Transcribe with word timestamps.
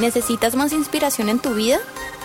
¿Necesitas 0.00 0.54
más 0.56 0.72
inspiración 0.72 1.28
en 1.28 1.40
tu 1.40 1.52
vida? 1.52 1.78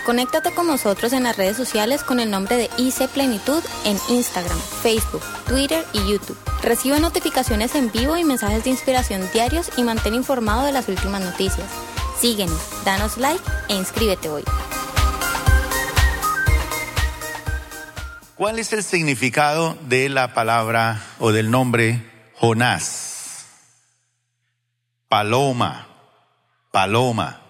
Conéctate 0.05 0.53
con 0.53 0.65
nosotros 0.65 1.11
en 1.11 1.23
las 1.23 1.35
redes 1.35 1.57
sociales 1.57 2.03
con 2.03 2.21
el 2.21 2.31
nombre 2.31 2.55
de 2.55 2.69
IC 2.77 3.09
Plenitud 3.09 3.61
en 3.83 3.97
Instagram, 4.07 4.57
Facebook, 4.81 5.21
Twitter 5.45 5.85
y 5.91 5.97
YouTube. 6.09 6.37
Recibe 6.63 7.01
notificaciones 7.01 7.75
en 7.75 7.91
vivo 7.91 8.15
y 8.15 8.23
mensajes 8.23 8.63
de 8.63 8.69
inspiración 8.69 9.29
diarios 9.33 9.71
y 9.75 9.83
mantén 9.83 10.15
informado 10.15 10.65
de 10.65 10.71
las 10.71 10.87
últimas 10.87 11.21
noticias. 11.21 11.69
Síguenos, 12.17 12.57
danos 12.85 13.17
like 13.17 13.43
e 13.67 13.75
inscríbete 13.75 14.29
hoy. 14.29 14.45
¿Cuál 18.35 18.59
es 18.59 18.71
el 18.71 18.83
significado 18.83 19.77
de 19.81 20.07
la 20.07 20.33
palabra 20.33 21.01
o 21.19 21.33
del 21.33 21.51
nombre 21.51 22.09
Jonás? 22.35 23.47
Paloma, 25.09 25.89
paloma. 26.71 27.44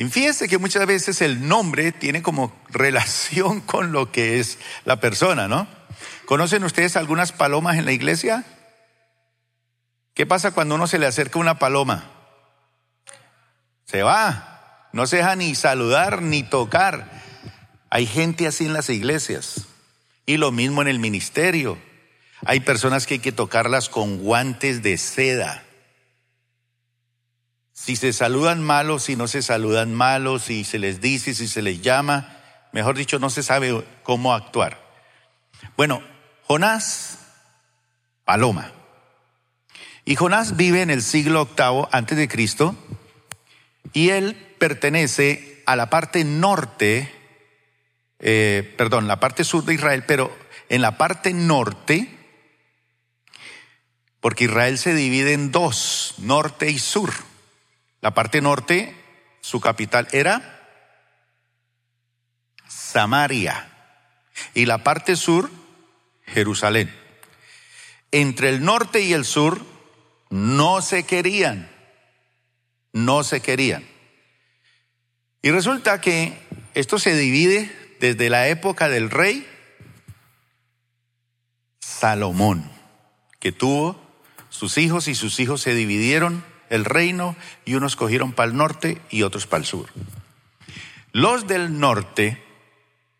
Y 0.00 0.08
fíjense 0.08 0.48
que 0.48 0.56
muchas 0.56 0.86
veces 0.86 1.20
el 1.20 1.46
nombre 1.46 1.92
tiene 1.92 2.22
como 2.22 2.58
relación 2.70 3.60
con 3.66 3.92
lo 3.92 4.10
que 4.10 4.40
es 4.40 4.58
la 4.86 4.98
persona, 4.98 5.46
¿no? 5.46 5.68
¿Conocen 6.24 6.64
ustedes 6.64 6.96
algunas 6.96 7.32
palomas 7.32 7.76
en 7.76 7.84
la 7.84 7.92
iglesia? 7.92 8.46
¿Qué 10.14 10.24
pasa 10.24 10.52
cuando 10.52 10.76
uno 10.76 10.86
se 10.86 10.98
le 10.98 11.04
acerca 11.04 11.38
una 11.38 11.58
paloma? 11.58 12.10
Se 13.84 14.02
va, 14.02 14.88
no 14.94 15.06
se 15.06 15.18
deja 15.18 15.36
ni 15.36 15.54
saludar 15.54 16.22
ni 16.22 16.44
tocar. 16.44 17.10
Hay 17.90 18.06
gente 18.06 18.46
así 18.46 18.64
en 18.64 18.72
las 18.72 18.88
iglesias 18.88 19.66
y 20.24 20.38
lo 20.38 20.50
mismo 20.50 20.80
en 20.80 20.88
el 20.88 20.98
ministerio. 20.98 21.76
Hay 22.46 22.60
personas 22.60 23.06
que 23.06 23.14
hay 23.14 23.20
que 23.20 23.32
tocarlas 23.32 23.90
con 23.90 24.16
guantes 24.16 24.82
de 24.82 24.96
seda. 24.96 25.62
Si 27.82 27.96
se 27.96 28.12
saludan 28.12 28.62
malos, 28.62 29.04
si 29.04 29.16
no 29.16 29.26
se 29.26 29.40
saludan 29.40 29.94
malos, 29.94 30.42
si 30.42 30.64
se 30.64 30.78
les 30.78 31.00
dice, 31.00 31.34
si 31.34 31.48
se 31.48 31.62
les 31.62 31.80
llama, 31.80 32.36
mejor 32.72 32.94
dicho, 32.94 33.18
no 33.18 33.30
se 33.30 33.42
sabe 33.42 33.82
cómo 34.02 34.34
actuar. 34.34 34.78
Bueno, 35.78 36.02
Jonás, 36.42 37.20
paloma. 38.26 38.70
Y 40.04 40.14
Jonás 40.14 40.58
vive 40.58 40.82
en 40.82 40.90
el 40.90 41.00
siglo 41.00 41.40
octavo 41.40 41.88
antes 41.90 42.18
de 42.18 42.28
Cristo 42.28 42.76
y 43.94 44.10
él 44.10 44.34
pertenece 44.58 45.62
a 45.64 45.74
la 45.74 45.88
parte 45.88 46.22
norte, 46.22 47.10
eh, 48.18 48.74
perdón, 48.76 49.08
la 49.08 49.20
parte 49.20 49.42
sur 49.42 49.64
de 49.64 49.72
Israel, 49.72 50.04
pero 50.06 50.36
en 50.68 50.82
la 50.82 50.98
parte 50.98 51.32
norte, 51.32 52.14
porque 54.20 54.44
Israel 54.44 54.76
se 54.76 54.92
divide 54.92 55.32
en 55.32 55.50
dos, 55.50 56.16
norte 56.18 56.68
y 56.68 56.78
sur. 56.78 57.29
La 58.00 58.12
parte 58.12 58.40
norte, 58.40 58.94
su 59.40 59.60
capital 59.60 60.08
era 60.12 60.60
Samaria. 62.66 63.66
Y 64.54 64.66
la 64.66 64.82
parte 64.82 65.16
sur, 65.16 65.50
Jerusalén. 66.24 66.94
Entre 68.10 68.48
el 68.48 68.64
norte 68.64 69.00
y 69.00 69.12
el 69.12 69.24
sur 69.24 69.64
no 70.30 70.80
se 70.80 71.04
querían. 71.04 71.70
No 72.92 73.22
se 73.22 73.40
querían. 73.40 73.84
Y 75.42 75.50
resulta 75.50 76.00
que 76.00 76.38
esto 76.74 76.98
se 76.98 77.14
divide 77.14 77.96
desde 78.00 78.30
la 78.30 78.48
época 78.48 78.88
del 78.88 79.10
rey 79.10 79.46
Salomón, 81.78 82.70
que 83.38 83.52
tuvo 83.52 84.00
sus 84.48 84.78
hijos 84.78 85.06
y 85.08 85.14
sus 85.14 85.38
hijos 85.38 85.60
se 85.60 85.74
dividieron 85.74 86.44
el 86.70 86.86
reino 86.86 87.36
y 87.66 87.74
unos 87.74 87.96
cogieron 87.96 88.32
para 88.32 88.50
el 88.50 88.56
norte 88.56 89.00
y 89.10 89.22
otros 89.22 89.46
para 89.46 89.60
el 89.60 89.66
sur. 89.66 89.90
Los 91.12 91.46
del 91.46 91.78
norte 91.78 92.42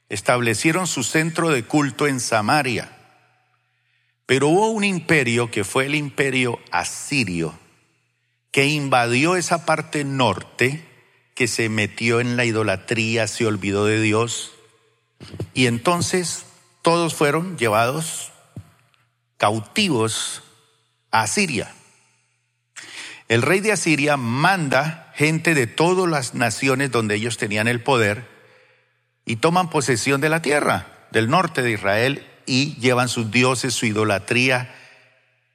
establecieron 0.09 0.87
su 0.87 1.03
centro 1.03 1.51
de 1.51 1.65
culto 1.65 2.07
en 2.07 2.21
Samaria, 2.21 2.97
pero 4.25 4.49
hubo 4.49 4.71
un 4.71 4.85
imperio 4.85 5.51
que 5.51 5.65
fue 5.65 5.87
el 5.87 5.97
imperio 5.97 6.61
asirio, 6.71 7.59
que 8.53 8.67
invadió 8.67 9.37
esa 9.37 9.67
parte 9.67 10.05
norte, 10.05 10.87
que 11.35 11.49
se 11.49 11.69
metió 11.69 12.21
en 12.21 12.37
la 12.37 12.45
idolatría, 12.45 13.27
se 13.27 13.47
olvidó 13.47 13.85
de 13.87 14.01
Dios, 14.01 14.53
y 15.53 15.67
entonces 15.67 16.47
todos 16.83 17.15
fueron 17.15 17.59
llevados 17.59 18.33
cautivos 19.37 20.43
a 21.11 21.23
Asiria. 21.23 21.75
El 23.31 23.43
rey 23.43 23.61
de 23.61 23.71
Asiria 23.71 24.17
manda 24.17 25.13
gente 25.15 25.55
de 25.55 25.69
todas 25.69 26.11
las 26.11 26.35
naciones 26.35 26.91
donde 26.91 27.15
ellos 27.15 27.37
tenían 27.37 27.69
el 27.69 27.81
poder 27.81 28.27
y 29.25 29.37
toman 29.37 29.71
posesión 29.71 30.21
de 30.21 30.29
la 30.29 30.43
tierra 30.43 31.07
del 31.13 31.31
norte 31.31 31.63
de 31.63 31.71
Israel 31.71 32.27
y 32.45 32.75
llevan 32.81 33.09
sus 33.09 33.31
dioses, 33.31 33.73
su 33.73 33.87
idolatría 33.87 34.75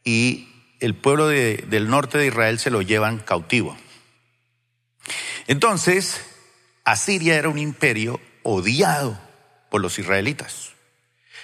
y 0.05 0.47
el 0.79 0.95
pueblo 0.95 1.27
del 1.27 1.89
norte 1.89 2.17
de 2.17 2.27
Israel 2.27 2.59
se 2.59 2.71
lo 2.71 2.81
llevan 2.81 3.19
cautivo. 3.19 3.75
Entonces, 5.47 6.21
Asiria 6.85 7.35
era 7.35 7.49
un 7.49 7.57
imperio 7.57 8.21
odiado 8.43 9.19
por 9.69 9.81
los 9.81 9.99
israelitas. 9.99 10.71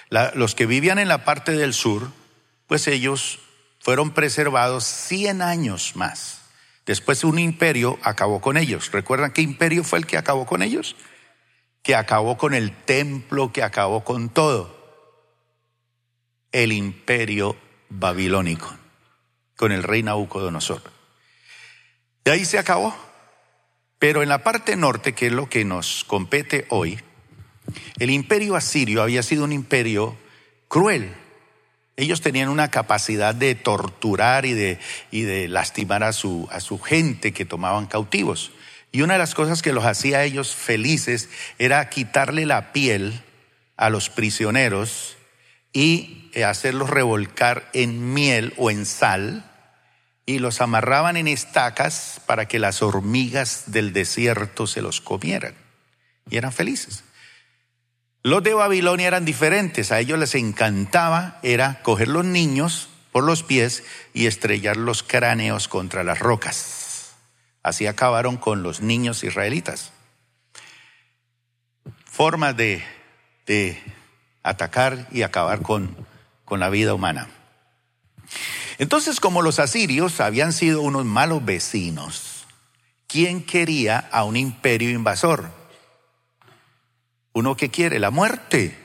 los 0.08 0.54
que 0.54 0.64
vivían 0.64 0.98
en 0.98 1.08
la 1.08 1.26
parte 1.26 1.52
del 1.52 1.74
sur, 1.74 2.10
pues 2.68 2.88
ellos 2.88 3.38
fueron 3.82 4.12
preservados 4.12 4.84
100 4.84 5.42
años 5.42 5.96
más. 5.96 6.42
Después 6.86 7.24
un 7.24 7.40
imperio 7.40 7.98
acabó 8.02 8.40
con 8.40 8.56
ellos. 8.56 8.92
¿Recuerdan 8.92 9.32
qué 9.32 9.42
imperio 9.42 9.82
fue 9.82 9.98
el 9.98 10.06
que 10.06 10.16
acabó 10.16 10.46
con 10.46 10.62
ellos? 10.62 10.94
Que 11.82 11.96
acabó 11.96 12.38
con 12.38 12.54
el 12.54 12.76
templo, 12.84 13.52
que 13.52 13.64
acabó 13.64 14.04
con 14.04 14.28
todo. 14.28 14.80
El 16.52 16.70
imperio 16.70 17.56
babilónico, 17.88 18.72
con 19.56 19.72
el 19.72 19.82
rey 19.82 20.04
Nabucodonosor. 20.04 20.82
De 22.24 22.30
ahí 22.30 22.44
se 22.44 22.60
acabó. 22.60 22.96
Pero 23.98 24.22
en 24.22 24.28
la 24.28 24.44
parte 24.44 24.76
norte, 24.76 25.12
que 25.12 25.26
es 25.26 25.32
lo 25.32 25.48
que 25.48 25.64
nos 25.64 26.04
compete 26.04 26.66
hoy, 26.70 27.00
el 27.98 28.10
imperio 28.10 28.54
asirio 28.54 29.02
había 29.02 29.24
sido 29.24 29.42
un 29.42 29.52
imperio 29.52 30.16
cruel, 30.68 31.16
ellos 32.02 32.20
tenían 32.20 32.48
una 32.48 32.70
capacidad 32.70 33.34
de 33.34 33.54
torturar 33.54 34.44
y 34.44 34.52
de, 34.52 34.78
y 35.10 35.22
de 35.22 35.48
lastimar 35.48 36.02
a 36.02 36.12
su, 36.12 36.48
a 36.50 36.60
su 36.60 36.78
gente 36.78 37.32
que 37.32 37.44
tomaban 37.44 37.86
cautivos. 37.86 38.52
Y 38.92 39.02
una 39.02 39.14
de 39.14 39.18
las 39.18 39.34
cosas 39.34 39.62
que 39.62 39.72
los 39.72 39.84
hacía 39.84 40.18
a 40.18 40.24
ellos 40.24 40.54
felices 40.54 41.28
era 41.58 41.88
quitarle 41.88 42.44
la 42.44 42.72
piel 42.72 43.22
a 43.76 43.88
los 43.88 44.10
prisioneros 44.10 45.16
y 45.72 46.30
eh, 46.34 46.44
hacerlos 46.44 46.90
revolcar 46.90 47.70
en 47.72 48.12
miel 48.12 48.52
o 48.58 48.70
en 48.70 48.84
sal 48.84 49.48
y 50.26 50.38
los 50.38 50.60
amarraban 50.60 51.16
en 51.16 51.26
estacas 51.26 52.20
para 52.26 52.46
que 52.46 52.58
las 52.58 52.82
hormigas 52.82 53.64
del 53.66 53.92
desierto 53.92 54.66
se 54.66 54.82
los 54.82 55.00
comieran. 55.00 55.54
Y 56.30 56.36
eran 56.36 56.52
felices. 56.52 57.04
Los 58.24 58.44
de 58.44 58.54
Babilonia 58.54 59.08
eran 59.08 59.24
diferentes, 59.24 59.90
a 59.90 59.98
ellos 59.98 60.18
les 60.18 60.36
encantaba 60.36 61.40
era 61.42 61.82
coger 61.82 62.06
los 62.06 62.24
niños 62.24 62.88
por 63.10 63.24
los 63.24 63.42
pies 63.42 63.82
y 64.14 64.26
estrellar 64.26 64.76
los 64.76 65.02
cráneos 65.02 65.66
contra 65.66 66.04
las 66.04 66.20
rocas. 66.20 67.14
Así 67.64 67.86
acabaron 67.86 68.36
con 68.36 68.62
los 68.62 68.80
niños 68.80 69.24
israelitas. 69.24 69.92
Formas 72.04 72.56
de, 72.56 72.84
de 73.46 73.82
atacar 74.44 75.08
y 75.10 75.22
acabar 75.22 75.62
con, 75.62 75.96
con 76.44 76.60
la 76.60 76.70
vida 76.70 76.94
humana. 76.94 77.28
Entonces, 78.78 79.18
como 79.18 79.42
los 79.42 79.58
asirios 79.58 80.20
habían 80.20 80.52
sido 80.52 80.80
unos 80.80 81.04
malos 81.04 81.44
vecinos, 81.44 82.46
¿quién 83.08 83.44
quería 83.44 83.98
a 83.98 84.24
un 84.24 84.36
imperio 84.36 84.90
invasor? 84.90 85.61
Uno 87.32 87.56
que 87.56 87.70
quiere 87.70 87.98
la 87.98 88.10
muerte 88.10 88.76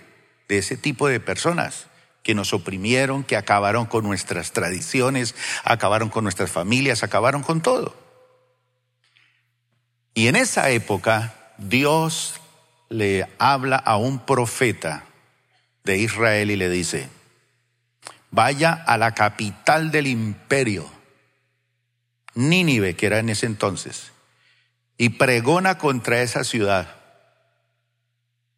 de 0.47 0.57
ese 0.57 0.77
tipo 0.77 1.07
de 1.07 1.19
personas 1.19 1.87
que 2.23 2.35
nos 2.35 2.53
oprimieron, 2.53 3.23
que 3.23 3.37
acabaron 3.37 3.85
con 3.85 4.03
nuestras 4.03 4.51
tradiciones, 4.51 5.35
acabaron 5.63 6.09
con 6.09 6.23
nuestras 6.23 6.51
familias, 6.51 7.03
acabaron 7.03 7.41
con 7.41 7.61
todo. 7.61 7.95
Y 10.13 10.27
en 10.27 10.35
esa 10.35 10.69
época 10.71 11.53
Dios 11.57 12.35
le 12.89 13.27
habla 13.39 13.77
a 13.77 13.97
un 13.97 14.19
profeta 14.19 15.03
de 15.83 15.97
Israel 15.97 16.51
y 16.51 16.55
le 16.55 16.69
dice, 16.69 17.09
vaya 18.31 18.73
a 18.73 18.97
la 18.97 19.13
capital 19.13 19.91
del 19.91 20.07
imperio, 20.07 20.89
Nínive, 22.33 22.95
que 22.95 23.07
era 23.07 23.19
en 23.19 23.29
ese 23.29 23.45
entonces, 23.45 24.11
y 24.97 25.09
pregona 25.09 25.77
contra 25.77 26.21
esa 26.21 26.43
ciudad 26.43 26.95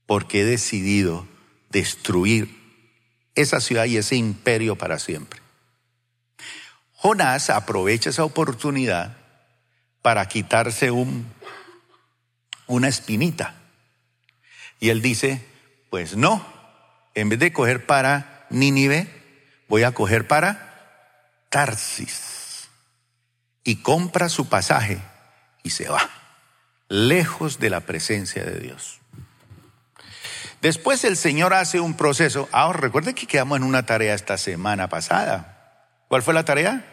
porque 0.09 0.41
he 0.41 0.43
decidido 0.43 1.27
destruir 1.69 2.49
esa 3.35 3.61
ciudad 3.61 3.85
y 3.85 3.97
ese 3.97 4.15
imperio 4.15 4.75
para 4.75 4.97
siempre. 4.97 5.39
Jonás 6.93 7.51
aprovecha 7.51 8.09
esa 8.09 8.23
oportunidad 8.23 9.17
para 10.01 10.27
quitarse 10.27 10.89
un 10.89 11.31
una 12.65 12.87
espinita. 12.87 13.53
Y 14.79 14.89
él 14.89 15.03
dice, 15.03 15.45
pues 15.91 16.17
no, 16.17 16.43
en 17.13 17.29
vez 17.29 17.37
de 17.37 17.53
coger 17.53 17.85
para 17.85 18.47
Nínive, 18.49 19.07
voy 19.67 19.83
a 19.83 19.91
coger 19.91 20.27
para 20.27 21.37
Tarsis. 21.49 22.67
Y 23.63 23.83
compra 23.83 24.27
su 24.27 24.49
pasaje 24.49 25.03
y 25.61 25.69
se 25.69 25.87
va, 25.87 26.09
lejos 26.87 27.59
de 27.59 27.69
la 27.69 27.81
presencia 27.81 28.43
de 28.43 28.59
Dios. 28.59 28.98
Después 30.61 31.03
el 31.05 31.15
Señor 31.15 31.53
hace 31.53 31.79
un 31.79 31.95
proceso. 31.95 32.49
Ahora 32.51 32.79
recuerden 32.79 33.15
que 33.15 33.27
quedamos 33.27 33.57
en 33.57 33.63
una 33.63 33.85
tarea 33.85 34.13
esta 34.13 34.37
semana 34.37 34.89
pasada. 34.89 35.85
¿Cuál 36.07 36.21
fue 36.21 36.33
la 36.33 36.43
tarea? 36.43 36.85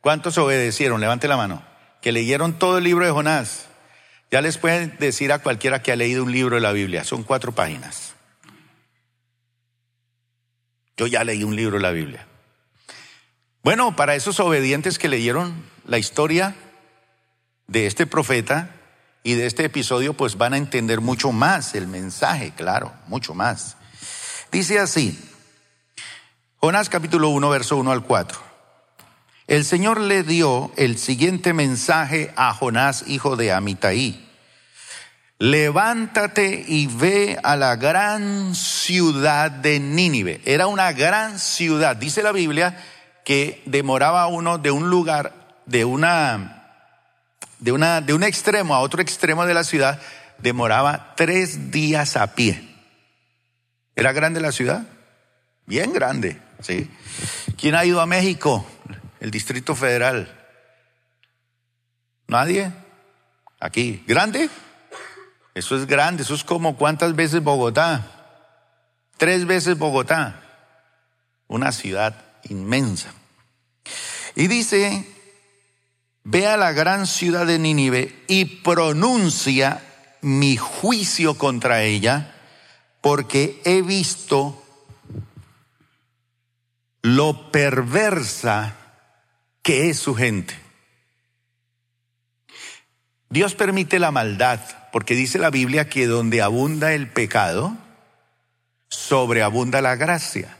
¿Cuántos 0.00 0.38
obedecieron? 0.38 1.00
Levante 1.00 1.28
la 1.28 1.36
mano. 1.36 1.62
Que 2.00 2.12
leyeron 2.12 2.58
todo 2.58 2.78
el 2.78 2.84
libro 2.84 3.04
de 3.04 3.10
Jonás. 3.10 3.66
Ya 4.30 4.40
les 4.40 4.56
pueden 4.56 4.96
decir 4.98 5.32
a 5.32 5.40
cualquiera 5.40 5.82
que 5.82 5.92
ha 5.92 5.96
leído 5.96 6.24
un 6.24 6.32
libro 6.32 6.54
de 6.56 6.62
la 6.62 6.72
Biblia. 6.72 7.04
Son 7.04 7.22
cuatro 7.22 7.52
páginas. 7.52 8.14
Yo 10.96 11.06
ya 11.06 11.24
leí 11.24 11.44
un 11.44 11.56
libro 11.56 11.76
de 11.76 11.82
la 11.82 11.90
Biblia. 11.90 12.26
Bueno, 13.62 13.94
para 13.94 14.14
esos 14.14 14.40
obedientes 14.40 14.98
que 14.98 15.08
leyeron 15.08 15.64
la 15.86 15.98
historia 15.98 16.54
de 17.66 17.86
este 17.86 18.06
profeta 18.06 18.70
y 19.22 19.34
de 19.34 19.46
este 19.46 19.64
episodio, 19.64 20.14
pues 20.14 20.36
van 20.36 20.54
a 20.54 20.56
entender 20.56 21.00
mucho 21.00 21.32
más 21.32 21.74
el 21.74 21.86
mensaje, 21.86 22.52
claro, 22.56 22.92
mucho 23.06 23.34
más. 23.34 23.76
Dice 24.50 24.78
así, 24.78 25.18
Jonás 26.56 26.88
capítulo 26.88 27.28
1, 27.28 27.48
verso 27.50 27.76
1 27.76 27.92
al 27.92 28.02
4. 28.02 28.38
El 29.46 29.64
Señor 29.64 30.00
le 30.00 30.22
dio 30.24 30.72
el 30.76 30.98
siguiente 30.98 31.52
mensaje 31.52 32.32
a 32.36 32.52
Jonás, 32.52 33.04
hijo 33.06 33.36
de 33.36 33.52
Amitai. 33.52 34.28
Levántate 35.38 36.64
y 36.66 36.86
ve 36.86 37.38
a 37.42 37.54
la 37.54 37.76
gran 37.76 38.54
ciudad 38.54 39.50
de 39.50 39.78
Nínive. 39.78 40.40
Era 40.44 40.66
una 40.66 40.92
gran 40.92 41.38
ciudad. 41.38 41.96
Dice 41.96 42.22
la 42.22 42.32
Biblia 42.32 42.76
que 43.24 43.62
demoraba 43.64 44.26
uno 44.26 44.58
de 44.58 44.70
un 44.70 44.90
lugar, 44.90 45.32
de 45.64 45.84
una, 45.84 46.57
de 47.58 47.72
una, 47.72 48.00
de 48.00 48.14
un 48.14 48.22
extremo 48.22 48.74
a 48.74 48.80
otro 48.80 49.02
extremo 49.02 49.46
de 49.46 49.54
la 49.54 49.64
ciudad, 49.64 50.00
demoraba 50.38 51.14
tres 51.16 51.70
días 51.70 52.16
a 52.16 52.34
pie. 52.34 52.68
¿Era 53.96 54.12
grande 54.12 54.40
la 54.40 54.52
ciudad? 54.52 54.86
Bien 55.66 55.92
grande, 55.92 56.40
sí. 56.60 56.90
¿Quién 57.56 57.74
ha 57.74 57.84
ido 57.84 58.00
a 58.00 58.06
México? 58.06 58.64
el 59.20 59.30
Distrito 59.30 59.74
Federal? 59.74 60.34
¿Nadie? 62.26 62.72
Aquí. 63.60 64.02
¿Grande? 64.06 64.48
Eso 65.54 65.76
es 65.76 65.86
grande, 65.86 66.22
eso 66.22 66.34
es 66.34 66.44
como 66.44 66.76
cuántas 66.76 67.16
veces 67.16 67.42
Bogotá. 67.42 68.06
Tres 69.16 69.46
veces 69.46 69.78
Bogotá. 69.78 70.42
Una 71.48 71.72
ciudad 71.72 72.14
inmensa. 72.44 73.12
Y 74.36 74.46
dice, 74.46 75.04
ve 76.30 76.46
a 76.46 76.58
la 76.58 76.72
gran 76.72 77.06
ciudad 77.06 77.46
de 77.46 77.58
Nínive 77.58 78.14
y 78.28 78.44
pronuncia 78.44 79.82
mi 80.20 80.58
juicio 80.58 81.38
contra 81.38 81.84
ella, 81.84 82.34
porque 83.00 83.62
he 83.64 83.80
visto 83.80 84.62
lo 87.00 87.50
perversa 87.50 88.76
que 89.62 89.88
es 89.88 89.98
su 89.98 90.14
gente. 90.14 90.54
Dios 93.30 93.54
permite 93.54 93.98
la 93.98 94.10
maldad, 94.10 94.60
porque 94.92 95.14
dice 95.14 95.38
la 95.38 95.48
Biblia 95.48 95.88
que 95.88 96.06
donde 96.06 96.42
abunda 96.42 96.92
el 96.92 97.08
pecado, 97.08 97.74
sobreabunda 98.90 99.80
la 99.80 99.96
gracia. 99.96 100.58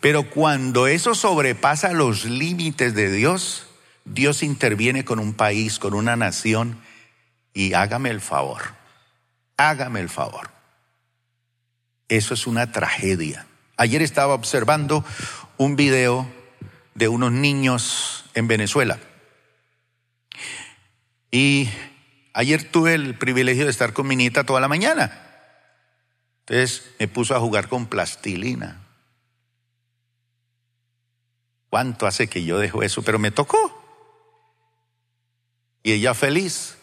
Pero 0.00 0.28
cuando 0.28 0.88
eso 0.88 1.14
sobrepasa 1.14 1.94
los 1.94 2.26
límites 2.26 2.94
de 2.94 3.10
Dios, 3.10 3.69
Dios 4.04 4.42
interviene 4.42 5.04
con 5.04 5.18
un 5.18 5.34
país, 5.34 5.78
con 5.78 5.94
una 5.94 6.16
nación, 6.16 6.80
y 7.52 7.74
hágame 7.74 8.10
el 8.10 8.20
favor, 8.20 8.62
hágame 9.56 10.00
el 10.00 10.08
favor. 10.08 10.50
Eso 12.08 12.34
es 12.34 12.46
una 12.46 12.72
tragedia. 12.72 13.46
Ayer 13.76 14.02
estaba 14.02 14.34
observando 14.34 15.04
un 15.56 15.76
video 15.76 16.30
de 16.94 17.08
unos 17.08 17.32
niños 17.32 18.24
en 18.34 18.48
Venezuela. 18.48 18.98
Y 21.30 21.68
ayer 22.32 22.70
tuve 22.70 22.94
el 22.94 23.16
privilegio 23.16 23.64
de 23.64 23.70
estar 23.70 23.92
con 23.92 24.06
mi 24.06 24.16
nieta 24.16 24.44
toda 24.44 24.60
la 24.60 24.68
mañana. 24.68 25.30
Entonces 26.40 26.90
me 26.98 27.06
puso 27.06 27.36
a 27.36 27.40
jugar 27.40 27.68
con 27.68 27.86
plastilina. 27.86 28.80
¿Cuánto 31.68 32.08
hace 32.08 32.26
que 32.26 32.44
yo 32.44 32.58
dejo 32.58 32.82
eso? 32.82 33.02
Pero 33.02 33.20
me 33.20 33.30
tocó. 33.30 33.79
Y 35.82 35.92
ella 35.92 36.14
feliz. 36.14 36.76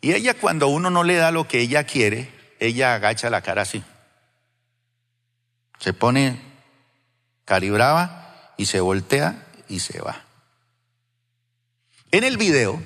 Y 0.00 0.12
ella 0.12 0.34
cuando 0.34 0.68
uno 0.68 0.90
no 0.90 1.04
le 1.04 1.16
da 1.16 1.30
lo 1.30 1.48
que 1.48 1.60
ella 1.60 1.84
quiere, 1.84 2.30
ella 2.60 2.94
agacha 2.94 3.30
la 3.30 3.42
cara 3.42 3.62
así. 3.62 3.82
Se 5.78 5.92
pone 5.92 6.40
calibraba 7.44 8.52
y 8.56 8.66
se 8.66 8.80
voltea 8.80 9.46
y 9.68 9.80
se 9.80 10.00
va. 10.00 10.24
En 12.10 12.24
el 12.24 12.36
video 12.36 12.82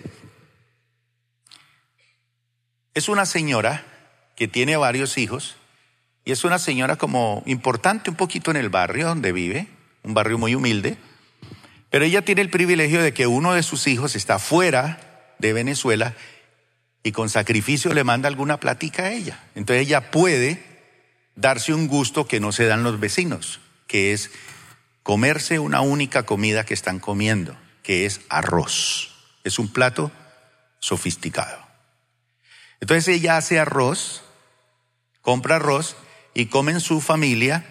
es 2.94 3.08
una 3.08 3.26
señora 3.26 3.84
que 4.37 4.49
tiene 4.49 4.76
varios 4.76 5.19
hijos 5.19 5.56
y 6.25 6.32
es 6.32 6.44
una 6.44 6.58
señora 6.58 6.96
como 6.96 7.43
importante 7.46 8.10
un 8.10 8.16
poquito 8.16 8.50
en 8.50 8.56
el 8.56 8.69
barrio 8.69 9.08
donde 9.08 9.32
vive, 9.32 9.69
un 10.02 10.14
barrio 10.14 10.38
muy 10.38 10.55
humilde, 10.55 10.99
pero 11.90 12.05
ella 12.05 12.23
tiene 12.23 12.43
el 12.43 12.50
privilegio 12.50 13.02
de 13.02 13.12
que 13.12 13.26
uno 13.26 13.55
de 13.55 13.62
sus 13.62 13.87
hijos 13.87 14.14
está 14.14 14.38
fuera 14.38 15.35
de 15.38 15.52
Venezuela 15.52 16.14
y 17.02 17.12
con 17.12 17.29
sacrificio 17.29 17.94
le 17.94 18.05
manda 18.05 18.29
alguna 18.29 18.61
plática 18.61 19.05
a 19.05 19.12
ella. 19.12 19.43
Entonces 19.55 19.87
ella 19.87 20.11
puede 20.11 20.62
darse 21.35 21.73
un 21.73 21.87
gusto 21.87 22.26
que 22.26 22.40
no 22.40 22.52
se 22.52 22.67
dan 22.67 22.82
los 22.82 23.00
vecinos, 23.00 23.61
que 23.87 24.12
es 24.12 24.31
comerse 25.02 25.58
una 25.58 25.81
única 25.81 26.25
comida 26.25 26.64
que 26.64 26.75
están 26.75 26.99
comiendo, 26.99 27.56
que 27.82 28.05
es 28.05 28.20
arroz. 28.29 29.14
Es 29.44 29.58
un 29.58 29.73
plato 29.73 30.12
sofisticado. 30.81 31.67
Entonces 32.81 33.08
ella 33.08 33.36
hace 33.36 33.58
arroz, 33.58 34.22
compra 35.22 35.56
arroz 35.56 35.96
y 36.34 36.46
comen 36.46 36.81
su 36.81 37.01
familia 37.01 37.65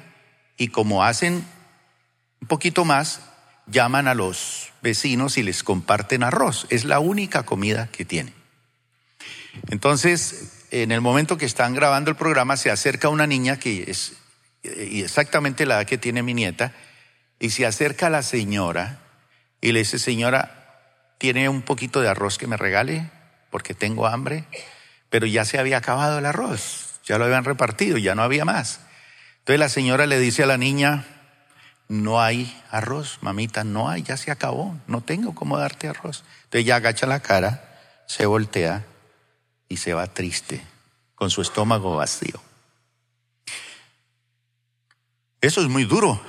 y 0.58 0.70
como 0.70 1.04
hacen 1.04 1.46
un 2.42 2.48
poquito 2.48 2.86
más, 2.86 3.22
llaman 3.68 4.08
a 4.08 4.16
los 4.16 4.72
vecinos 4.82 5.38
y 5.38 5.44
les 5.44 5.64
comparten 5.64 6.24
arroz. 6.24 6.66
Es 6.70 6.86
la 6.86 7.00
única 7.00 7.44
comida 7.44 7.88
que 7.88 8.06
tiene. 8.06 8.34
Entonces, 9.70 10.66
en 10.72 10.92
el 10.92 11.02
momento 11.02 11.38
que 11.38 11.46
están 11.46 11.74
grabando 11.74 12.10
el 12.10 12.18
programa, 12.18 12.58
se 12.58 12.72
acerca 12.72 13.10
una 13.10 13.28
niña 13.28 13.58
que 13.58 13.90
es 13.90 14.14
exactamente 14.64 15.66
la 15.66 15.76
edad 15.76 15.88
que 15.88 15.98
tiene 15.98 16.24
mi 16.24 16.34
nieta, 16.34 16.74
y 17.40 17.52
se 17.52 17.66
acerca 17.66 18.08
a 18.08 18.10
la 18.10 18.24
señora 18.24 19.00
y 19.62 19.72
le 19.72 19.80
dice, 19.80 20.00
señora, 20.00 21.14
¿tiene 21.18 21.50
un 21.50 21.62
poquito 21.62 22.02
de 22.02 22.10
arroz 22.10 22.38
que 22.38 22.48
me 22.48 22.58
regale? 22.58 23.10
Porque 23.52 23.74
tengo 23.74 24.08
hambre. 24.08 24.46
Pero 25.10 25.26
ya 25.26 25.46
se 25.46 25.60
había 25.60 25.78
acabado 25.78 26.20
el 26.20 26.26
arroz, 26.26 27.00
ya 27.06 27.18
lo 27.18 27.26
habían 27.26 27.44
repartido, 27.44 27.98
ya 27.98 28.16
no 28.16 28.24
había 28.24 28.44
más. 28.44 28.82
Entonces 29.40 29.60
la 29.60 29.70
señora 29.70 30.06
le 30.06 30.20
dice 30.20 30.44
a 30.44 30.48
la 30.48 30.58
niña, 30.58 31.06
no 31.88 32.22
hay 32.22 32.62
arroz, 32.70 33.20
mamita, 33.22 33.64
no 33.64 33.90
hay, 33.90 34.04
ya 34.04 34.18
se 34.18 34.32
acabó, 34.32 34.78
no 34.88 35.02
tengo 35.02 35.34
cómo 35.34 35.58
darte 35.58 35.88
arroz. 35.88 36.24
Entonces 36.44 36.62
ella 36.62 36.76
agacha 36.78 37.08
la 37.08 37.22
cara, 37.22 37.80
se 38.08 38.26
voltea 38.26 38.86
y 39.70 39.78
se 39.78 39.94
va 39.94 40.08
triste, 40.08 40.62
con 41.16 41.30
su 41.30 41.42
estómago 41.42 41.96
vacío. 41.96 42.42
Eso 45.42 45.62
es 45.62 45.68
muy 45.68 45.86
duro. 45.86 46.20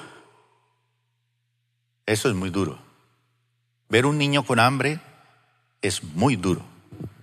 Eso 2.07 2.29
es 2.29 2.35
muy 2.35 2.51
duro. 2.51 2.79
Ver 3.89 4.07
un 4.07 4.19
niño 4.19 4.45
con 4.45 4.61
hambre 4.61 5.01
es 5.83 6.03
muy 6.03 6.37
duro. 6.37 6.63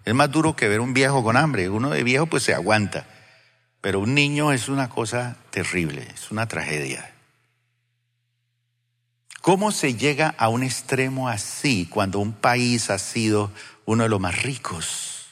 Es 0.04 0.14
más 0.14 0.30
duro 0.32 0.56
que 0.56 0.68
ver 0.68 0.80
un 0.80 0.94
viejo 0.94 1.24
con 1.24 1.38
hambre. 1.38 1.70
Uno 1.70 1.90
de 1.90 2.04
viejo 2.04 2.26
pues 2.26 2.44
se 2.44 2.54
aguanta. 2.54 3.08
Pero 3.82 4.00
un 4.00 4.14
niño 4.14 4.52
es 4.52 4.68
una 4.68 4.90
cosa 4.90 5.38
terrible, 5.52 6.08
es 6.14 6.32
una 6.32 6.48
tragedia. 6.48 7.15
¿Cómo 9.46 9.72
se 9.72 9.94
llega 9.94 10.34
a 10.40 10.50
un 10.50 10.64
extremo 10.64 11.30
así 11.30 11.86
cuando 11.86 12.18
un 12.18 12.34
país 12.34 12.90
ha 12.90 12.98
sido 12.98 13.52
uno 13.86 14.02
de 14.02 14.10
los 14.10 14.20
más 14.20 14.42
ricos? 14.42 15.28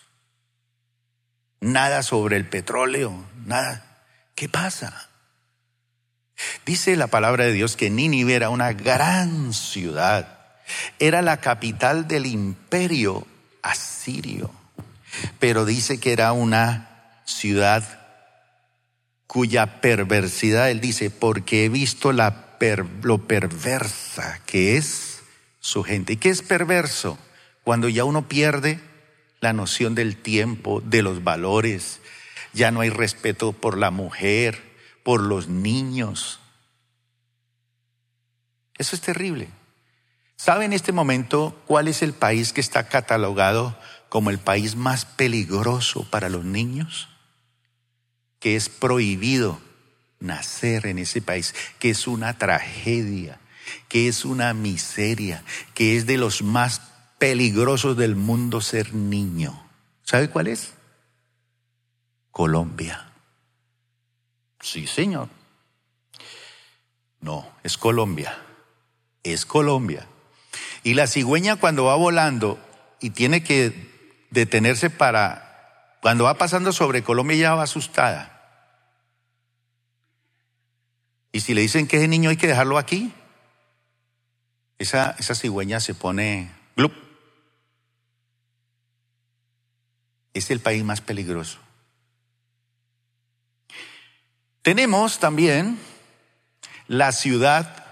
Nada 1.59 2.03
sobre 2.03 2.37
el 2.37 2.47
petróleo, 2.47 3.25
nada. 3.47 4.05
¿Qué 4.35 4.47
pasa? 4.47 5.09
Dice 6.63 6.95
la 6.95 7.07
palabra 7.07 7.45
de 7.45 7.53
Dios 7.53 7.75
que 7.75 7.89
Nínive 7.89 8.35
era 8.35 8.51
una 8.51 8.73
gran 8.73 9.51
ciudad 9.51 10.61
era 10.99 11.23
la 11.23 11.37
capital 11.37 12.07
del 12.07 12.27
imperio 12.27 13.25
asirio. 13.63 14.51
pero 15.39 15.65
dice 15.65 15.99
que 15.99 16.13
era 16.13 16.33
una 16.33 17.17
ciudad 17.25 17.99
cuya 19.25 19.81
perversidad, 19.81 20.69
él 20.69 20.81
dice, 20.81 21.09
porque 21.09 21.65
he 21.65 21.69
visto 21.69 22.11
la 22.11 22.52
lo 23.01 23.27
perversa 23.27 24.41
que 24.45 24.77
es 24.77 25.21
su 25.59 25.83
gente. 25.83 26.13
¿Y 26.13 26.17
qué 26.17 26.29
es 26.29 26.41
perverso? 26.41 27.17
Cuando 27.63 27.89
ya 27.89 28.03
uno 28.03 28.27
pierde 28.27 28.79
la 29.41 29.53
noción 29.53 29.95
del 29.95 30.17
tiempo, 30.17 30.81
de 30.81 31.01
los 31.01 31.23
valores, 31.23 31.99
ya 32.53 32.71
no 32.71 32.81
hay 32.81 32.89
respeto 32.89 33.51
por 33.51 33.77
la 33.77 33.91
mujer, 33.91 34.61
por 35.03 35.21
los 35.21 35.47
niños. 35.47 36.39
Eso 38.77 38.95
es 38.95 39.01
terrible. 39.01 39.49
¿Sabe 40.35 40.65
en 40.65 40.73
este 40.73 40.91
momento 40.91 41.61
cuál 41.67 41.87
es 41.87 42.01
el 42.01 42.13
país 42.13 42.53
que 42.53 42.61
está 42.61 42.87
catalogado 42.87 43.77
como 44.09 44.29
el 44.29 44.39
país 44.39 44.75
más 44.75 45.05
peligroso 45.05 46.09
para 46.09 46.29
los 46.29 46.45
niños? 46.45 47.09
Que 48.39 48.55
es 48.55 48.69
prohibido 48.69 49.59
nacer 50.23 50.87
en 50.87 50.99
ese 50.99 51.21
país, 51.21 51.53
que 51.79 51.91
es 51.91 52.07
una 52.07 52.37
tragedia, 52.37 53.39
que 53.87 54.07
es 54.07 54.25
una 54.25 54.53
miseria, 54.53 55.43
que 55.73 55.97
es 55.97 56.05
de 56.05 56.17
los 56.17 56.41
más 56.41 56.81
peligrosos 57.19 57.95
del 57.95 58.15
mundo 58.15 58.61
ser 58.61 58.93
niño. 58.93 59.67
¿Sabe 60.03 60.29
cuál 60.29 60.47
es? 60.47 60.73
Colombia. 62.31 63.11
Sí, 64.59 64.87
señor. 64.87 65.29
No, 67.21 67.47
es 67.63 67.77
Colombia. 67.77 68.37
Es 69.23 69.45
Colombia. 69.45 70.07
Y 70.83 70.95
la 70.95 71.07
cigüeña 71.07 71.55
cuando 71.55 71.85
va 71.85 71.95
volando 71.95 72.59
y 72.99 73.11
tiene 73.11 73.43
que 73.43 74.25
detenerse 74.31 74.89
para, 74.89 75.97
cuando 76.01 76.25
va 76.25 76.37
pasando 76.37 76.73
sobre 76.73 77.03
Colombia 77.03 77.37
ya 77.37 77.55
va 77.55 77.63
asustada. 77.63 78.32
Y 81.33 81.41
si 81.41 81.55
le 81.55 81.61
dicen 81.61 81.87
que 81.87 81.97
ese 81.97 82.07
niño 82.07 82.29
hay 82.29 82.37
que 82.37 82.47
dejarlo 82.47 82.77
aquí, 82.77 83.11
esa, 84.77 85.15
esa 85.17 85.33
cigüeña 85.33 85.79
se 85.79 85.95
pone 85.95 86.51
glup. 86.77 86.93
Es 90.35 90.51
el 90.51 90.59
país 90.59 90.83
más 90.83 91.01
peligroso. 91.01 91.57
Tenemos 94.61 95.17
también 95.17 95.79
la 96.87 97.11
ciudad 97.11 97.83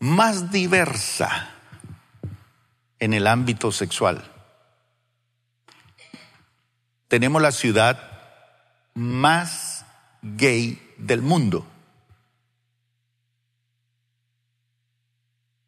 más 0.00 0.50
diversa 0.50 1.50
en 2.98 3.12
el 3.14 3.28
ámbito 3.28 3.70
sexual. 3.70 4.31
Tenemos 7.12 7.42
la 7.42 7.52
ciudad 7.52 8.00
más 8.94 9.84
gay 10.22 10.94
del 10.96 11.20
mundo. 11.20 11.66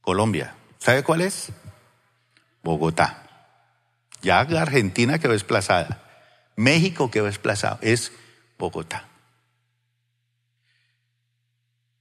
Colombia. 0.01 0.55
¿Sabe 0.79 1.03
cuál 1.03 1.21
es? 1.21 1.53
Bogotá. 2.63 3.29
Ya 4.23 4.41
Argentina 4.41 5.19
quedó 5.19 5.33
desplazada. 5.33 6.03
México 6.57 7.11
quedó 7.11 7.27
desplazado. 7.27 7.79
Es 7.83 8.13
Bogotá. 8.59 9.07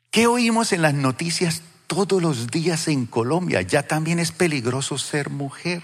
¿Qué 0.09 0.25
oímos 0.25 0.71
en 0.71 0.83
las 0.83 0.93
noticias 0.93 1.63
todos 1.87 2.21
los 2.21 2.47
días 2.47 2.87
en 2.87 3.05
Colombia? 3.05 3.61
Ya 3.61 3.83
también 3.83 4.19
es 4.19 4.31
peligroso 4.31 4.97
ser 4.97 5.29
mujer. 5.29 5.83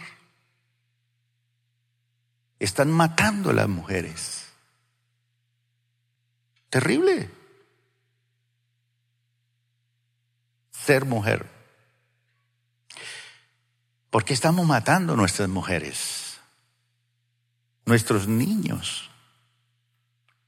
Están 2.60 2.92
matando 2.92 3.50
a 3.50 3.54
las 3.54 3.68
mujeres. 3.68 4.46
Terrible. 6.70 7.30
Ser 10.72 11.06
mujer. 11.06 11.46
¿Por 14.10 14.26
qué 14.26 14.34
estamos 14.34 14.66
matando 14.66 15.14
a 15.14 15.16
nuestras 15.16 15.50
mujeres? 15.50 16.30
nuestros 17.90 18.28
niños. 18.28 19.10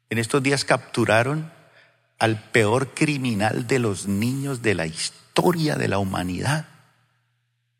En 0.09 0.19
estos 0.19 0.41
días 0.43 0.63
capturaron 0.63 1.51
al 2.19 2.39
peor 2.51 2.93
criminal 2.93 3.65
de 3.65 3.79
los 3.79 4.07
niños 4.07 4.61
de 4.61 4.75
la 4.75 4.85
historia 4.85 5.75
de 5.75 5.87
la 5.87 5.97
humanidad, 5.97 6.67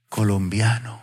colombiano. 0.09 1.01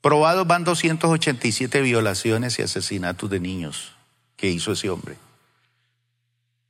Probados 0.00 0.46
van 0.46 0.64
287 0.64 1.82
violaciones 1.82 2.58
y 2.58 2.62
asesinatos 2.62 3.28
de 3.28 3.40
niños 3.40 3.92
que 4.36 4.48
hizo 4.48 4.72
ese 4.72 4.88
hombre. 4.88 5.16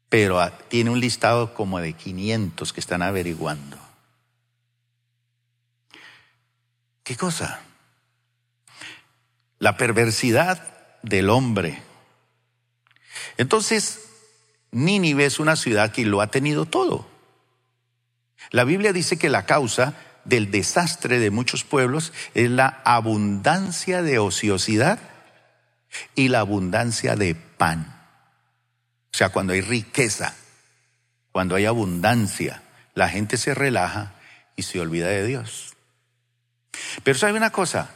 Pero 0.09 0.41
ah, 0.41 0.53
tiene 0.69 0.91
un 0.91 0.99
listado 0.99 1.55
como 1.55 1.79
de 1.79 1.93
500 1.93 2.73
que 2.73 2.81
están 2.81 3.03
averiguando. 3.03 3.79
¿Qué 7.05 7.17
cosa? 7.17 7.61
La 9.61 9.77
perversidad 9.77 10.67
del 11.03 11.31
hombre. 11.31 11.81
Entonces, 13.37 14.01
Nínive 14.73 15.25
es 15.25 15.39
una 15.39 15.55
ciudad 15.55 15.93
que 15.93 16.05
lo 16.05 16.21
ha 16.21 16.29
tenido 16.29 16.67
todo. 16.67 17.07
La 18.51 18.65
Biblia 18.65 18.93
dice 18.93 19.19
que 19.19 19.29
la 19.29 19.47
causa 19.47 19.95
del 20.25 20.51
desastre 20.51 21.19
de 21.19 21.31
muchos 21.31 21.65
pueblos 21.65 22.13
es 22.35 22.51
la 22.51 22.81
abundancia 22.85 24.03
de 24.03 24.19
ociosidad 24.19 24.99
y 26.15 26.29
la 26.29 26.41
abundancia 26.41 27.17
de 27.17 27.35
pan. 27.35 27.97
O 29.13 29.17
sea, 29.17 29.31
cuando 29.31 29.53
hay 29.53 29.61
riqueza, 29.61 30.35
cuando 31.33 31.57
hay 31.57 31.67
abundancia, 31.67 32.63
la 32.95 33.09
gente 33.09 33.37
se 33.37 33.55
relaja 33.55 34.15
y 34.57 34.63
se 34.63 34.81
olvida 34.81 35.09
de 35.09 35.27
Dios. 35.27 35.77
Pero 37.03 37.19
sabe 37.19 37.37
una 37.37 37.51
cosa, 37.51 37.91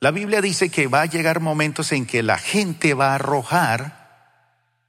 la 0.00 0.10
Biblia 0.10 0.40
dice 0.40 0.68
que 0.68 0.88
va 0.88 1.02
a 1.02 1.06
llegar 1.06 1.40
momentos 1.40 1.92
en 1.92 2.06
que 2.06 2.22
la 2.22 2.38
gente 2.38 2.94
va 2.94 3.12
a 3.12 3.14
arrojar 3.16 4.02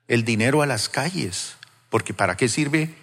el 0.07 0.25
dinero 0.25 0.61
a 0.61 0.65
las 0.65 0.89
calles, 0.89 1.55
porque 1.89 2.13
¿para 2.13 2.35
qué 2.35 2.49
sirve 2.49 2.95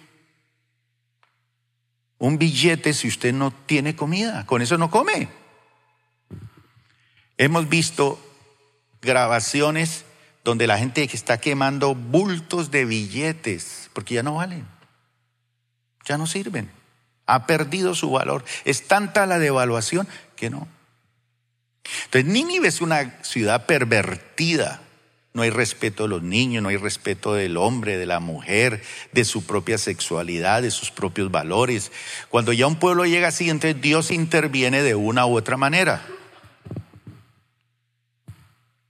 un 2.21 2.37
billete 2.37 2.93
si 2.93 3.09
usted 3.09 3.33
no 3.33 3.51
tiene 3.51 3.95
comida? 3.95 4.45
Con 4.45 4.61
eso 4.61 4.77
no 4.77 4.89
come. 4.89 5.27
Hemos 7.37 7.67
visto 7.67 8.17
grabaciones 9.01 10.05
donde 10.43 10.67
la 10.67 10.77
gente 10.77 11.03
está 11.03 11.39
quemando 11.39 11.95
bultos 11.95 12.71
de 12.71 12.85
billetes 12.85 13.89
porque 13.91 14.13
ya 14.13 14.23
no 14.23 14.35
valen, 14.35 14.65
ya 16.05 16.17
no 16.17 16.25
sirven 16.25 16.71
ha 17.31 17.47
perdido 17.47 17.95
su 17.95 18.11
valor. 18.11 18.43
Es 18.65 18.87
tanta 18.87 19.25
la 19.25 19.39
devaluación 19.39 20.07
que 20.35 20.49
no. 20.49 20.67
Entonces, 22.05 22.25
Nínive 22.25 22.67
es 22.67 22.81
una 22.81 23.23
ciudad 23.23 23.65
pervertida. 23.65 24.81
No 25.33 25.43
hay 25.43 25.49
respeto 25.49 26.03
de 26.03 26.09
los 26.09 26.23
niños, 26.23 26.61
no 26.61 26.69
hay 26.69 26.77
respeto 26.77 27.33
del 27.33 27.57
hombre, 27.57 27.97
de 27.97 28.05
la 28.05 28.19
mujer, 28.19 28.83
de 29.13 29.23
su 29.23 29.45
propia 29.45 29.77
sexualidad, 29.77 30.61
de 30.61 30.71
sus 30.71 30.91
propios 30.91 31.31
valores. 31.31 31.91
Cuando 32.29 32.51
ya 32.51 32.67
un 32.67 32.75
pueblo 32.75 33.05
llega 33.05 33.29
así, 33.29 33.49
entonces 33.49 33.81
Dios 33.81 34.11
interviene 34.11 34.83
de 34.83 34.95
una 34.95 35.25
u 35.25 35.37
otra 35.37 35.55
manera. 35.55 36.05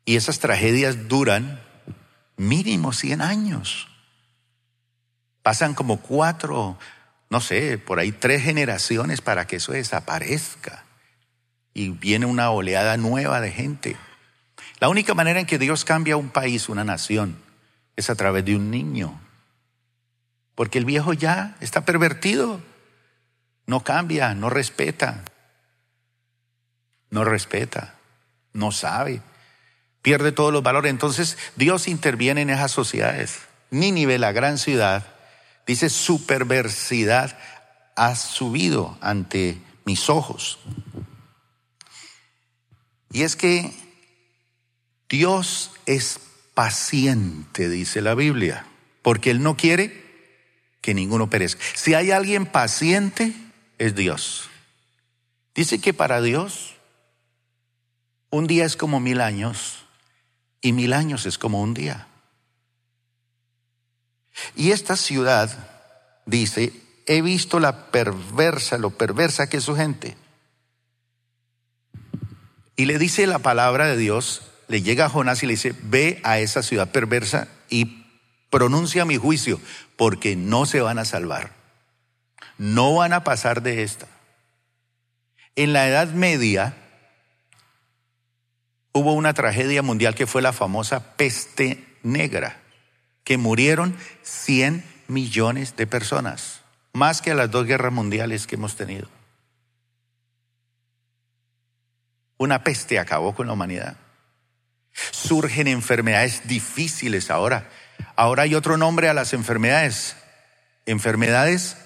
Y 0.04 0.16
esas 0.16 0.40
tragedias 0.40 1.08
duran 1.08 1.62
mínimo 2.38 2.92
100 2.92 3.22
años. 3.22 3.88
Pasan 5.44 5.76
como 5.76 6.02
cuatro 6.02 6.78
no 7.32 7.40
sé, 7.40 7.78
por 7.78 8.00
ahí 8.00 8.12
tres 8.12 8.44
generaciones 8.44 9.22
para 9.22 9.48
que 9.48 9.56
eso 9.56 9.72
desaparezca. 9.72 10.84
Y 11.74 11.88
viene 11.88 12.26
una 12.26 12.52
oleada 12.52 12.98
nueva 12.98 13.40
de 13.40 13.52
gente. 13.52 13.96
La 14.82 14.90
única 14.90 15.14
manera 15.14 15.40
en 15.40 15.46
que 15.46 15.58
Dios 15.58 15.86
cambia 15.86 16.18
un 16.18 16.30
país, 16.30 16.68
una 16.68 16.84
nación, 16.84 17.38
es 17.96 18.10
a 18.10 18.16
través 18.16 18.44
de 18.44 18.58
un 18.58 18.70
niño. 18.70 19.22
Porque 20.56 20.78
el 20.78 20.86
viejo 20.86 21.14
ya 21.14 21.56
está 21.62 21.86
pervertido. 21.86 22.60
No 23.66 23.86
cambia, 23.86 24.34
no 24.34 24.50
respeta. 24.50 25.24
No 27.10 27.24
respeta, 27.24 27.96
no 28.52 28.74
sabe. 28.74 29.22
Pierde 30.02 30.34
todos 30.34 30.52
los 30.52 30.64
valores. 30.64 30.90
Entonces 30.90 31.38
Dios 31.56 31.88
interviene 31.88 32.42
en 32.42 32.50
esas 32.50 32.72
sociedades. 32.72 33.40
Nínive, 33.70 34.20
la 34.20 34.34
gran 34.34 34.58
ciudad, 34.58 35.06
Dice, 35.66 35.90
su 35.90 36.26
perversidad 36.26 37.38
ha 37.96 38.16
subido 38.16 38.98
ante 39.00 39.62
mis 39.86 40.10
ojos. 40.10 40.60
Y 43.12 43.24
es 43.24 43.36
que 43.36 43.72
Dios 45.12 45.72
es 45.86 46.22
paciente, 46.54 47.68
dice 47.68 48.02
la 48.02 48.16
Biblia, 48.16 48.66
porque 49.02 49.30
Él 49.30 49.44
no 49.44 49.58
quiere 49.58 50.10
que 50.80 50.94
ninguno 50.94 51.30
perezca. 51.30 51.62
Si 51.76 51.94
hay 51.94 52.12
alguien 52.12 52.46
paciente, 52.46 53.34
es 53.78 53.94
Dios. 53.94 54.50
Dice 55.54 55.82
que 55.82 55.94
para 55.94 56.22
Dios 56.22 56.76
un 58.30 58.48
día 58.48 58.64
es 58.64 58.78
como 58.78 59.02
mil 59.02 59.20
años 59.20 59.84
y 60.62 60.72
mil 60.72 60.94
años 60.94 61.26
es 61.26 61.38
como 61.38 61.62
un 61.62 61.74
día. 61.74 62.08
Y 64.56 64.72
esta 64.72 64.96
ciudad, 64.96 65.52
dice, 66.26 66.72
he 67.06 67.22
visto 67.22 67.60
la 67.60 67.92
perversa, 67.92 68.78
lo 68.78 68.92
perversa 68.92 69.50
que 69.50 69.58
es 69.58 69.64
su 69.66 69.76
gente. 69.76 70.16
Y 72.78 72.86
le 72.86 72.98
dice 72.98 73.28
la 73.28 73.40
palabra 73.40 73.88
de 73.88 73.98
Dios, 73.98 74.44
le 74.72 74.82
llega 74.82 75.04
a 75.04 75.10
Jonás 75.10 75.44
y 75.44 75.48
le 75.48 75.54
dice, 75.54 75.76
ve 75.84 76.22
a 76.24 76.40
esa 76.40 76.64
ciudad 76.64 76.92
perversa 76.92 77.50
y 77.70 78.06
pronuncia 78.50 79.04
mi 79.04 79.18
juicio, 79.18 79.60
porque 79.98 80.38
no 80.38 80.66
se 80.66 80.80
van 80.80 80.98
a 80.98 81.04
salvar. 81.04 81.52
No 82.58 82.96
van 82.96 83.12
a 83.12 83.26
pasar 83.26 83.64
de 83.64 83.84
esta. 83.84 84.08
En 85.58 85.74
la 85.74 85.90
Edad 85.90 86.14
Media 86.14 86.74
hubo 88.94 89.12
una 89.12 89.34
tragedia 89.34 89.82
mundial 89.82 90.16
que 90.16 90.26
fue 90.26 90.42
la 90.42 90.54
famosa 90.54 91.18
peste 91.18 91.84
negra, 92.02 92.62
que 93.26 93.38
murieron 93.38 93.98
100 94.22 94.86
millones 95.10 95.76
de 95.76 95.86
personas, 95.86 96.62
más 96.94 97.22
que 97.22 97.34
las 97.34 97.52
dos 97.52 97.66
guerras 97.66 97.92
mundiales 97.92 98.48
que 98.48 98.56
hemos 98.56 98.78
tenido. 98.78 99.10
Una 102.38 102.64
peste 102.64 103.00
acabó 103.00 103.36
con 103.36 103.48
la 103.48 103.54
humanidad. 103.54 103.98
Surgen 104.94 105.68
enfermedades 105.68 106.48
difíciles 106.48 107.32
ahora. 107.32 107.70
Ahora 108.16 108.44
hay 108.44 108.56
otro 108.56 108.78
nombre 108.78 109.10
a 109.10 109.14
las 109.14 109.34
enfermedades. 109.34 110.16
Enfermedades 110.86 111.78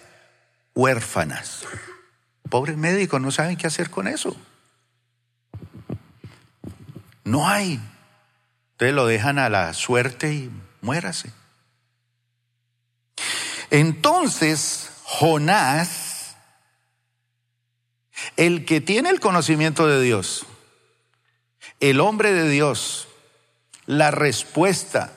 huérfanas. 0.74 1.66
Pobres 2.50 2.78
médicos 2.78 3.22
no 3.22 3.32
saben 3.32 3.58
qué 3.58 3.68
hacer 3.68 3.90
con 3.90 4.08
eso. 4.08 4.36
No 7.24 7.48
hay. 7.48 7.80
Entonces 8.74 8.96
lo 8.96 9.08
dejan 9.08 9.40
a 9.40 9.50
la 9.50 9.74
suerte 9.74 10.34
y 10.34 10.52
muérase. 10.82 11.32
Entonces, 13.72 14.92
Jonás, 15.04 16.36
el 18.38 18.66
que 18.66 18.82
tiene 18.82 19.10
el 19.10 19.20
conocimiento 19.20 19.88
de 19.88 20.02
Dios, 20.02 20.46
el 21.80 22.00
hombre 22.00 22.34
de 22.34 22.50
Dios, 22.50 23.08
la 23.86 24.12
respuesta, 24.12 25.12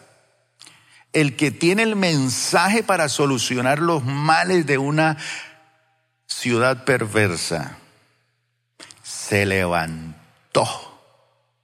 el 1.12 1.36
que 1.36 1.50
tiene 1.50 1.82
el 1.82 1.96
mensaje 1.96 2.82
para 2.82 3.08
solucionar 3.08 3.78
los 3.78 4.04
males 4.04 4.66
de 4.66 4.78
una 4.78 5.16
ciudad 6.26 6.84
perversa, 6.84 7.78
se 9.02 9.46
levantó. 9.46 10.66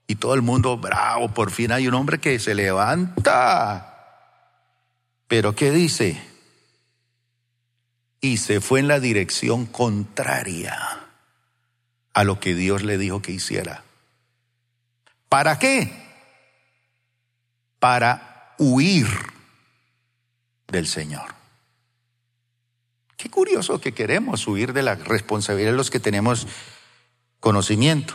Y 0.07 0.17
todo 0.17 0.35
el 0.35 0.43
mundo, 0.43 0.77
bravo, 0.77 1.33
por 1.33 1.51
fin 1.51 1.73
hay 1.73 1.89
un 1.89 1.95
hombre 1.95 2.19
que 2.19 2.39
se 2.39 2.55
levanta. 2.55 3.91
Pero 5.29 5.55
¿qué 5.55 5.71
dice? 5.71 6.21
Y 8.21 8.39
se 8.39 8.61
fue 8.61 8.81
en 8.81 8.89
la 8.89 9.01
dirección 9.01 9.67
contraria 9.67 10.77
a 12.13 12.25
lo 12.25 12.41
que 12.41 12.55
Dios 12.55 12.83
le 12.83 12.99
dijo 12.99 13.23
que 13.23 13.33
hiciera. 13.33 13.84
¿Para 15.35 15.59
qué? 15.59 15.91
Para 17.81 18.55
huir 18.57 19.09
del 20.69 20.87
Señor. 20.87 21.35
Qué 23.17 23.29
curioso 23.31 23.81
que 23.81 23.95
queremos 23.95 24.47
huir 24.47 24.73
de 24.73 24.85
la 24.85 24.95
responsabilidad 24.95 25.73
de 25.73 25.77
los 25.77 25.91
que 25.91 25.99
tenemos 25.99 26.47
conocimiento. 27.41 28.15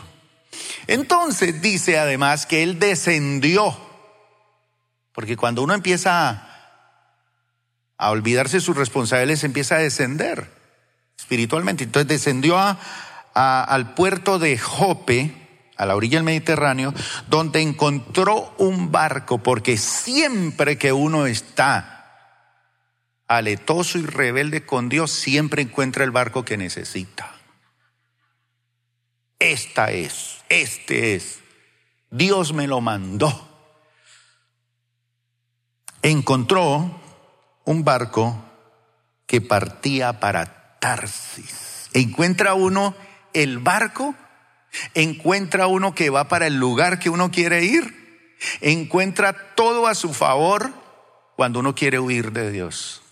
Entonces 0.86 1.60
dice 1.60 1.98
además 1.98 2.46
que 2.46 2.62
Él 2.62 2.78
descendió, 2.78 3.76
porque 5.12 5.36
cuando 5.36 5.62
uno 5.62 5.74
empieza 5.74 6.48
a, 7.98 8.10
olvidarse 8.12 8.56
de 8.56 8.62
sus 8.62 8.78
responsabilidades, 8.78 9.44
empieza 9.44 9.74
a 9.74 9.80
descender 9.80 10.50
espiritualmente. 11.18 11.84
Entonces 11.84 12.08
descendió 12.08 12.56
al 13.34 13.94
puerto 13.94 14.38
de 14.38 14.56
Jope, 14.56 15.39
a 15.80 15.86
la 15.86 15.96
orilla 15.96 16.18
del 16.18 16.24
Mediterráneo, 16.24 16.92
donde 17.28 17.62
encontró 17.62 18.54
un 18.58 18.92
barco, 18.92 19.38
porque 19.38 19.78
siempre 19.78 20.76
que 20.76 20.92
uno 20.92 21.24
está 21.24 21.96
aletoso 23.26 23.96
y 23.96 24.02
rebelde 24.02 24.66
con 24.66 24.90
Dios, 24.90 25.10
siempre 25.10 25.62
encuentra 25.62 26.04
el 26.04 26.10
barco 26.10 26.44
que 26.44 26.58
necesita. 26.58 27.34
Esta 29.38 29.90
es, 29.90 30.44
este 30.50 31.14
es. 31.14 31.38
Dios 32.10 32.52
me 32.52 32.66
lo 32.66 32.82
mandó. 32.82 33.48
Encontró 36.02 37.00
un 37.64 37.84
barco 37.84 38.44
que 39.26 39.40
partía 39.40 40.20
para 40.20 40.78
Tarsis. 40.78 41.88
Encuentra 41.94 42.52
uno 42.52 42.94
el 43.32 43.60
barco, 43.60 44.14
encuentra 44.94 45.66
uno 45.66 45.94
que 45.94 46.10
va 46.10 46.28
para 46.28 46.46
el 46.46 46.56
lugar 46.56 46.98
que 46.98 47.10
uno 47.10 47.30
quiere 47.30 47.64
ir, 47.64 48.36
encuentra 48.60 49.54
todo 49.54 49.86
a 49.86 49.94
su 49.94 50.14
favor 50.14 50.72
cuando 51.36 51.60
uno 51.60 51.74
quiere 51.74 51.98
huir 51.98 52.32
de 52.32 52.50
Dios. 52.50 53.02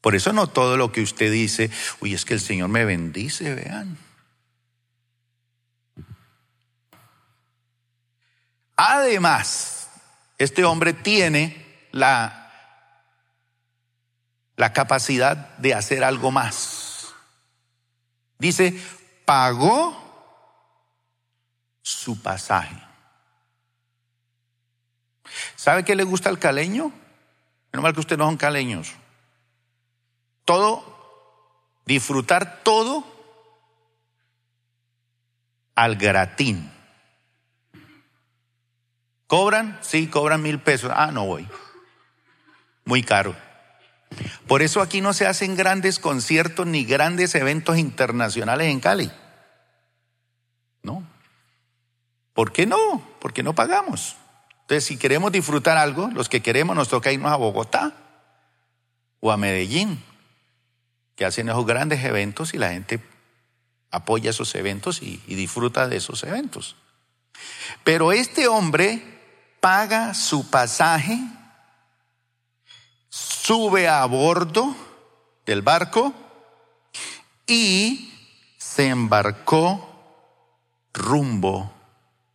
Por 0.00 0.14
eso 0.14 0.32
no 0.32 0.46
todo 0.46 0.76
lo 0.76 0.92
que 0.92 1.02
usted 1.02 1.30
dice, 1.30 1.70
uy, 2.00 2.14
es 2.14 2.24
que 2.24 2.34
el 2.34 2.40
Señor 2.40 2.68
me 2.68 2.84
bendice, 2.84 3.54
vean. 3.54 3.98
Además, 8.76 9.88
este 10.38 10.64
hombre 10.64 10.92
tiene 10.92 11.66
la, 11.90 12.52
la 14.56 14.72
capacidad 14.72 15.56
de 15.58 15.74
hacer 15.74 16.04
algo 16.04 16.30
más. 16.30 17.08
Dice, 18.38 18.80
pagó 19.24 20.07
su 21.96 22.20
pasaje. 22.20 22.76
¿Sabe 25.56 25.84
qué 25.84 25.94
le 25.94 26.04
gusta 26.04 26.28
al 26.28 26.38
caleño? 26.38 26.92
Menos 27.72 27.82
mal 27.82 27.92
que 27.92 28.00
ustedes 28.00 28.18
no 28.18 28.26
son 28.26 28.36
caleños 28.36 28.94
todo, 30.48 30.82
disfrutar 31.84 32.60
todo 32.62 33.04
al 35.74 35.96
gratín. 35.96 36.72
¿Cobran? 39.26 39.78
Sí, 39.82 40.06
cobran 40.06 40.40
mil 40.40 40.58
pesos. 40.58 40.90
Ah, 40.94 41.10
no 41.12 41.26
voy. 41.26 41.46
Muy 42.86 43.02
caro. 43.02 43.36
Por 44.46 44.62
eso 44.62 44.80
aquí 44.80 45.02
no 45.02 45.12
se 45.12 45.26
hacen 45.26 45.54
grandes 45.54 45.98
conciertos 45.98 46.66
ni 46.66 46.86
grandes 46.86 47.34
eventos 47.34 47.76
internacionales 47.76 48.68
en 48.68 48.80
Cali. 48.80 49.12
¿No? 50.82 51.06
¿Por 52.38 52.52
qué 52.52 52.66
no? 52.66 53.02
Porque 53.18 53.42
no 53.42 53.52
pagamos. 53.52 54.14
Entonces, 54.60 54.84
si 54.84 54.96
queremos 54.96 55.32
disfrutar 55.32 55.76
algo, 55.76 56.08
los 56.14 56.28
que 56.28 56.40
queremos 56.40 56.76
nos 56.76 56.88
toca 56.88 57.10
irnos 57.10 57.32
a 57.32 57.36
Bogotá 57.36 57.94
o 59.18 59.32
a 59.32 59.36
Medellín 59.36 60.00
que 61.16 61.24
hacen 61.24 61.48
esos 61.48 61.66
grandes 61.66 62.04
eventos 62.04 62.54
y 62.54 62.58
la 62.58 62.70
gente 62.70 63.02
apoya 63.90 64.30
esos 64.30 64.54
eventos 64.54 65.02
y, 65.02 65.16
disfruta 65.26 65.88
de 65.88 65.96
esos 65.96 66.22
eventos. 66.22 66.76
Pero 67.82 68.12
este 68.12 68.46
hombre 68.46 69.02
paga 69.58 70.14
su 70.14 70.48
pasaje, 70.48 71.18
sube 73.08 73.88
a 73.88 74.04
bordo 74.04 74.76
del 75.44 75.62
barco 75.62 76.14
y 77.48 78.14
se 78.58 78.86
embarcó 78.86 79.84
rumbo 80.92 81.74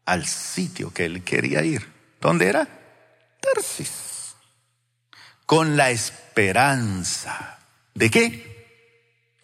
al 0.05 0.25
sitio 0.25 0.93
que 0.93 1.05
él 1.05 1.23
quería 1.23 1.63
ir. 1.63 1.91
¿Dónde 2.19 2.47
era? 2.47 2.67
Tarsis. 3.39 4.35
Con 5.45 5.77
la 5.77 5.91
esperanza. 5.91 7.59
¿De 7.93 8.09
qué? 8.09 8.53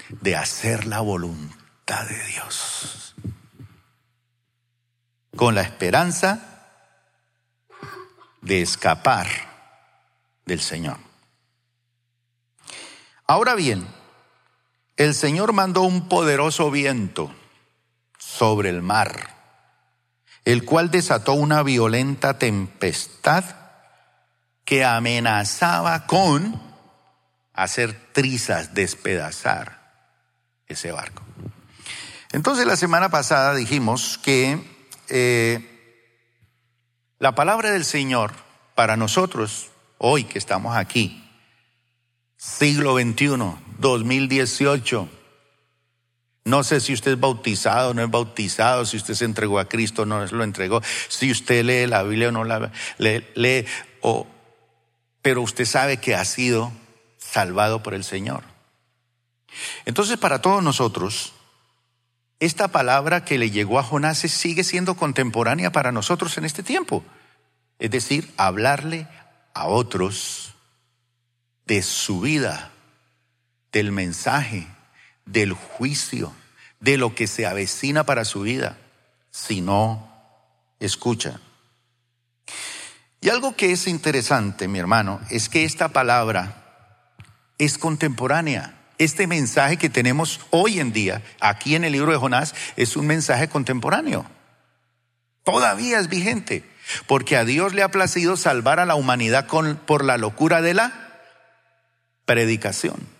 de 0.09 0.35
hacer 0.35 0.85
la 0.85 1.01
voluntad 1.01 2.07
de 2.07 2.25
Dios. 2.25 3.15
Con 5.35 5.55
la 5.55 5.61
esperanza 5.61 6.65
de 8.41 8.61
escapar 8.61 9.27
del 10.45 10.59
Señor. 10.59 10.97
Ahora 13.27 13.53
bien, 13.53 13.87
el 14.97 15.13
Señor 15.13 15.53
mandó 15.53 15.83
un 15.83 16.09
poderoso 16.09 16.71
viento 16.71 17.31
sobre 18.17 18.69
el 18.69 18.81
mar, 18.81 19.38
el 20.45 20.65
cual 20.65 20.91
desató 20.91 21.33
una 21.33 21.63
violenta 21.63 22.37
tempestad 22.37 23.43
que 24.65 24.85
amenazaba 24.85 26.05
con 26.05 26.61
hacer 27.53 28.11
trizas, 28.13 28.73
despedazar 28.73 29.79
ese 30.67 30.91
barco. 30.91 31.23
Entonces 32.31 32.65
la 32.65 32.75
semana 32.75 33.09
pasada 33.09 33.55
dijimos 33.55 34.19
que 34.19 34.61
eh, 35.09 35.79
la 37.17 37.33
palabra 37.33 37.71
del 37.71 37.83
Señor 37.83 38.31
para 38.75 38.95
nosotros, 38.95 39.71
hoy 39.97 40.23
que 40.23 40.37
estamos 40.37 40.77
aquí, 40.77 41.27
siglo 42.37 42.95
XXI, 42.95 43.55
2018, 43.79 45.09
no 46.49 46.63
sé 46.63 46.79
si 46.79 46.93
usted 46.93 47.11
es 47.11 47.19
bautizado 47.19 47.91
o 47.91 47.93
no 47.93 48.03
es 48.03 48.09
bautizado, 48.09 48.85
si 48.85 48.97
usted 48.97 49.13
se 49.13 49.25
entregó 49.25 49.59
a 49.59 49.69
Cristo 49.69 50.01
o 50.01 50.05
no 50.05 50.25
lo 50.25 50.43
entregó, 50.43 50.81
si 51.07 51.31
usted 51.31 51.63
lee 51.63 51.87
la 51.87 52.03
Biblia 52.03 52.29
o 52.29 52.31
no 52.31 52.43
la 52.43 52.71
lee, 52.97 53.65
pero 55.21 55.41
usted 55.41 55.65
sabe 55.65 55.97
que 55.97 56.15
ha 56.15 56.25
sido 56.25 56.71
salvado 57.17 57.83
por 57.83 57.93
el 57.93 58.03
Señor. 58.03 58.43
Entonces, 59.85 60.17
para 60.17 60.41
todos 60.41 60.63
nosotros, 60.63 61.33
esta 62.39 62.69
palabra 62.69 63.25
que 63.25 63.37
le 63.37 63.51
llegó 63.51 63.79
a 63.79 63.83
Jonás 63.83 64.19
sigue 64.19 64.63
siendo 64.63 64.95
contemporánea 64.95 65.71
para 65.71 65.91
nosotros 65.91 66.37
en 66.37 66.45
este 66.45 66.63
tiempo. 66.63 67.03
Es 67.79 67.91
decir, 67.91 68.31
hablarle 68.37 69.07
a 69.53 69.67
otros 69.67 70.53
de 71.65 71.81
su 71.81 72.21
vida, 72.21 72.71
del 73.71 73.91
mensaje, 73.91 74.67
del 75.25 75.53
juicio, 75.53 76.33
de 76.79 76.97
lo 76.97 77.15
que 77.15 77.27
se 77.27 77.45
avecina 77.45 78.05
para 78.05 78.25
su 78.25 78.41
vida, 78.41 78.77
si 79.31 79.61
no 79.61 80.09
escucha. 80.79 81.39
Y 83.21 83.29
algo 83.29 83.55
que 83.55 83.71
es 83.71 83.87
interesante, 83.87 84.67
mi 84.67 84.79
hermano, 84.79 85.19
es 85.29 85.49
que 85.49 85.65
esta 85.65 85.89
palabra 85.89 86.63
es 87.57 87.77
contemporánea. 87.77 88.75
Este 88.97 89.27
mensaje 89.27 89.77
que 89.77 89.89
tenemos 89.89 90.39
hoy 90.49 90.79
en 90.79 90.91
día, 90.91 91.21
aquí 91.39 91.75
en 91.75 91.83
el 91.83 91.93
libro 91.93 92.11
de 92.11 92.17
Jonás, 92.17 92.55
es 92.75 92.95
un 92.95 93.07
mensaje 93.07 93.47
contemporáneo. 93.47 94.25
Todavía 95.43 95.99
es 95.99 96.09
vigente, 96.09 96.63
porque 97.07 97.37
a 97.37 97.45
Dios 97.45 97.73
le 97.73 97.83
ha 97.83 97.91
placido 97.91 98.37
salvar 98.37 98.79
a 98.79 98.85
la 98.85 98.95
humanidad 98.95 99.47
con, 99.47 99.77
por 99.77 100.03
la 100.03 100.17
locura 100.17 100.61
de 100.61 100.73
la 100.73 100.93
predicación. 102.25 103.18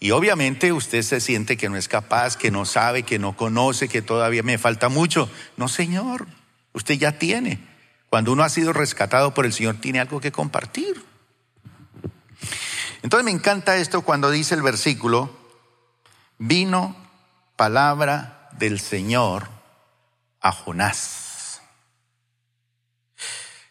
Y 0.00 0.12
obviamente 0.12 0.72
usted 0.72 1.02
se 1.02 1.20
siente 1.20 1.56
que 1.56 1.68
no 1.68 1.76
es 1.76 1.88
capaz, 1.88 2.36
que 2.36 2.50
no 2.50 2.64
sabe, 2.64 3.02
que 3.02 3.18
no 3.18 3.36
conoce, 3.36 3.88
que 3.88 4.02
todavía 4.02 4.42
me 4.42 4.58
falta 4.58 4.88
mucho. 4.88 5.28
No, 5.56 5.68
Señor, 5.68 6.28
usted 6.72 6.94
ya 6.94 7.18
tiene. 7.18 7.66
Cuando 8.08 8.32
uno 8.32 8.44
ha 8.44 8.48
sido 8.48 8.72
rescatado 8.72 9.34
por 9.34 9.44
el 9.44 9.52
Señor, 9.52 9.76
tiene 9.80 10.00
algo 10.00 10.20
que 10.20 10.32
compartir. 10.32 11.04
Entonces 13.02 13.24
me 13.24 13.30
encanta 13.30 13.76
esto 13.76 14.02
cuando 14.02 14.30
dice 14.30 14.54
el 14.54 14.62
versículo, 14.62 15.36
vino 16.38 16.96
palabra 17.56 18.48
del 18.52 18.78
Señor 18.78 19.48
a 20.40 20.52
Jonás. 20.52 21.60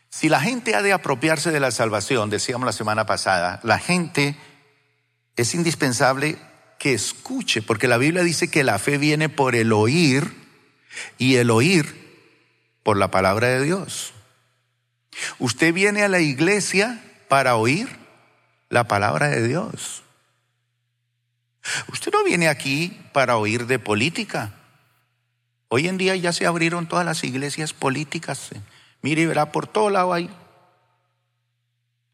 Si 0.10 0.30
la 0.30 0.42
gente 0.42 0.76
ha 0.76 0.82
de 0.82 0.94
apropiarse 0.94 1.52
de 1.52 1.60
la 1.60 1.72
salvación, 1.72 2.30
decíamos 2.30 2.66
la 2.66 2.74
semana 2.74 3.06
pasada, 3.06 3.60
la 3.64 3.80
gente 3.80 4.36
es 5.38 5.54
indispensable 5.54 6.38
que 6.80 6.94
escuche, 6.94 7.62
porque 7.62 7.88
la 7.88 7.98
Biblia 7.98 8.24
dice 8.24 8.50
que 8.50 8.64
la 8.64 8.80
fe 8.80 8.98
viene 8.98 9.30
por 9.30 9.56
el 9.56 9.72
oír 9.72 10.34
y 11.18 11.36
el 11.36 11.52
oír 11.52 11.96
por 12.84 12.98
la 12.98 13.12
palabra 13.12 13.48
de 13.48 13.64
Dios. 13.64 14.14
Usted 15.40 15.74
viene 15.74 16.04
a 16.04 16.10
la 16.10 16.20
iglesia 16.20 17.04
para 17.28 17.56
oír 17.56 17.88
la 18.70 18.88
palabra 18.88 19.30
de 19.30 19.48
Dios. 19.48 20.04
Usted 21.92 22.12
no 22.12 22.24
viene 22.24 22.48
aquí 22.48 23.00
para 23.14 23.38
oír 23.38 23.68
de 23.68 23.80
política. 23.80 24.54
Hoy 25.70 25.88
en 25.88 25.98
día 25.98 26.16
ya 26.16 26.32
se 26.32 26.46
abrieron 26.46 26.88
todas 26.88 27.06
las 27.06 27.24
iglesias 27.24 27.74
políticas. 27.74 28.50
Mire, 29.02 29.28
verá, 29.28 29.52
por 29.52 29.68
todo 29.68 29.90
lado 29.90 30.14
hay 30.14 30.30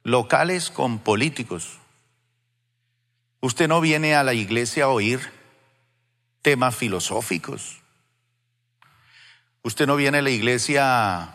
locales 0.04 0.72
con 0.72 1.00
políticos. 1.00 1.80
Usted 3.44 3.68
no 3.68 3.82
viene 3.82 4.16
a 4.16 4.24
la 4.24 4.34
iglesia 4.34 4.86
a 4.86 4.88
oír 4.88 5.20
temas 6.42 6.74
filosóficos. 6.78 7.82
Usted 9.64 9.86
no 9.86 9.98
viene 9.98 10.20
a 10.20 10.22
la 10.22 10.30
iglesia 10.30 11.34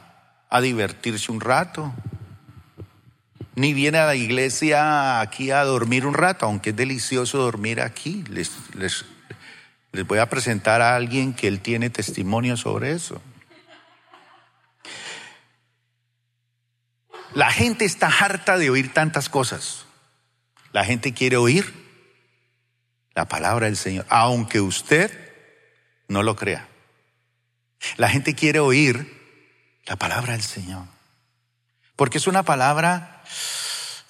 a, 0.49 0.61
divertirse 0.63 1.31
un 1.31 1.43
rato. 1.43 1.93
Ni 3.57 3.75
viene 3.75 3.99
a 3.99 4.07
la 4.07 4.15
iglesia 4.15 5.21
aquí 5.21 5.51
a 5.51 5.63
dormir 5.65 6.07
un 6.07 6.15
rato, 6.15 6.47
aunque 6.47 6.71
es 6.71 6.77
delicioso 6.77 7.37
dormir 7.37 7.83
aquí. 7.83 8.25
Les, 8.31 8.53
les, 8.75 9.05
les 9.93 10.07
voy 10.07 10.19
a 10.19 10.31
presentar 10.31 10.81
a 10.81 10.97
alguien 10.97 11.35
que 11.35 11.47
él 11.47 11.61
tiene 11.61 11.91
testimonio 11.91 12.57
sobre 12.57 12.93
eso. 12.93 13.21
La 17.35 17.51
gente 17.51 17.85
está 17.85 18.07
harta 18.07 18.57
de 18.57 18.71
oír 18.71 18.95
tantas 18.95 19.29
cosas. 19.29 19.85
La 20.73 20.87
gente 20.87 21.13
quiere 21.13 21.37
oír 21.37 21.87
la 23.19 23.25
palabra 23.25 23.67
del 23.67 23.77
Señor, 23.77 24.07
aunque 24.11 24.61
usted 24.61 25.11
no 26.07 26.23
lo 26.23 26.37
crea. 26.37 26.69
La 27.97 28.09
gente 28.09 28.37
quiere 28.37 28.61
oír 28.61 29.13
la 29.87 29.97
palabra 29.97 30.35
del 30.35 30.43
Señor, 30.43 30.85
porque 31.97 32.19
es 32.19 32.29
una 32.29 32.45
palabra 32.45 33.25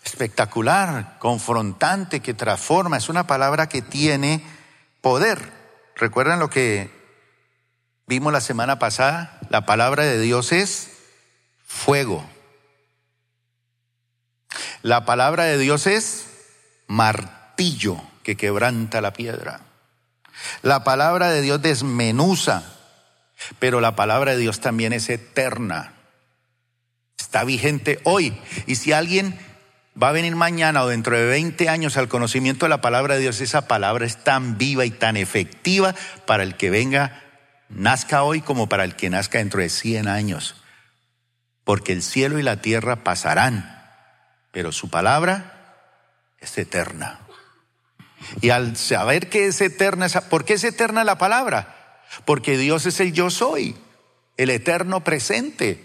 espectacular, 0.05 1.17
confrontante, 1.21 2.21
que 2.21 2.35
transforma, 2.35 2.99
es 2.99 3.09
una 3.09 3.27
palabra 3.27 3.67
que 3.67 3.81
tiene 3.81 4.45
poder. 5.01 5.55
¿Recuerdan 5.97 6.39
lo 6.39 6.51
que 6.51 6.91
vimos 8.07 8.31
la 8.31 8.43
semana 8.43 8.79
pasada? 8.79 9.41
La 9.49 9.65
palabra 9.65 10.05
de 10.05 10.21
Dios 10.21 10.53
es 10.53 10.91
fuego. 11.65 12.29
La 14.83 15.07
palabra 15.07 15.45
de 15.45 15.57
Dios 15.57 15.87
es 15.87 16.27
martillo 16.89 18.03
que 18.29 18.37
quebranta 18.37 19.01
la 19.01 19.15
piedra. 19.15 19.61
La 20.61 20.85
palabra 20.85 21.31
de 21.31 21.41
Dios 21.41 21.63
desmenuza, 21.63 22.63
pero 23.59 23.81
la 23.81 23.97
palabra 23.97 24.33
de 24.33 24.37
Dios 24.37 24.61
también 24.61 24.93
es 24.93 25.09
eterna. 25.09 25.95
Está 27.19 27.43
vigente 27.45 28.01
hoy. 28.05 28.39
Y 28.67 28.75
si 28.75 28.93
alguien 28.93 29.41
va 30.01 30.11
a 30.11 30.13
venir 30.13 30.37
mañana 30.37 30.83
o 30.83 30.89
dentro 30.89 31.17
de 31.17 31.25
20 31.25 31.71
años 31.71 31.97
al 31.97 32.09
conocimiento 32.09 32.67
de 32.67 32.69
la 32.69 32.83
palabra 32.83 33.15
de 33.15 33.23
Dios, 33.23 33.41
esa 33.41 33.67
palabra 33.67 34.05
es 34.05 34.23
tan 34.23 34.59
viva 34.59 34.85
y 34.85 34.91
tan 34.91 35.17
efectiva 35.17 35.95
para 36.27 36.43
el 36.43 36.55
que 36.55 36.69
venga, 36.69 37.23
nazca 37.71 38.25
hoy 38.25 38.43
como 38.43 38.69
para 38.69 38.85
el 38.85 38.95
que 38.95 39.09
nazca 39.09 39.39
dentro 39.39 39.63
de 39.63 39.71
100 39.71 40.07
años. 40.07 40.55
Porque 41.65 41.95
el 41.95 42.03
cielo 42.03 42.39
y 42.39 42.43
la 42.43 42.61
tierra 42.61 43.05
pasarán, 43.05 43.89
pero 44.53 44.71
su 44.71 44.91
palabra 44.91 45.79
es 46.41 46.59
eterna. 46.59 47.21
Y 48.41 48.51
al 48.51 48.77
saber 48.77 49.29
que 49.29 49.47
es 49.47 49.61
eterna, 49.61 50.09
¿por 50.29 50.45
qué 50.45 50.55
es 50.55 50.65
eterna 50.65 51.05
la 51.05 51.19
palabra? 51.19 52.03
Porque 52.25 52.57
Dios 52.57 52.87
es 52.87 53.01
el 53.01 53.13
yo 53.13 53.31
soy, 53.31 53.77
el 54.37 54.51
eterno 54.51 55.05
presente. 55.05 55.85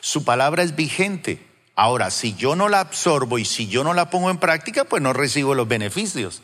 Su 0.00 0.24
palabra 0.24 0.62
es 0.62 0.76
vigente. 0.76 1.46
Ahora, 1.74 2.10
si 2.10 2.34
yo 2.34 2.56
no 2.56 2.68
la 2.68 2.80
absorbo 2.80 3.38
y 3.38 3.44
si 3.44 3.68
yo 3.68 3.84
no 3.84 3.94
la 3.94 4.10
pongo 4.10 4.30
en 4.30 4.38
práctica, 4.38 4.84
pues 4.84 5.02
no 5.02 5.12
recibo 5.12 5.54
los 5.54 5.68
beneficios. 5.68 6.42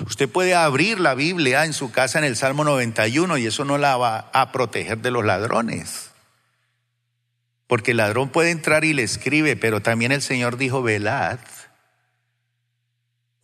Usted 0.00 0.28
puede 0.28 0.54
abrir 0.54 0.98
la 0.98 1.14
Biblia 1.14 1.64
en 1.64 1.72
su 1.72 1.92
casa 1.92 2.18
en 2.18 2.24
el 2.24 2.36
Salmo 2.36 2.64
91 2.64 3.38
y 3.38 3.46
eso 3.46 3.64
no 3.64 3.78
la 3.78 3.96
va 3.96 4.30
a 4.32 4.50
proteger 4.50 4.98
de 4.98 5.10
los 5.10 5.24
ladrones. 5.24 6.10
Porque 7.66 7.92
el 7.92 7.98
ladrón 7.98 8.30
puede 8.30 8.50
entrar 8.50 8.84
y 8.84 8.92
le 8.92 9.02
escribe, 9.02 9.56
pero 9.56 9.82
también 9.82 10.10
el 10.12 10.22
Señor 10.22 10.56
dijo, 10.56 10.82
velad 10.82 11.38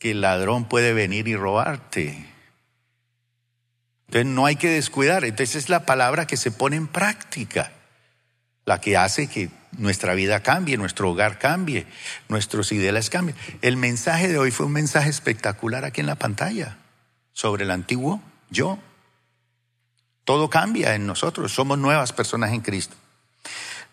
que 0.01 0.13
el 0.13 0.23
ladrón 0.23 0.65
puede 0.65 0.95
venir 0.95 1.29
y 1.29 1.37
robarte. 1.37 2.27
Entonces 4.09 4.27
no 4.27 4.47
hay 4.47 4.57
que 4.57 4.71
descuidar. 4.71 5.25
Entonces 5.25 5.55
es 5.57 5.69
la 5.69 5.87
palabra 5.87 6.27
que 6.27 6.39
se 6.39 6.51
pone 6.51 6.75
en 6.77 6.89
práctica, 6.89 7.71
la 8.65 8.81
que 8.81 8.97
hace 8.97 9.29
que 9.29 9.51
nuestra 9.73 10.15
vida 10.15 10.43
cambie, 10.43 10.79
nuestro 10.79 11.11
hogar 11.11 11.39
cambie, 11.39 11.87
nuestros 12.29 12.73
ideales 12.73 13.11
cambien. 13.11 13.37
El 13.61 13.77
mensaje 13.77 14.29
de 14.29 14.39
hoy 14.39 14.51
fue 14.51 14.67
un 14.67 14.73
mensaje 14.73 15.11
espectacular 15.11 15.85
aquí 15.85 16.01
en 16.01 16.07
la 16.07 16.17
pantalla 16.17 16.79
sobre 17.35 17.65
el 17.65 17.71
antiguo 17.71 18.23
yo. 18.49 18.79
Todo 20.25 20.49
cambia 20.49 20.95
en 20.95 21.07
nosotros, 21.07 21.53
somos 21.53 21.79
nuevas 21.79 22.15
personas 22.15 22.53
en 22.53 22.63
Cristo. 22.63 22.97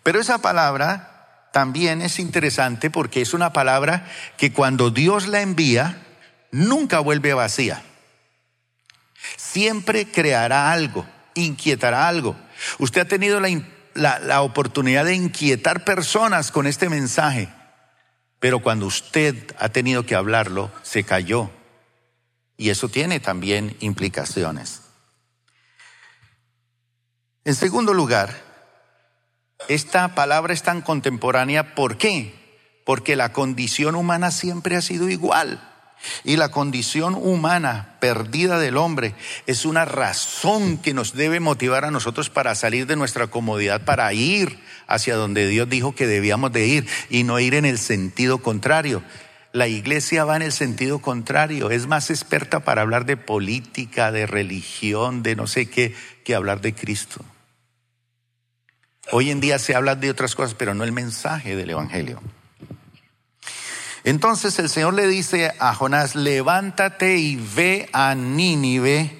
Pero 0.02 0.20
esa 0.20 0.38
palabra 0.38 1.17
también 1.52 2.02
es 2.02 2.18
interesante 2.18 2.90
porque 2.90 3.20
es 3.20 3.34
una 3.34 3.52
palabra 3.52 4.06
que 4.36 4.52
cuando 4.52 4.90
Dios 4.90 5.26
la 5.26 5.40
envía, 5.40 6.02
nunca 6.50 7.00
vuelve 7.00 7.34
vacía. 7.34 7.82
Siempre 9.36 10.10
creará 10.10 10.72
algo, 10.72 11.06
inquietará 11.34 12.08
algo. 12.08 12.36
Usted 12.78 13.02
ha 13.02 13.08
tenido 13.08 13.40
la, 13.40 14.18
la, 14.18 14.42
oportunidad 14.42 15.04
de 15.04 15.14
inquietar 15.14 15.84
personas 15.84 16.50
con 16.50 16.66
este 16.66 16.88
mensaje. 16.88 17.48
Pero 18.38 18.60
cuando 18.60 18.86
usted 18.86 19.34
ha 19.58 19.68
tenido 19.70 20.06
que 20.06 20.14
hablarlo, 20.14 20.70
se 20.82 21.02
cayó. 21.04 21.50
Y 22.56 22.70
eso 22.70 22.88
tiene 22.88 23.20
también 23.20 23.76
implicaciones. 23.80 24.82
En 27.44 27.54
segundo 27.54 27.94
lugar, 27.94 28.47
esta 29.66 30.14
palabra 30.14 30.54
es 30.54 30.62
tan 30.62 30.82
contemporánea, 30.82 31.74
¿por 31.74 31.98
qué? 31.98 32.34
Porque 32.84 33.16
la 33.16 33.32
condición 33.32 33.96
humana 33.96 34.30
siempre 34.30 34.76
ha 34.76 34.82
sido 34.82 35.08
igual. 35.08 35.60
Y 36.22 36.36
la 36.36 36.50
condición 36.50 37.14
humana 37.16 37.96
perdida 38.00 38.60
del 38.60 38.76
hombre 38.76 39.14
es 39.46 39.64
una 39.64 39.84
razón 39.84 40.78
que 40.78 40.94
nos 40.94 41.14
debe 41.14 41.40
motivar 41.40 41.84
a 41.84 41.90
nosotros 41.90 42.30
para 42.30 42.54
salir 42.54 42.86
de 42.86 42.94
nuestra 42.94 43.26
comodidad, 43.26 43.84
para 43.84 44.12
ir 44.12 44.60
hacia 44.86 45.16
donde 45.16 45.48
Dios 45.48 45.68
dijo 45.68 45.94
que 45.94 46.06
debíamos 46.06 46.52
de 46.52 46.66
ir 46.66 46.86
y 47.10 47.24
no 47.24 47.40
ir 47.40 47.54
en 47.54 47.64
el 47.64 47.78
sentido 47.78 48.38
contrario. 48.38 49.02
La 49.52 49.66
iglesia 49.66 50.24
va 50.24 50.36
en 50.36 50.42
el 50.42 50.52
sentido 50.52 51.00
contrario, 51.00 51.70
es 51.70 51.86
más 51.86 52.10
experta 52.10 52.60
para 52.60 52.82
hablar 52.82 53.06
de 53.06 53.16
política, 53.16 54.12
de 54.12 54.26
religión, 54.26 55.22
de 55.22 55.34
no 55.36 55.46
sé 55.46 55.68
qué, 55.68 55.94
que 56.24 56.34
hablar 56.34 56.60
de 56.60 56.74
Cristo. 56.74 57.24
Hoy 59.10 59.30
en 59.30 59.40
día 59.40 59.58
se 59.58 59.74
habla 59.74 59.94
de 59.94 60.10
otras 60.10 60.34
cosas, 60.34 60.54
pero 60.54 60.74
no 60.74 60.84
el 60.84 60.92
mensaje 60.92 61.56
del 61.56 61.70
Evangelio. 61.70 62.20
Entonces 64.04 64.58
el 64.58 64.68
Señor 64.68 64.94
le 64.94 65.06
dice 65.06 65.54
a 65.58 65.74
Jonás, 65.74 66.14
levántate 66.14 67.16
y 67.16 67.36
ve 67.36 67.88
a 67.92 68.14
Nínive, 68.14 69.18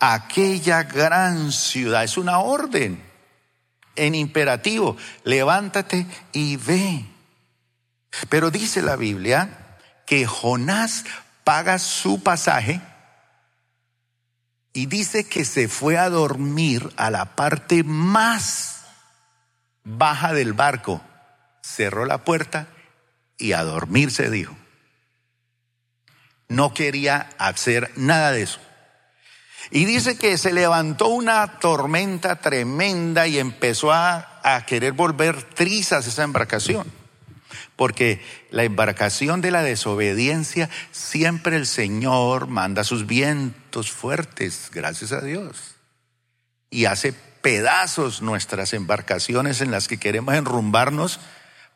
aquella 0.00 0.82
gran 0.82 1.52
ciudad. 1.52 2.04
Es 2.04 2.16
una 2.16 2.38
orden 2.38 3.02
en 3.96 4.14
imperativo, 4.14 4.96
levántate 5.24 6.06
y 6.32 6.56
ve. 6.56 7.04
Pero 8.28 8.50
dice 8.50 8.82
la 8.82 8.96
Biblia 8.96 9.78
que 10.06 10.26
Jonás 10.26 11.04
paga 11.44 11.78
su 11.78 12.22
pasaje 12.22 12.80
y 14.72 14.86
dice 14.86 15.28
que 15.28 15.44
se 15.44 15.68
fue 15.68 15.96
a 15.96 16.10
dormir 16.10 16.92
a 16.96 17.10
la 17.10 17.36
parte 17.36 17.82
más 17.84 18.77
baja 19.84 20.32
del 20.32 20.52
barco, 20.52 21.02
cerró 21.62 22.04
la 22.04 22.24
puerta 22.24 22.68
y 23.36 23.52
a 23.52 23.62
dormir 23.62 24.10
se 24.10 24.30
dijo. 24.30 24.56
No 26.48 26.72
quería 26.72 27.30
hacer 27.38 27.90
nada 27.96 28.32
de 28.32 28.42
eso. 28.42 28.60
Y 29.70 29.84
dice 29.84 30.16
que 30.16 30.38
se 30.38 30.52
levantó 30.52 31.08
una 31.08 31.58
tormenta 31.58 32.36
tremenda 32.36 33.26
y 33.26 33.38
empezó 33.38 33.92
a, 33.92 34.40
a, 34.42 34.64
querer 34.64 34.92
volver 34.92 35.42
trizas 35.42 36.06
esa 36.06 36.22
embarcación. 36.22 36.86
Porque 37.76 38.22
la 38.50 38.64
embarcación 38.64 39.40
de 39.40 39.50
la 39.50 39.62
desobediencia, 39.62 40.70
siempre 40.90 41.56
el 41.56 41.66
Señor 41.66 42.46
manda 42.46 42.82
sus 42.82 43.06
vientos 43.06 43.90
fuertes, 43.90 44.70
gracias 44.72 45.12
a 45.12 45.20
Dios. 45.20 45.76
Y 46.70 46.86
hace 46.86 47.14
pedazos 47.40 48.22
nuestras 48.22 48.72
embarcaciones 48.72 49.60
en 49.60 49.70
las 49.70 49.88
que 49.88 49.98
queremos 49.98 50.34
enrumbarnos 50.34 51.20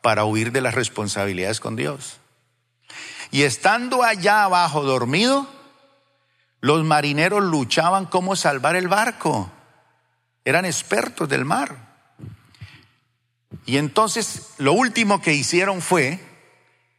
para 0.01 0.25
huir 0.25 0.51
de 0.51 0.61
las 0.61 0.75
responsabilidades 0.75 1.59
con 1.59 1.75
Dios. 1.75 2.17
Y 3.31 3.43
estando 3.43 4.03
allá 4.03 4.43
abajo 4.43 4.83
dormido, 4.83 5.47
los 6.61 6.83
marineros 6.83 7.43
luchaban 7.43 8.05
cómo 8.05 8.35
salvar 8.35 8.75
el 8.75 8.87
barco. 8.87 9.51
Eran 10.45 10.65
expertos 10.65 11.27
del 11.27 11.45
mar. 11.45 11.77
Y 13.65 13.77
entonces 13.77 14.53
lo 14.57 14.73
último 14.73 15.21
que 15.21 15.33
hicieron 15.33 15.81
fue 15.81 16.19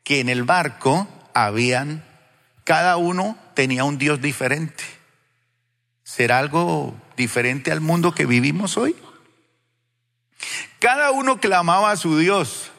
que 0.03 0.20
en 0.20 0.29
el 0.29 0.44
barco 0.44 1.07
habían, 1.35 2.05
cada 2.64 2.96
uno 2.96 3.37
tenía 3.55 3.85
un 3.85 3.98
Dios 3.98 4.20
diferente. 4.20 4.85
¿Será 6.14 6.38
algo 6.38 6.94
diferente 7.16 7.72
al 7.72 7.81
mundo 7.81 8.14
que 8.14 8.24
vivimos 8.24 8.77
hoy? 8.77 8.94
Cada 10.79 11.11
uno 11.11 11.40
clamaba 11.40 11.90
a 11.90 11.96
su 11.96 12.16
Dios. 12.16 12.70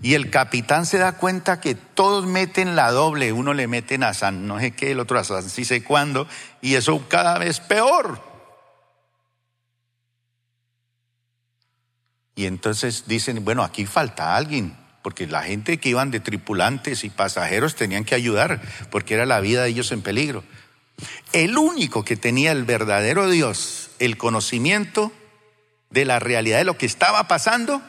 Y 0.00 0.14
el 0.14 0.30
capitán 0.30 0.86
se 0.86 0.96
da 0.96 1.18
cuenta 1.18 1.60
que 1.60 1.74
todos 1.74 2.24
meten 2.24 2.76
la 2.76 2.92
doble, 2.92 3.34
uno 3.34 3.52
le 3.52 3.66
meten 3.66 4.02
a 4.02 4.14
San 4.14 4.46
no 4.46 4.58
sé 4.58 4.70
qué, 4.70 4.92
el 4.92 5.00
otro 5.00 5.18
a 5.18 5.24
San 5.24 5.50
sí 5.50 5.66
sé 5.66 5.84
cuándo, 5.84 6.26
y 6.62 6.76
eso 6.76 7.06
cada 7.08 7.36
vez 7.36 7.60
peor. 7.60 8.22
Y 12.36 12.46
entonces 12.46 13.04
dicen, 13.06 13.44
bueno, 13.44 13.64
aquí 13.64 13.84
falta 13.84 14.34
alguien, 14.34 14.74
porque 15.02 15.26
la 15.26 15.42
gente 15.42 15.76
que 15.76 15.90
iban 15.90 16.10
de 16.10 16.20
tripulantes 16.20 17.04
y 17.04 17.10
pasajeros 17.10 17.74
tenían 17.74 18.06
que 18.06 18.14
ayudar, 18.14 18.62
porque 18.90 19.12
era 19.12 19.26
la 19.26 19.40
vida 19.40 19.64
de 19.64 19.68
ellos 19.68 19.92
en 19.92 20.00
peligro. 20.00 20.42
El 21.32 21.56
único 21.58 22.04
que 22.04 22.16
tenía 22.16 22.52
el 22.52 22.64
verdadero 22.64 23.28
Dios, 23.28 23.90
el 23.98 24.16
conocimiento 24.16 25.12
de 25.90 26.04
la 26.04 26.18
realidad 26.18 26.58
de 26.58 26.64
lo 26.64 26.78
que 26.78 26.86
estaba 26.86 27.28
pasando, 27.28 27.82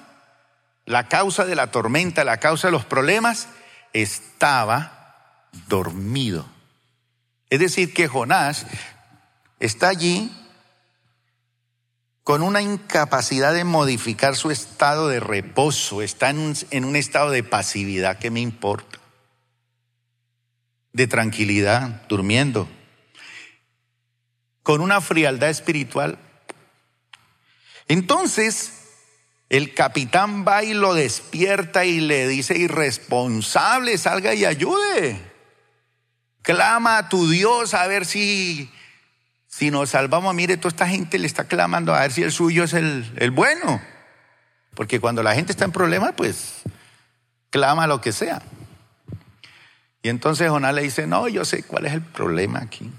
la 0.86 1.08
causa 1.08 1.46
de 1.46 1.56
la 1.56 1.72
tormenta, 1.72 2.24
la 2.24 2.38
causa 2.38 2.68
de 2.68 2.72
los 2.72 2.86
problemas, 2.86 3.48
estaba 3.94 5.48
dormido. 5.68 6.46
Es 7.50 7.60
decir, 7.60 7.94
que 7.94 8.08
Jonás 8.08 8.66
está 9.60 9.90
allí 9.90 10.32
con 12.24 12.44
una 12.44 12.62
incapacidad 12.62 13.54
de 13.54 13.64
modificar 13.64 14.36
su 14.36 14.52
estado 14.52 15.08
de 15.08 15.20
reposo, 15.20 16.02
está 16.02 16.30
en 16.30 16.40
un, 16.40 16.56
en 16.70 16.86
un 16.86 16.96
estado 16.96 17.32
de 17.32 17.44
pasividad 17.44 18.20
que 18.20 18.32
me 18.32 18.40
importa, 18.40 19.00
de 20.94 21.08
tranquilidad, 21.08 22.04
durmiendo, 22.08 22.70
con 24.64 24.82
una 24.82 25.02
frialdad 25.02 25.50
espiritual. 25.50 26.18
Entonces, 27.88 28.82
el 29.50 29.74
capitán 29.74 30.46
va 30.48 30.64
y 30.64 30.74
lo 30.74 30.94
despierta 30.94 31.84
y 31.84 32.00
le 32.00 32.28
dice, 32.28 32.58
irresponsable, 32.58 33.98
salga 33.98 34.34
y 34.34 34.46
ayude. 34.46 35.20
Clama 36.42 36.98
a 36.98 37.10
tu 37.10 37.30
Dios 37.30 37.74
a 37.74 37.86
ver 37.88 38.06
si, 38.06 38.72
si 39.48 39.70
nos 39.70 39.90
salvamos. 39.90 40.34
Mire, 40.34 40.58
toda 40.58 40.70
esta 40.70 40.88
gente 40.88 41.20
le 41.20 41.28
está 41.28 41.44
clamando 41.46 41.94
a 41.94 42.00
ver 42.00 42.12
si 42.12 42.24
el 42.24 42.32
suyo 42.32 42.64
es 42.64 42.74
el, 42.74 43.12
el 43.18 43.32
bueno. 43.32 43.82
Porque 44.74 45.00
cuando 45.00 45.22
la 45.22 45.36
gente 45.36 45.52
está 45.52 45.66
en 45.66 45.72
problemas, 45.72 46.14
pues 46.16 46.62
clama 47.50 47.88
lo 47.88 48.00
que 48.00 48.14
sea. 48.14 48.42
Y 50.02 50.10
entonces 50.10 50.50
Jonás 50.50 50.74
le 50.74 50.84
dice, 50.84 51.06
no, 51.08 51.28
yo 51.28 51.46
sé 51.46 51.64
cuál 51.64 51.86
es 51.86 51.94
el 51.94 52.02
problema 52.02 52.60
aquí. 52.60 52.90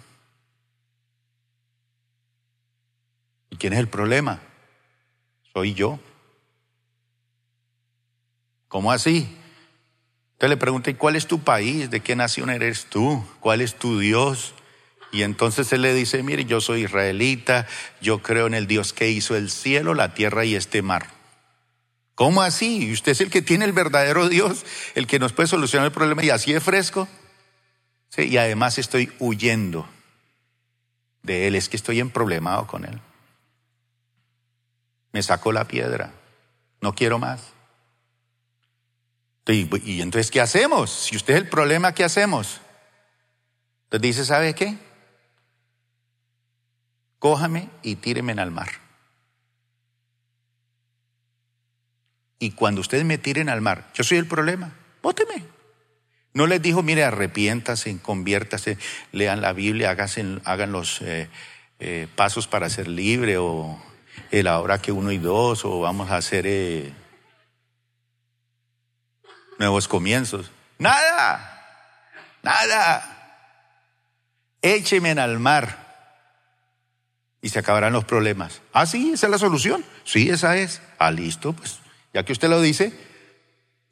Quién 3.63 3.75
es 3.75 3.79
el 3.79 3.87
problema? 3.87 4.41
Soy 5.53 5.73
yo. 5.73 6.01
¿Cómo 8.67 8.91
así? 8.91 9.39
Entonces 10.33 10.51
le 10.51 10.57
pregunta, 10.57 10.91
¿y 10.91 10.95
cuál 10.95 11.15
es 11.15 11.29
tu 11.29 11.45
país? 11.45 11.89
¿De 11.89 12.01
qué 12.01 12.17
nación 12.17 12.51
eres 12.51 12.87
tú? 12.87 13.25
¿Cuál 13.39 13.61
es 13.61 13.77
tu 13.77 14.01
Dios? 14.01 14.53
Y 15.13 15.23
entonces 15.23 15.73
él 15.73 15.83
le 15.83 15.95
dice, 15.95 16.25
mire, 16.25 16.45
yo 16.45 16.61
soy 16.61 16.83
israelita, 16.83 17.69
yo 18.01 18.21
creo 18.21 18.49
en 18.49 18.55
el 18.55 18.67
Dios 18.67 18.93
que 18.93 19.11
hizo 19.11 19.37
el 19.37 19.49
cielo, 19.49 19.95
la 19.95 20.13
tierra 20.13 20.45
y 20.45 20.57
este 20.57 20.83
mar. 20.83 21.07
¿Cómo 22.17 22.43
así? 22.43 22.89
¿Y 22.89 22.93
usted 22.93 23.13
es 23.13 23.21
el 23.21 23.31
que 23.31 23.43
tiene 23.43 23.65
el 23.65 23.73
verdadero 23.73 24.29
Dios, 24.29 24.67
el 24.97 25.07
que 25.07 25.21
nos 25.21 25.33
puede 25.33 25.47
solucionar 25.47 25.87
el 25.87 25.93
problema 25.93 26.25
y 26.25 26.31
así 26.31 26.53
es 26.53 26.65
fresco? 26.65 27.07
Y 28.17 28.37
además 28.39 28.79
estoy 28.79 29.13
huyendo 29.21 29.89
de 31.23 31.47
él, 31.47 31.55
es 31.55 31.69
que 31.69 31.77
estoy 31.77 32.01
en 32.01 32.11
problemado 32.11 32.67
con 32.67 32.85
él. 32.85 33.01
Me 35.13 35.23
sacó 35.23 35.53
la 35.53 35.69
piedra, 35.69 36.13
no 36.81 36.95
quiero 36.95 37.19
más. 37.19 37.53
Y, 39.47 40.01
entonces, 40.01 40.31
¿qué 40.31 40.41
hacemos? 40.41 40.91
Si 40.91 41.17
usted 41.17 41.35
es 41.35 41.41
el 41.41 41.49
problema, 41.49 41.93
¿qué 41.95 42.05
hacemos? 42.05 42.61
Entonces 43.85 44.03
dice, 44.03 44.25
¿sabe 44.25 44.55
qué? 44.55 44.79
Cójame 47.19 47.69
y 47.83 47.97
tíreme 47.97 48.33
en 48.33 48.39
el 48.39 48.51
mar. 48.51 48.71
Y 52.39 52.53
cuando 52.53 52.81
ustedes 52.81 53.05
me 53.05 53.19
tiren 53.19 53.49
al 53.49 53.61
mar, 53.61 53.91
yo 53.95 54.05
soy 54.05 54.19
el 54.19 54.27
problema, 54.27 54.73
bóteme. 55.03 55.45
No 56.35 56.47
les 56.47 56.63
dijo, 56.63 56.83
mire, 56.83 57.05
arrepiéntase, 57.05 57.99
conviértase, 57.99 58.79
lean 59.13 59.43
la 59.43 59.53
Biblia, 59.53 59.91
hagan 59.91 60.73
los 60.73 61.03
eh, 61.03 61.29
eh, 61.79 62.09
pasos 62.17 62.49
para 62.49 62.71
ser 62.71 62.89
libre 62.89 63.37
o 63.39 63.81
el 64.33 64.49
ahora 64.49 64.83
que 64.83 64.91
uno 64.91 65.13
y 65.13 65.19
dos 65.19 65.65
o 65.65 65.79
vamos 65.79 66.11
a 66.11 66.17
hacer... 66.17 66.47
Eh, 66.49 66.93
nuevos 69.63 69.87
comienzos. 69.87 70.51
Nada, 70.79 71.63
nada. 72.43 73.09
Écheme 74.61 75.13
al 75.13 75.39
mar 75.39 75.79
y 77.41 77.49
se 77.49 77.61
acabarán 77.61 77.93
los 77.93 78.05
problemas. 78.05 78.61
Ah, 78.73 78.87
sí, 78.87 79.13
esa 79.13 79.27
es 79.27 79.31
la 79.31 79.39
solución. 79.39 79.85
Sí, 80.05 80.31
esa 80.31 80.57
es. 80.57 80.83
Ah, 80.99 81.13
listo, 81.13 81.53
pues 81.53 81.79
ya 82.13 82.25
que 82.25 82.33
usted 82.33 82.49
lo 82.49 82.61
dice, 82.61 82.93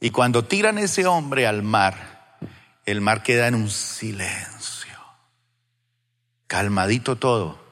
Y 0.03 0.11
cuando 0.11 0.45
tiran 0.45 0.79
ese 0.79 1.07
hombre 1.07 1.47
al 1.47 1.63
mar, 1.63 2.39
el 2.87 3.03
mar 3.03 3.23
queda 3.23 3.49
en 3.49 3.55
un 3.55 3.69
silencio. 3.69 4.97
Calmadito 6.47 7.17
todo. 7.17 7.63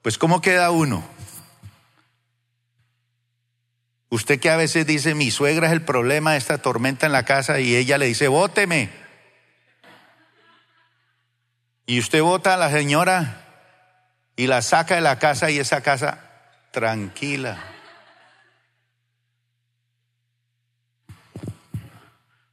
Pues 0.00 0.16
¿cómo 0.16 0.40
queda 0.40 0.70
uno? 0.70 1.04
Usted 4.14 4.38
que 4.38 4.48
a 4.48 4.56
veces 4.56 4.86
dice, 4.86 5.16
mi 5.16 5.32
suegra 5.32 5.66
es 5.66 5.72
el 5.72 5.82
problema 5.82 6.30
de 6.30 6.38
esta 6.38 6.58
tormenta 6.58 7.04
en 7.04 7.10
la 7.10 7.24
casa 7.24 7.58
y 7.58 7.74
ella 7.74 7.98
le 7.98 8.06
dice, 8.06 8.28
bóteme. 8.28 8.88
Y 11.84 11.98
usted 11.98 12.22
vota 12.22 12.54
a 12.54 12.56
la 12.56 12.70
señora 12.70 13.44
y 14.36 14.46
la 14.46 14.62
saca 14.62 14.94
de 14.94 15.00
la 15.00 15.18
casa 15.18 15.50
y 15.50 15.58
esa 15.58 15.80
casa 15.80 16.30
tranquila. 16.70 17.58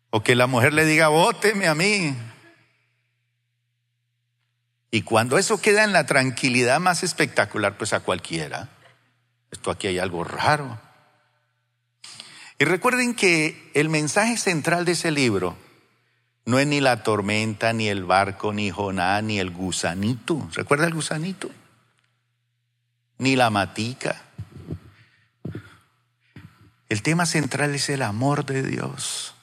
O 0.09 0.23
que 0.23 0.33
la 0.33 0.47
mujer 0.47 0.73
le 0.73 0.85
diga, 0.85 1.09
bóteme 1.09 1.67
a 1.67 1.75
mí. 1.75 2.17
Y 4.89 5.03
cuando 5.03 5.37
eso 5.37 5.61
queda 5.61 5.83
en 5.83 5.93
la 5.93 6.07
tranquilidad 6.07 6.79
más 6.79 7.03
espectacular, 7.03 7.77
pues 7.77 7.93
a 7.93 7.99
cualquiera, 7.99 8.69
esto 9.51 9.69
aquí 9.69 9.85
hay 9.85 9.99
algo 9.99 10.23
raro. 10.23 10.89
Y 12.61 12.63
recuerden 12.63 13.15
que 13.15 13.71
el 13.73 13.89
mensaje 13.89 14.37
central 14.37 14.85
de 14.85 14.91
ese 14.91 15.09
libro 15.09 15.57
no 16.45 16.59
es 16.59 16.67
ni 16.67 16.79
la 16.79 17.01
tormenta, 17.01 17.73
ni 17.73 17.87
el 17.87 18.03
barco, 18.03 18.53
ni 18.53 18.69
Jonás, 18.69 19.23
ni 19.23 19.39
el 19.39 19.49
gusanito. 19.49 20.47
¿Recuerda 20.53 20.85
el 20.85 20.93
gusanito? 20.93 21.49
Ni 23.17 23.35
la 23.35 23.49
matica. 23.49 24.21
El 26.87 27.01
tema 27.01 27.25
central 27.25 27.73
es 27.73 27.89
el 27.89 28.03
amor 28.03 28.45
de 28.45 28.61
Dios. 28.61 29.33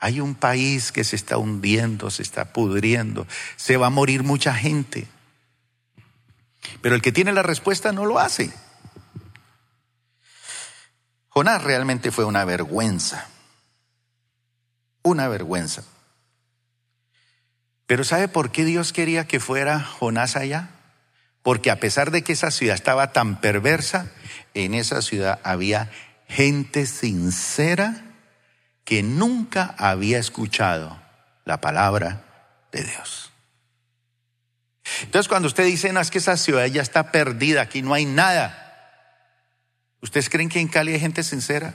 Hay 0.00 0.18
un 0.18 0.34
país 0.34 0.90
que 0.90 1.04
se 1.04 1.14
está 1.14 1.38
hundiendo, 1.38 2.10
se 2.10 2.24
está 2.24 2.52
pudriendo, 2.52 3.28
se 3.54 3.76
va 3.76 3.86
a 3.86 3.90
morir 3.90 4.24
mucha 4.24 4.54
gente. 4.54 5.06
Pero 6.82 6.96
el 6.96 7.00
que 7.00 7.12
tiene 7.12 7.30
la 7.30 7.44
respuesta 7.44 7.92
no 7.92 8.06
lo 8.06 8.18
hace. 8.18 8.52
Jonás 11.38 11.62
realmente 11.62 12.10
fue 12.10 12.24
una 12.24 12.44
vergüenza. 12.44 13.28
Una 15.02 15.28
vergüenza. 15.28 15.84
Pero 17.86 18.02
¿sabe 18.02 18.26
por 18.26 18.50
qué 18.50 18.64
Dios 18.64 18.92
quería 18.92 19.28
que 19.28 19.38
fuera 19.38 19.78
Jonás 19.78 20.34
allá? 20.34 20.70
Porque 21.42 21.70
a 21.70 21.78
pesar 21.78 22.10
de 22.10 22.22
que 22.22 22.32
esa 22.32 22.50
ciudad 22.50 22.74
estaba 22.74 23.12
tan 23.12 23.40
perversa, 23.40 24.10
en 24.52 24.74
esa 24.74 25.00
ciudad 25.00 25.38
había 25.44 25.92
gente 26.26 26.86
sincera 26.86 28.02
que 28.82 29.04
nunca 29.04 29.76
había 29.78 30.18
escuchado 30.18 31.00
la 31.44 31.60
palabra 31.60 32.24
de 32.72 32.82
Dios. 32.82 33.30
Entonces 35.02 35.28
cuando 35.28 35.46
usted 35.46 35.66
dice, 35.66 35.92
no, 35.92 36.00
es 36.00 36.10
que 36.10 36.18
esa 36.18 36.36
ciudad 36.36 36.66
ya 36.66 36.82
está 36.82 37.12
perdida, 37.12 37.62
aquí 37.62 37.80
no 37.80 37.94
hay 37.94 38.06
nada, 38.06 38.67
¿Ustedes 40.00 40.30
creen 40.30 40.48
que 40.48 40.60
en 40.60 40.68
Cali 40.68 40.92
hay 40.92 41.00
gente 41.00 41.22
sincera? 41.22 41.74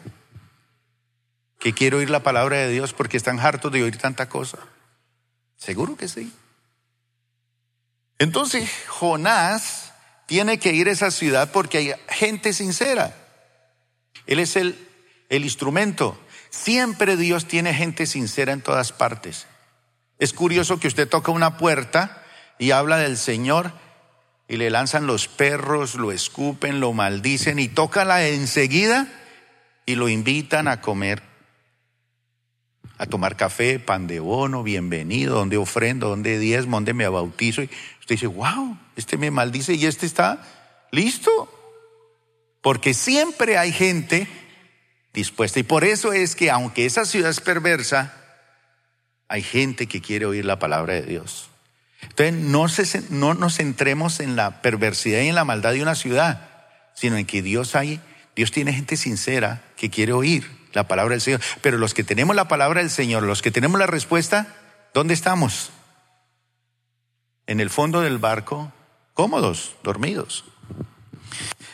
Que 1.60 1.74
quiere 1.74 1.98
oír 1.98 2.10
la 2.10 2.24
palabra 2.24 2.58
de 2.58 2.70
Dios 2.70 2.94
porque 2.94 3.18
están 3.18 3.40
hartos 3.40 3.72
de 3.72 3.84
oír 3.84 3.98
tanta 3.98 4.30
cosa. 4.30 4.60
Seguro 5.58 5.96
que 5.96 6.08
sí. 6.08 6.32
Entonces, 8.20 8.70
Jonás 8.88 9.94
tiene 10.26 10.58
que 10.60 10.74
ir 10.74 10.88
a 10.88 10.92
esa 10.92 11.12
ciudad 11.12 11.52
porque 11.52 11.78
hay 11.78 11.94
gente 12.10 12.54
sincera. 12.54 13.16
Él 14.26 14.40
es 14.40 14.56
el, 14.56 14.78
el 15.30 15.44
instrumento. 15.44 16.18
Siempre 16.50 17.18
Dios 17.18 17.48
tiene 17.48 17.74
gente 17.74 18.06
sincera 18.06 18.54
en 18.54 18.62
todas 18.62 18.92
partes. 18.92 19.48
Es 20.20 20.34
curioso 20.34 20.80
que 20.80 20.88
usted 20.88 21.10
toca 21.10 21.32
una 21.32 21.58
puerta 21.58 22.24
y 22.60 22.72
habla 22.72 22.98
del 22.98 23.18
Señor 23.18 23.74
y 24.48 24.58
le 24.58 24.70
lanzan 24.70 25.08
los 25.08 25.28
perros, 25.28 25.96
lo 25.96 26.12
escupen, 26.12 26.80
lo 26.80 26.94
maldicen 26.94 27.60
y 27.60 27.68
tócala 27.68 28.28
enseguida 28.28 29.08
y 29.86 29.96
lo 29.96 30.10
invitan 30.10 30.68
a 30.68 30.82
comer, 30.82 31.24
a 32.98 33.06
tomar 33.06 33.36
café, 33.36 33.80
pan 33.80 34.08
de 34.08 34.20
bono, 34.20 34.64
bienvenido, 34.64 35.36
donde 35.36 35.58
ofrendo, 35.58 36.10
donde 36.10 36.40
diezmo, 36.40 36.78
donde 36.78 36.94
me 36.94 37.08
bautizo. 37.08 37.62
Y 37.64 37.70
usted 38.00 38.16
dice, 38.16 38.28
wow, 38.28 38.78
este 38.96 39.18
me 39.18 39.32
maldice 39.32 39.74
y 39.74 39.86
este 39.86 40.06
está 40.06 40.46
listo. 40.92 41.50
Porque 42.62 42.94
siempre 42.94 43.58
hay 43.58 43.72
gente 43.72 44.28
dispuesta. 45.14 45.60
Y 45.60 45.64
por 45.64 45.84
eso 45.84 46.14
es 46.14 46.36
que 46.36 46.50
aunque 46.50 46.86
esa 46.86 47.06
ciudad 47.06 47.30
es 47.30 47.42
perversa, 47.42 48.14
hay 49.28 49.42
gente 49.42 49.88
que 49.88 50.02
quiere 50.02 50.26
oír 50.26 50.46
la 50.46 50.60
palabra 50.60 50.94
de 50.94 51.04
Dios. 51.04 51.50
Entonces, 52.10 53.12
no, 53.12 53.34
no 53.34 53.40
nos 53.40 53.58
centremos 53.58 54.20
en 54.20 54.36
la 54.36 54.62
perversidad 54.62 55.22
y 55.22 55.30
en 55.30 55.36
la 55.36 55.46
maldad 55.46 55.74
de 55.74 55.82
una 55.82 55.96
ciudad, 55.96 56.50
sino 56.94 57.18
en 57.18 57.26
que 57.26 57.42
Dios 57.42 57.76
hay, 57.76 58.02
Dios 58.36 58.52
tiene 58.52 58.74
gente 58.74 58.98
sincera 58.98 59.64
que 59.78 59.90
quiere 59.90 60.14
oír 60.14 60.50
la 60.74 60.88
palabra 60.88 61.14
del 61.14 61.22
Señor. 61.22 61.42
Pero 61.62 61.78
los 61.78 61.94
que 61.94 62.04
tenemos 62.04 62.36
la 62.36 62.48
palabra 62.48 62.82
del 62.82 62.90
Señor, 62.90 63.24
los 63.24 63.42
que 63.42 63.52
tenemos 63.52 63.80
la 63.80 63.88
respuesta, 63.88 64.48
¿dónde 64.94 65.14
estamos? 65.14 65.72
En 67.46 67.60
el 67.60 67.70
fondo 67.70 68.02
del 68.02 68.18
barco, 68.18 68.72
cómodos, 69.14 69.76
dormidos. 69.84 70.46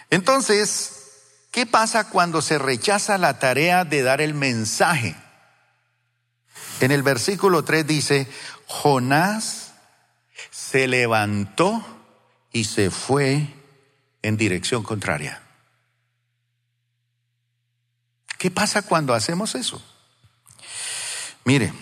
Entonces, 0.09 1.47
¿qué 1.51 1.65
pasa 1.65 2.09
cuando 2.09 2.41
se 2.41 2.57
rechaza 2.57 3.17
la 3.17 3.39
tarea 3.39 3.85
de 3.85 4.01
dar 4.01 4.21
el 4.21 4.33
mensaje? 4.33 5.15
En 6.81 6.91
el 6.91 7.03
versículo 7.03 7.63
3 7.63 7.85
dice, 7.85 8.27
Jonás 8.65 9.68
se 10.69 10.87
levantó 10.87 11.83
y 12.51 12.65
se 12.65 12.91
fue 12.91 13.47
en 14.21 14.37
dirección 14.37 14.83
contraria. 14.83 15.41
¿Qué 18.37 18.51
pasa 18.51 18.83
cuando 18.83 19.15
hacemos 19.15 19.55
eso? 19.55 19.81
Mire, 21.43 21.73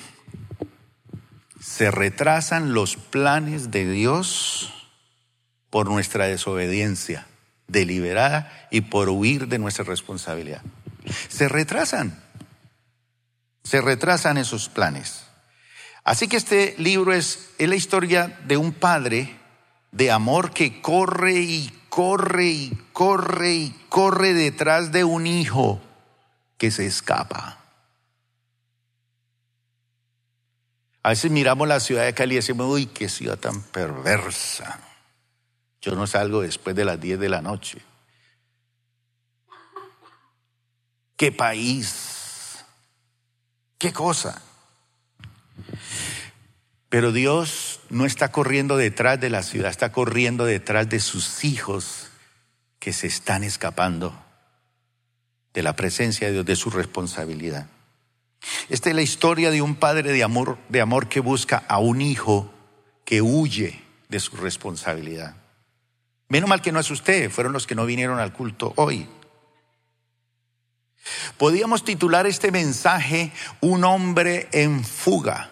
se 1.60 1.91
retrasan 1.91 2.73
los 2.73 2.95
planes 2.95 3.71
de 3.71 3.89
Dios 3.89 4.73
por 5.69 5.89
nuestra 5.89 6.28
desobediencia 6.28 7.28
deliberada 7.67 8.69
y 8.71 8.82
por 8.82 9.10
huir 9.10 9.50
de 9.50 9.60
nuestra 9.60 9.84
responsabilidad. 9.84 10.62
Se 11.28 11.50
retrasan, 11.50 12.23
se 13.63 13.82
retrasan 13.82 14.38
esos 14.38 14.69
planes. 14.69 15.27
Así 16.08 16.30
que 16.30 16.38
este 16.38 16.74
libro 16.78 17.12
es, 17.12 17.50
la 17.60 17.76
historia 17.76 18.39
de 18.46 18.56
un 18.56 18.72
padre 18.72 19.38
de 19.91 20.10
amor 20.10 20.52
que 20.52 20.82
corre 20.82 21.34
y 21.34 21.70
corre 21.89 22.46
y 22.46 22.88
corre 22.93 23.52
y 23.52 23.86
corre 23.89 24.34
detrás 24.34 24.93
de 24.93 25.04
un 25.04 25.28
hijo 25.28 25.82
que 26.58 26.72
se 26.72 26.86
escapa. 26.86 27.60
A 31.04 31.10
veces 31.10 31.30
miramos 31.30 31.67
la 31.67 31.82
ciudad 31.82 32.06
de 32.06 32.13
Cali 32.13 32.36
y 32.36 32.38
decimos, 32.38 32.67
uy, 32.70 32.86
qué 32.86 33.10
ciudad 33.10 33.38
tan 33.38 33.62
perversa. 33.63 34.80
Yo 35.82 35.93
no 35.93 36.08
salgo 36.08 36.39
después 36.39 36.74
de 36.74 36.86
las 36.86 37.02
10 37.02 37.20
de 37.20 37.28
la 37.28 37.41
noche. 37.41 37.82
¿Qué 41.17 41.34
país? 41.34 42.63
¿Qué 43.78 43.91
cosa? 43.91 44.41
Pero 46.89 47.12
Dios 47.12 47.82
no 47.89 48.06
está 48.06 48.32
corriendo 48.32 48.78
detrás 48.78 49.19
de 49.19 49.30
la 49.30 49.43
ciudad, 49.43 49.69
está 49.69 49.91
corriendo 49.91 50.45
detrás 50.45 50.88
de 50.88 51.00
sus 51.00 51.43
hijos 51.43 52.10
que 52.80 52.93
se 52.93 53.08
están 53.08 53.44
escapando 53.44 54.17
de 55.54 55.63
la 55.63 55.75
presencia 55.75 56.27
de 56.27 56.33
Dios, 56.33 56.46
de 56.46 56.56
su 56.56 56.69
responsabilidad. 56.69 57.67
Esta 58.69 58.90
es 58.90 58.96
la 58.96 59.02
historia 59.02 59.52
de 59.52 59.62
un 59.62 59.75
padre 59.75 60.13
de 60.13 60.23
amor, 60.23 60.58
de 60.69 60.79
amor 60.79 61.10
que 61.10 61.19
busca 61.19 61.63
a 61.67 61.79
un 61.79 62.02
hijo 62.02 62.54
que 63.04 63.21
huye 63.21 63.81
de 64.08 64.19
su 64.19 64.38
responsabilidad. 64.38 65.35
Menos 66.29 66.50
mal 66.50 66.62
que 66.62 66.71
no 66.71 66.79
es 66.79 66.90
usted, 66.92 67.29
fueron 67.29 67.54
los 67.54 67.67
que 67.67 67.75
no 67.75 67.85
vinieron 67.85 68.19
al 68.19 68.31
culto 68.31 68.73
hoy. 68.77 69.10
Podíamos 71.38 71.83
titular 71.83 72.27
este 72.27 72.52
mensaje 72.52 73.31
Un 73.62 73.83
hombre 73.85 74.50
en 74.52 74.83
fuga 74.83 75.52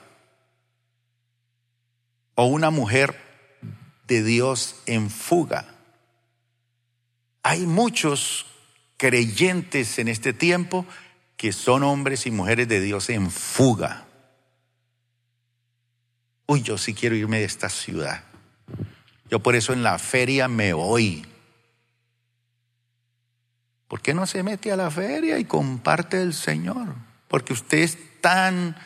o 2.36 2.46
una 2.46 2.70
mujer 2.70 3.20
de 4.08 4.24
Dios 4.24 4.76
en 4.86 5.10
fuga. 5.10 5.66
Hay 7.44 7.66
muchos 7.66 8.46
creyentes 8.98 10.00
en 10.00 10.08
este 10.08 10.34
tiempo 10.34 10.86
que 11.38 11.52
son 11.52 11.84
hombres 11.84 12.26
y 12.26 12.32
mujeres 12.32 12.68
de 12.68 12.80
Dios 12.80 13.10
en 13.10 13.32
fuga. 13.32 14.06
Uy, 16.48 16.62
yo 16.62 16.78
sí 16.78 16.94
quiero 16.94 17.16
irme 17.16 17.40
de 17.40 17.46
esta 17.46 17.70
ciudad. 17.70 18.24
Yo 19.30 19.40
por 19.40 19.56
eso 19.56 19.74
en 19.74 19.84
la 19.84 19.98
feria 19.98 20.48
me 20.48 20.74
voy. 20.74 21.26
¿Por 23.88 24.02
qué 24.02 24.14
no 24.14 24.26
se 24.28 24.44
mete 24.44 24.72
a 24.72 24.76
la 24.76 24.92
feria 24.92 25.40
y 25.40 25.46
comparte 25.46 26.22
el 26.22 26.34
Señor? 26.34 26.96
porque 27.28 27.54
usted 27.54 27.80
es 27.80 27.98
tan 28.22 28.78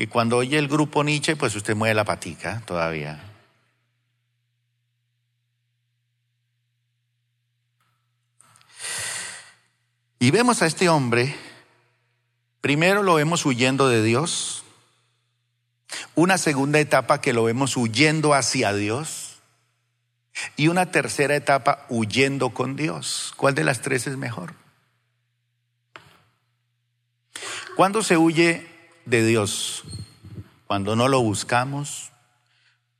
que 0.00 0.08
cuando 0.08 0.38
oye 0.38 0.56
el 0.56 0.66
grupo 0.66 1.04
Nietzsche, 1.04 1.36
pues 1.36 1.54
usted 1.54 1.76
mueve 1.76 1.94
la 1.94 2.06
patica 2.06 2.62
todavía. 2.64 3.22
Y 10.18 10.30
vemos 10.30 10.62
a 10.62 10.66
este 10.66 10.88
hombre, 10.88 11.36
primero 12.62 13.02
lo 13.02 13.16
vemos 13.16 13.44
huyendo 13.44 13.90
de 13.90 14.02
Dios, 14.02 14.64
una 16.14 16.38
segunda 16.38 16.80
etapa 16.80 17.20
que 17.20 17.34
lo 17.34 17.44
vemos 17.44 17.76
huyendo 17.76 18.32
hacia 18.32 18.72
Dios 18.72 19.42
y 20.56 20.68
una 20.68 20.90
tercera 20.90 21.36
etapa 21.36 21.84
huyendo 21.90 22.54
con 22.54 22.74
Dios. 22.74 23.34
¿Cuál 23.36 23.54
de 23.54 23.64
las 23.64 23.82
tres 23.82 24.06
es 24.06 24.16
mejor? 24.16 24.54
¿Cuándo 27.76 28.02
se 28.02 28.16
huye 28.16 28.69
de 29.04 29.24
Dios? 29.24 29.84
Cuando 30.66 30.96
no 30.96 31.08
lo 31.08 31.20
buscamos, 31.20 32.12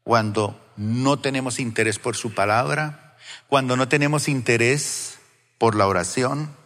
cuando 0.03 0.61
no 0.77 1.19
tenemos 1.19 1.61
interés 1.61 1.99
por 1.99 2.17
su 2.17 2.35
palabra, 2.35 3.17
cuando 3.49 3.77
no 3.77 3.89
tenemos 3.89 4.29
interés 4.29 5.19
por 5.59 5.75
la 5.75 5.87
oración. 5.87 6.57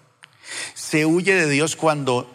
Se 0.75 1.05
huye 1.05 1.35
de 1.35 1.49
Dios 1.49 1.77
cuando 1.77 2.31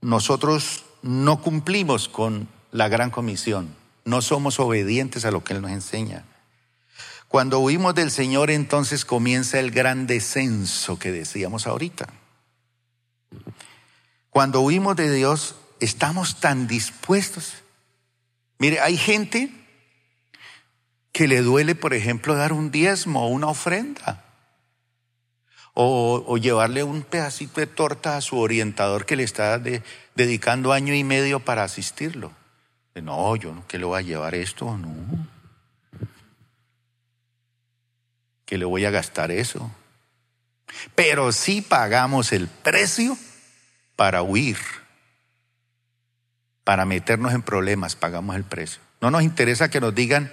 nosotros 0.00 0.84
no 1.02 1.40
cumplimos 1.40 2.08
con 2.08 2.48
la 2.72 2.88
gran 2.88 3.10
comisión, 3.10 3.74
no 4.04 4.20
somos 4.20 4.60
obedientes 4.60 5.24
a 5.24 5.30
lo 5.30 5.42
que 5.42 5.54
Él 5.54 5.62
nos 5.62 5.70
enseña. 5.70 6.24
Cuando 7.28 7.58
huimos 7.58 7.94
del 7.94 8.10
Señor, 8.10 8.50
entonces 8.50 9.04
comienza 9.04 9.58
el 9.58 9.70
gran 9.70 10.06
descenso 10.06 10.98
que 10.98 11.10
decíamos 11.10 11.66
ahorita. 11.66 12.06
Cuando 14.36 14.60
huimos 14.60 14.96
de 14.96 15.10
Dios, 15.10 15.54
estamos 15.80 16.40
tan 16.40 16.66
dispuestos. 16.66 17.54
Mire, 18.58 18.80
hay 18.80 18.98
gente 18.98 19.50
que 21.10 21.26
le 21.26 21.40
duele, 21.40 21.74
por 21.74 21.94
ejemplo, 21.94 22.34
dar 22.34 22.52
un 22.52 22.70
diezmo 22.70 23.24
o 23.24 23.28
una 23.28 23.46
ofrenda. 23.46 24.26
O, 25.72 26.36
llevarle 26.36 26.82
un 26.82 27.02
pedacito 27.02 27.60
de 27.60 27.66
torta 27.66 28.18
a 28.18 28.20
su 28.20 28.38
orientador 28.38 29.06
que 29.06 29.16
le 29.16 29.22
está 29.22 29.58
dedicando 30.14 30.74
año 30.74 30.92
y 30.92 31.02
medio 31.02 31.40
para 31.40 31.64
asistirlo. 31.64 32.30
No, 32.94 33.36
yo 33.36 33.54
no, 33.54 33.66
que 33.66 33.78
le 33.78 33.86
voy 33.86 34.00
a 34.00 34.02
llevar 34.02 34.34
esto, 34.34 34.76
no. 34.76 35.26
Que 38.44 38.58
le 38.58 38.66
voy 38.66 38.84
a 38.84 38.90
gastar 38.90 39.30
eso. 39.30 39.70
Pero 40.94 41.32
sí 41.32 41.62
pagamos 41.62 42.32
el 42.32 42.48
precio 42.48 43.16
para 43.96 44.22
huir, 44.22 44.58
para 46.64 46.84
meternos 46.84 47.32
en 47.32 47.42
problemas, 47.42 47.96
pagamos 47.96 48.36
el 48.36 48.44
precio. 48.44 48.80
No 49.00 49.10
nos 49.10 49.22
interesa 49.22 49.70
que 49.70 49.80
nos 49.80 49.94
digan, 49.94 50.32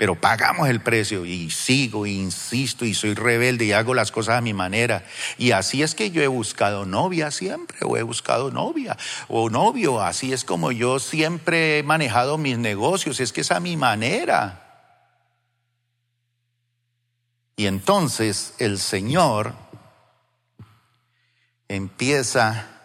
pero 0.00 0.14
pagamos 0.18 0.68
el 0.70 0.80
precio 0.80 1.26
y 1.26 1.50
sigo, 1.50 2.06
e 2.06 2.10
insisto, 2.10 2.86
y 2.86 2.94
soy 2.94 3.14
rebelde 3.14 3.66
y 3.66 3.72
hago 3.72 3.92
las 3.92 4.10
cosas 4.10 4.38
a 4.38 4.40
mi 4.40 4.54
manera. 4.54 5.04
Y 5.36 5.50
así 5.50 5.82
es 5.82 5.94
que 5.94 6.10
yo 6.10 6.22
he 6.22 6.26
buscado 6.26 6.86
novia 6.86 7.30
siempre, 7.30 7.76
o 7.82 7.98
he 7.98 8.02
buscado 8.02 8.50
novia, 8.50 8.96
o 9.28 9.50
novio, 9.50 10.00
así 10.00 10.32
es 10.32 10.44
como 10.44 10.72
yo 10.72 10.98
siempre 11.00 11.78
he 11.78 11.82
manejado 11.82 12.38
mis 12.38 12.56
negocios, 12.56 13.20
es 13.20 13.32
que 13.32 13.42
es 13.42 13.50
a 13.50 13.60
mi 13.60 13.76
manera. 13.76 14.70
Y 17.56 17.66
entonces 17.66 18.54
el 18.58 18.78
Señor 18.78 19.52
empieza 21.68 22.79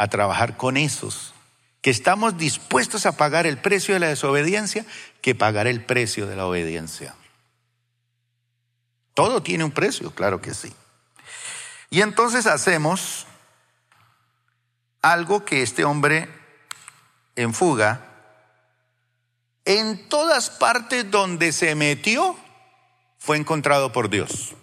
a 0.00 0.08
trabajar 0.08 0.56
con 0.56 0.78
esos 0.78 1.34
que 1.82 1.90
estamos 1.90 2.38
dispuestos 2.38 3.04
a 3.04 3.18
pagar 3.18 3.46
el 3.46 3.58
precio 3.58 3.92
de 3.92 4.00
la 4.00 4.08
desobediencia 4.08 4.86
que 5.20 5.34
pagar 5.34 5.66
el 5.66 5.84
precio 5.84 6.26
de 6.26 6.36
la 6.36 6.46
obediencia. 6.46 7.14
Todo 9.12 9.42
tiene 9.42 9.62
un 9.62 9.72
precio, 9.72 10.14
claro 10.14 10.40
que 10.40 10.54
sí. 10.54 10.72
Y 11.90 12.00
entonces 12.00 12.46
hacemos 12.46 13.26
algo 15.02 15.44
que 15.44 15.60
este 15.60 15.84
hombre 15.84 16.30
en 17.36 17.52
fuga, 17.52 18.06
en 19.66 20.08
todas 20.08 20.48
partes 20.48 21.10
donde 21.10 21.52
se 21.52 21.74
metió, 21.74 22.38
fue 23.18 23.36
encontrado 23.36 23.92
por 23.92 24.08
Dios. 24.08 24.54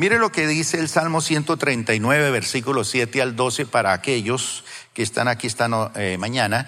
Mire 0.00 0.18
lo 0.18 0.32
que 0.32 0.46
dice 0.46 0.78
el 0.78 0.88
Salmo 0.88 1.20
139, 1.20 2.30
versículos 2.30 2.88
7 2.88 3.20
al 3.20 3.36
12 3.36 3.66
para 3.66 3.92
aquellos 3.92 4.64
que 4.94 5.02
están 5.02 5.28
aquí 5.28 5.46
esta 5.46 5.68
eh, 5.94 6.16
mañana 6.16 6.66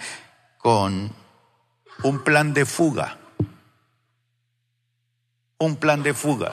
con 0.59 1.11
un 2.03 2.25
plan 2.25 2.53
de 2.53 2.67
fuga. 2.67 3.17
Un 5.57 5.77
plan 5.77 6.03
de 6.03 6.13
fuga. 6.13 6.53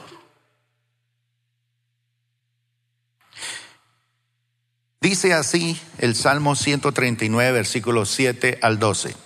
Dice 5.02 5.34
así 5.34 5.78
el 5.98 6.16
Salmo 6.16 6.56
139, 6.56 7.52
versículos 7.52 8.10
7 8.12 8.58
al 8.62 8.80
12. 8.80 9.18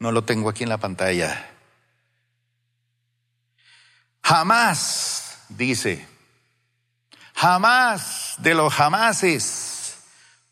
No 0.00 0.12
lo 0.12 0.22
tengo 0.24 0.50
aquí 0.50 0.64
en 0.64 0.68
la 0.68 0.76
pantalla. 0.76 1.50
Jamás 4.22 5.23
dice, 5.48 6.06
jamás 7.34 8.34
de 8.38 8.54
los 8.54 8.72
jamases 8.72 9.96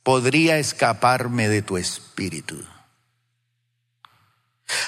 podría 0.02 0.58
escaparme 0.58 1.48
de 1.48 1.62
tu 1.62 1.76
espíritu. 1.76 2.64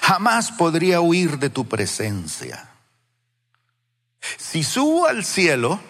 Jamás 0.02 0.50
podría 0.52 1.00
huir 1.00 1.38
de 1.38 1.50
tu 1.50 1.68
presencia. 1.68 2.70
Si 4.38 4.64
subo 4.64 5.06
al 5.06 5.24
cielo, 5.24 5.80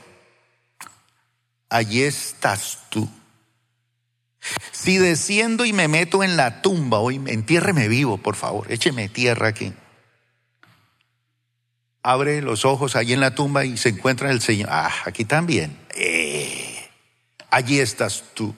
allí 1.68 2.02
estás 2.02 2.78
tú. 2.88 3.08
Si 4.72 4.98
desciendo 4.98 5.64
y 5.64 5.72
me 5.72 5.88
meto 5.88 6.22
en 6.22 6.36
la 6.36 6.60
tumba, 6.60 6.98
hoy 6.98 7.16
entiérreme 7.26 7.88
vivo, 7.88 8.18
por 8.18 8.36
favor, 8.36 8.70
écheme 8.70 9.08
tierra 9.08 9.48
aquí 9.48 9.72
abre 12.04 12.42
los 12.42 12.66
ojos 12.66 12.96
allí 12.96 13.14
en 13.14 13.20
la 13.20 13.34
tumba 13.34 13.64
y 13.64 13.78
se 13.78 13.88
encuentra 13.88 14.30
el 14.30 14.42
Señor. 14.42 14.68
Ah, 14.70 14.92
aquí 15.06 15.24
también. 15.24 15.76
Eh, 15.94 16.90
allí 17.50 17.80
estás 17.80 18.22
tú. 18.34 18.54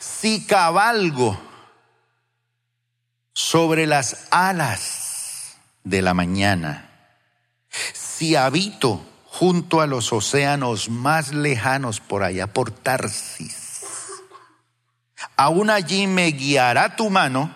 Si 0.00 0.46
cabalgo 0.46 1.38
sobre 3.34 3.86
las 3.86 4.28
alas 4.30 5.58
de 5.84 6.00
la 6.00 6.14
mañana, 6.14 6.90
si 7.92 8.34
habito 8.34 9.04
junto 9.26 9.82
a 9.82 9.86
los 9.86 10.12
océanos 10.14 10.88
más 10.88 11.34
lejanos 11.34 12.00
por 12.00 12.22
allá, 12.22 12.46
por 12.46 12.70
Tarsis, 12.70 13.82
aún 15.36 15.68
allí 15.68 16.06
me 16.06 16.28
guiará 16.28 16.96
tu 16.96 17.10
mano 17.10 17.54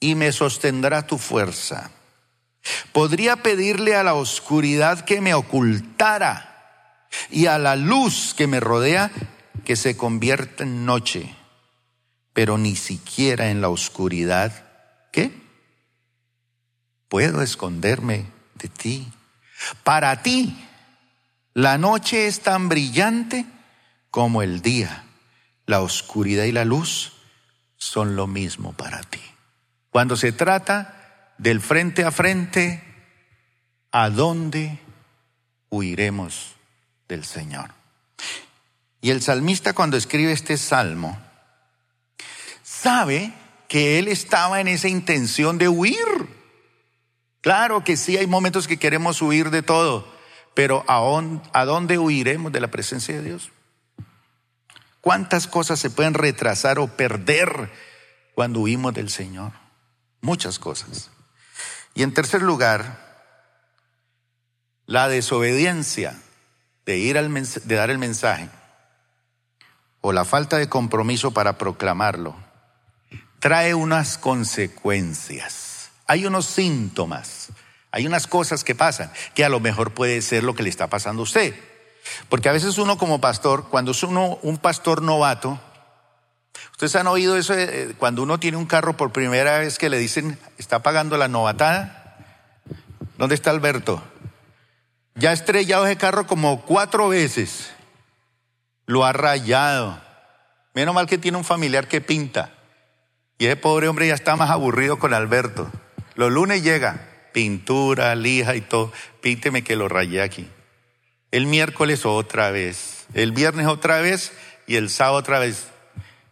y 0.00 0.16
me 0.16 0.32
sostendrá 0.32 1.06
tu 1.06 1.16
fuerza 1.16 1.92
Podría 2.92 3.36
pedirle 3.36 3.94
a 3.96 4.02
la 4.02 4.14
oscuridad 4.14 5.04
que 5.04 5.20
me 5.20 5.34
ocultara 5.34 7.08
y 7.30 7.46
a 7.46 7.58
la 7.58 7.76
luz 7.76 8.34
que 8.34 8.46
me 8.46 8.60
rodea 8.60 9.10
que 9.64 9.76
se 9.76 9.96
convierta 9.96 10.64
en 10.64 10.84
noche, 10.84 11.34
pero 12.32 12.58
ni 12.58 12.76
siquiera 12.76 13.50
en 13.50 13.60
la 13.60 13.68
oscuridad, 13.68 14.52
¿qué? 15.12 15.32
Puedo 17.08 17.42
esconderme 17.42 18.26
de 18.54 18.68
ti. 18.68 19.12
Para 19.82 20.22
ti, 20.22 20.56
la 21.54 21.78
noche 21.78 22.26
es 22.26 22.40
tan 22.40 22.68
brillante 22.68 23.46
como 24.10 24.42
el 24.42 24.62
día. 24.62 25.04
La 25.66 25.80
oscuridad 25.80 26.44
y 26.44 26.52
la 26.52 26.64
luz 26.64 27.12
son 27.76 28.16
lo 28.16 28.26
mismo 28.26 28.72
para 28.72 29.02
ti. 29.02 29.20
Cuando 29.90 30.16
se 30.16 30.32
trata 30.32 30.99
del 31.40 31.62
frente 31.62 32.04
a 32.04 32.10
frente, 32.10 32.84
¿a 33.92 34.10
dónde 34.10 34.78
huiremos 35.70 36.54
del 37.08 37.24
Señor? 37.24 37.70
Y 39.00 39.10
el 39.10 39.22
salmista 39.22 39.72
cuando 39.72 39.96
escribe 39.96 40.32
este 40.32 40.58
salmo, 40.58 41.18
sabe 42.62 43.32
que 43.68 43.98
él 43.98 44.08
estaba 44.08 44.60
en 44.60 44.68
esa 44.68 44.88
intención 44.88 45.56
de 45.56 45.68
huir. 45.68 45.96
Claro 47.40 47.84
que 47.84 47.96
sí, 47.96 48.18
hay 48.18 48.26
momentos 48.26 48.68
que 48.68 48.76
queremos 48.76 49.22
huir 49.22 49.48
de 49.48 49.62
todo, 49.62 50.06
pero 50.52 50.84
¿a 50.88 51.64
dónde 51.64 51.96
huiremos 51.96 52.52
de 52.52 52.60
la 52.60 52.68
presencia 52.68 53.14
de 53.14 53.22
Dios? 53.22 53.50
¿Cuántas 55.00 55.46
cosas 55.46 55.80
se 55.80 55.88
pueden 55.88 56.12
retrasar 56.12 56.78
o 56.78 56.88
perder 56.98 57.70
cuando 58.34 58.60
huimos 58.60 58.92
del 58.92 59.08
Señor? 59.08 59.52
Muchas 60.20 60.58
cosas. 60.58 61.10
Y 61.94 62.02
en 62.02 62.14
tercer 62.14 62.42
lugar, 62.42 63.08
La 64.86 65.08
desobediencia 65.08 66.20
de 66.84 66.98
ir 66.98 67.16
al 67.16 67.32
de 67.32 67.74
dar 67.76 67.90
el 67.90 67.98
mensaje 67.98 68.48
o 70.00 70.12
la 70.12 70.24
falta 70.24 70.56
de 70.56 70.68
compromiso 70.68 71.30
para 71.30 71.58
proclamarlo 71.58 72.34
trae 73.38 73.74
unas 73.74 74.18
consecuencias. 74.18 75.90
Hay 76.06 76.26
unos 76.26 76.46
síntomas, 76.46 77.50
hay 77.92 78.06
unas 78.06 78.26
cosas 78.26 78.64
que 78.64 78.74
pasan 78.74 79.12
que 79.34 79.44
a 79.44 79.48
lo 79.48 79.60
mejor 79.60 79.94
puede 79.94 80.20
ser 80.22 80.42
lo 80.42 80.56
que 80.56 80.64
le 80.64 80.70
está 80.70 80.88
pasando 80.88 81.22
a 81.22 81.24
usted. 81.24 81.54
Porque 82.28 82.48
a 82.48 82.52
veces 82.52 82.78
uno 82.78 82.98
como 82.98 83.20
pastor, 83.20 83.68
cuando 83.68 83.92
es 83.92 84.02
uno 84.02 84.40
un 84.42 84.58
pastor 84.58 85.02
novato, 85.02 85.60
ustedes 86.72 86.96
han 86.96 87.06
oído 87.06 87.36
eso 87.36 87.54
cuando 87.98 88.22
uno 88.22 88.40
tiene 88.40 88.56
un 88.56 88.66
carro 88.66 88.96
por 88.96 89.12
primera 89.12 89.58
vez 89.58 89.78
que 89.78 89.90
le 89.90 89.98
dicen, 89.98 90.38
está 90.58 90.82
pagando 90.82 91.16
la 91.16 91.28
novatada. 91.28 91.96
¿Dónde 93.18 93.34
está 93.34 93.50
Alberto? 93.50 94.02
Ya 95.14 95.30
ha 95.30 95.32
estrellado 95.34 95.86
ese 95.86 95.96
carro 95.96 96.26
como 96.26 96.62
cuatro 96.62 97.08
veces. 97.08 97.70
Lo 98.86 99.04
ha 99.04 99.12
rayado. 99.12 100.00
Menos 100.74 100.94
mal 100.94 101.06
que 101.06 101.18
tiene 101.18 101.36
un 101.36 101.44
familiar 101.44 101.88
que 101.88 102.00
pinta. 102.00 102.54
Y 103.38 103.46
ese 103.46 103.56
pobre 103.56 103.88
hombre 103.88 104.08
ya 104.08 104.14
está 104.14 104.36
más 104.36 104.50
aburrido 104.50 104.98
con 104.98 105.12
Alberto. 105.12 105.70
Los 106.14 106.30
lunes 106.30 106.62
llega, 106.62 107.08
pintura, 107.32 108.14
lija 108.14 108.54
y 108.56 108.60
todo. 108.60 108.92
Pínteme 109.20 109.64
que 109.64 109.76
lo 109.76 109.88
rayé 109.88 110.22
aquí. 110.22 110.48
El 111.30 111.46
miércoles 111.46 112.06
otra 112.06 112.50
vez. 112.50 113.06
El 113.14 113.32
viernes 113.32 113.66
otra 113.66 114.00
vez 114.00 114.32
y 114.66 114.76
el 114.76 114.90
sábado 114.90 115.16
otra 115.16 115.38
vez. 115.38 115.68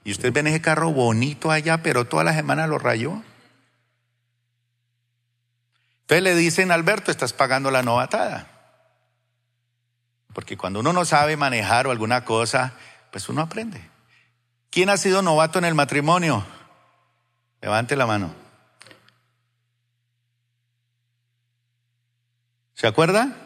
Y 0.08 0.12
usted 0.12 0.32
ven 0.32 0.46
ese 0.46 0.62
carro 0.62 0.90
bonito 0.90 1.50
allá, 1.50 1.82
pero 1.82 2.06
toda 2.06 2.24
la 2.24 2.32
semana 2.32 2.66
lo 2.66 2.78
rayó. 2.78 3.22
Entonces 6.00 6.22
le 6.22 6.34
dicen, 6.34 6.70
Alberto, 6.70 7.10
estás 7.10 7.34
pagando 7.34 7.70
la 7.70 7.82
novatada. 7.82 8.48
Porque 10.32 10.56
cuando 10.56 10.80
uno 10.80 10.94
no 10.94 11.04
sabe 11.04 11.36
manejar 11.36 11.86
o 11.86 11.90
alguna 11.90 12.24
cosa, 12.24 12.72
pues 13.10 13.28
uno 13.28 13.42
aprende. 13.42 13.82
¿Quién 14.70 14.88
ha 14.88 14.96
sido 14.96 15.20
novato 15.20 15.58
en 15.58 15.66
el 15.66 15.74
matrimonio? 15.74 16.42
Levante 17.60 17.94
la 17.94 18.06
mano. 18.06 18.34
¿Se 22.72 22.86
acuerda? 22.86 23.36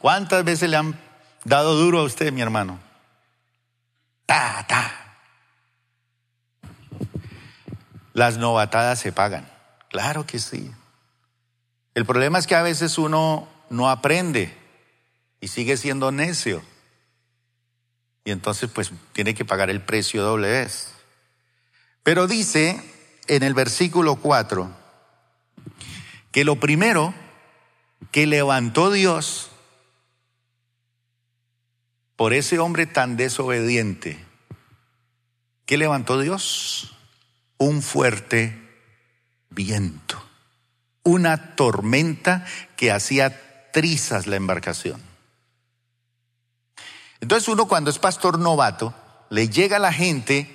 ¿Cuántas 0.00 0.42
veces 0.42 0.68
le 0.68 0.76
han 0.76 0.98
dado 1.44 1.76
duro 1.76 2.00
a 2.00 2.02
usted, 2.02 2.32
mi 2.32 2.40
hermano? 2.40 2.89
Ta, 4.30 4.64
ta. 4.68 5.16
Las 8.12 8.38
novatadas 8.38 9.00
se 9.00 9.10
pagan. 9.10 9.50
Claro 9.88 10.24
que 10.24 10.38
sí. 10.38 10.70
El 11.96 12.06
problema 12.06 12.38
es 12.38 12.46
que 12.46 12.54
a 12.54 12.62
veces 12.62 12.96
uno 12.96 13.48
no 13.70 13.90
aprende 13.90 14.56
y 15.40 15.48
sigue 15.48 15.76
siendo 15.76 16.12
necio. 16.12 16.62
Y 18.24 18.30
entonces 18.30 18.70
pues 18.70 18.92
tiene 19.14 19.34
que 19.34 19.44
pagar 19.44 19.68
el 19.68 19.80
precio 19.80 20.22
doble 20.22 20.48
vez. 20.48 20.92
Pero 22.04 22.28
dice 22.28 22.80
en 23.26 23.42
el 23.42 23.54
versículo 23.54 24.14
4 24.14 24.70
que 26.30 26.44
lo 26.44 26.54
primero 26.60 27.14
que 28.12 28.28
levantó 28.28 28.92
Dios 28.92 29.49
por 32.20 32.34
ese 32.34 32.58
hombre 32.58 32.84
tan 32.84 33.16
desobediente, 33.16 34.22
¿qué 35.64 35.78
levantó 35.78 36.20
Dios? 36.20 36.94
Un 37.56 37.80
fuerte 37.80 38.58
viento, 39.48 40.22
una 41.02 41.56
tormenta 41.56 42.44
que 42.76 42.92
hacía 42.92 43.70
trizas 43.72 44.26
la 44.26 44.36
embarcación. 44.36 45.00
Entonces 47.22 47.48
uno 47.48 47.66
cuando 47.66 47.88
es 47.88 47.98
pastor 47.98 48.38
novato, 48.38 48.94
le 49.30 49.48
llega 49.48 49.78
a 49.78 49.80
la 49.80 49.94
gente 49.94 50.54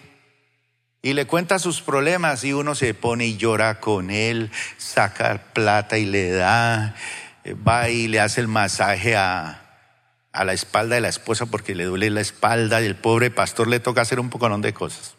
y 1.02 1.14
le 1.14 1.26
cuenta 1.26 1.58
sus 1.58 1.82
problemas 1.82 2.44
y 2.44 2.54
uno 2.54 2.76
se 2.76 2.94
pone 2.94 3.26
y 3.26 3.38
llora 3.38 3.80
con 3.80 4.12
él, 4.12 4.52
saca 4.78 5.42
plata 5.52 5.98
y 5.98 6.06
le 6.06 6.30
da, 6.30 6.94
eh, 7.44 7.56
va 7.56 7.90
y 7.90 8.08
le 8.08 8.20
hace 8.20 8.42
el 8.42 8.48
masaje 8.48 9.16
a, 9.16 9.65
a 10.36 10.44
la 10.44 10.54
espalda 10.54 10.96
de 10.96 11.02
la 11.02 11.10
esposa 11.10 11.46
porque 11.46 11.76
le 11.76 11.86
duele 11.86 12.10
la 12.10 12.22
espalda 12.22 12.82
y 12.82 12.86
el 12.86 12.96
pobre 12.96 13.32
pastor 13.32 13.68
le 13.68 13.80
toca 13.80 14.02
hacer 14.02 14.20
un 14.20 14.30
poco 14.30 14.50
de 14.58 14.74
cosas. 14.74 15.16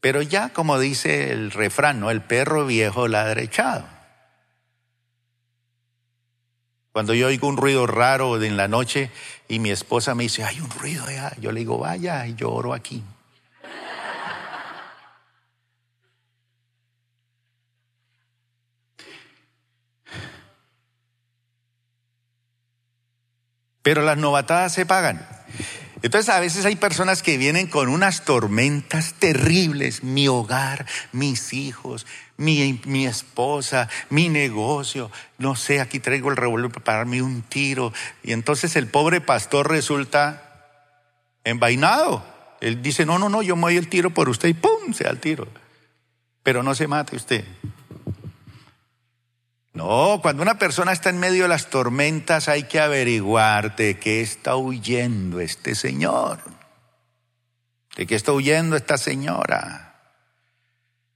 Pero 0.00 0.22
ya 0.22 0.48
como 0.50 0.78
dice 0.78 1.32
el 1.32 1.50
refrán, 1.50 2.00
¿no? 2.00 2.10
El 2.10 2.22
perro 2.22 2.66
viejo 2.66 3.08
ladra 3.08 3.42
echado. 3.42 3.84
Cuando 6.92 7.14
yo 7.14 7.28
oigo 7.28 7.48
un 7.48 7.56
ruido 7.56 7.86
raro 7.86 8.40
en 8.42 8.56
la 8.56 8.68
noche 8.68 9.10
y 9.48 9.58
mi 9.58 9.70
esposa 9.70 10.14
me 10.14 10.24
dice, 10.24 10.44
hay 10.44 10.60
un 10.60 10.70
ruido 10.70 11.04
allá, 11.06 11.32
yo 11.40 11.50
le 11.50 11.60
digo, 11.60 11.78
vaya, 11.78 12.26
y 12.26 12.34
yo 12.34 12.50
oro 12.50 12.74
aquí. 12.74 13.02
Pero 23.82 24.02
las 24.02 24.16
novatadas 24.16 24.72
se 24.72 24.86
pagan. 24.86 25.26
Entonces 26.02 26.34
a 26.34 26.40
veces 26.40 26.64
hay 26.64 26.74
personas 26.74 27.22
que 27.22 27.38
vienen 27.38 27.68
con 27.68 27.88
unas 27.88 28.24
tormentas 28.24 29.14
terribles, 29.14 30.02
mi 30.02 30.26
hogar, 30.26 30.84
mis 31.12 31.52
hijos, 31.52 32.06
mi, 32.36 32.80
mi, 32.86 33.06
esposa, 33.06 33.88
mi 34.10 34.28
negocio, 34.28 35.12
no 35.38 35.54
sé, 35.54 35.80
aquí 35.80 36.00
traigo 36.00 36.30
el 36.30 36.36
revólver 36.36 36.72
para 36.72 36.84
pararme 36.84 37.22
un 37.22 37.42
tiro. 37.42 37.92
Y 38.24 38.32
entonces 38.32 38.74
el 38.74 38.88
pobre 38.88 39.20
pastor 39.20 39.70
resulta 39.70 40.42
envainado. 41.44 42.24
Él 42.60 42.82
dice, 42.82 43.06
no, 43.06 43.20
no, 43.20 43.28
no, 43.28 43.42
yo 43.42 43.54
me 43.54 43.62
doy 43.62 43.76
el 43.76 43.88
tiro 43.88 44.10
por 44.10 44.28
usted 44.28 44.48
y 44.48 44.54
¡pum! 44.54 44.92
se 44.92 45.04
da 45.04 45.10
el 45.10 45.20
tiro. 45.20 45.46
Pero 46.42 46.64
no 46.64 46.74
se 46.74 46.88
mate 46.88 47.14
usted. 47.14 47.44
No, 49.74 50.18
cuando 50.20 50.42
una 50.42 50.58
persona 50.58 50.92
está 50.92 51.08
en 51.10 51.18
medio 51.18 51.44
de 51.44 51.48
las 51.48 51.70
tormentas 51.70 52.48
hay 52.48 52.64
que 52.64 52.78
averiguar 52.78 53.74
de 53.76 53.98
qué 53.98 54.20
está 54.20 54.56
huyendo 54.56 55.40
este 55.40 55.74
señor. 55.74 56.40
¿De 57.96 58.06
qué 58.06 58.14
está 58.14 58.32
huyendo 58.32 58.76
esta 58.76 58.98
señora? 58.98 59.92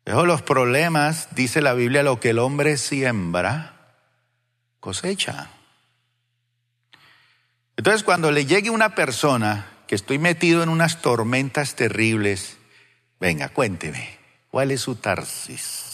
Dejo 0.07 0.25
los 0.25 0.41
problemas, 0.41 1.35
dice 1.35 1.61
la 1.61 1.75
Biblia, 1.75 2.03
lo 2.03 2.21
que 2.21 2.31
el 2.31 2.39
hombre 2.39 2.77
siembra, 2.77 3.97
cosecha. 4.81 5.51
Entonces, 7.77 8.05
cuando 8.05 8.31
le 8.31 8.47
llegue 8.47 8.71
una 8.71 8.95
persona 8.95 9.67
que 9.87 9.95
estoy 9.95 10.19
metido 10.19 10.63
en 10.63 10.69
unas 10.71 11.03
tormentas 11.03 11.75
terribles, 11.75 12.57
venga, 13.21 13.51
cuénteme, 13.51 14.19
¿cuál 14.51 14.71
es 14.71 14.83
su 14.83 14.97
Tarsis? 14.97 15.86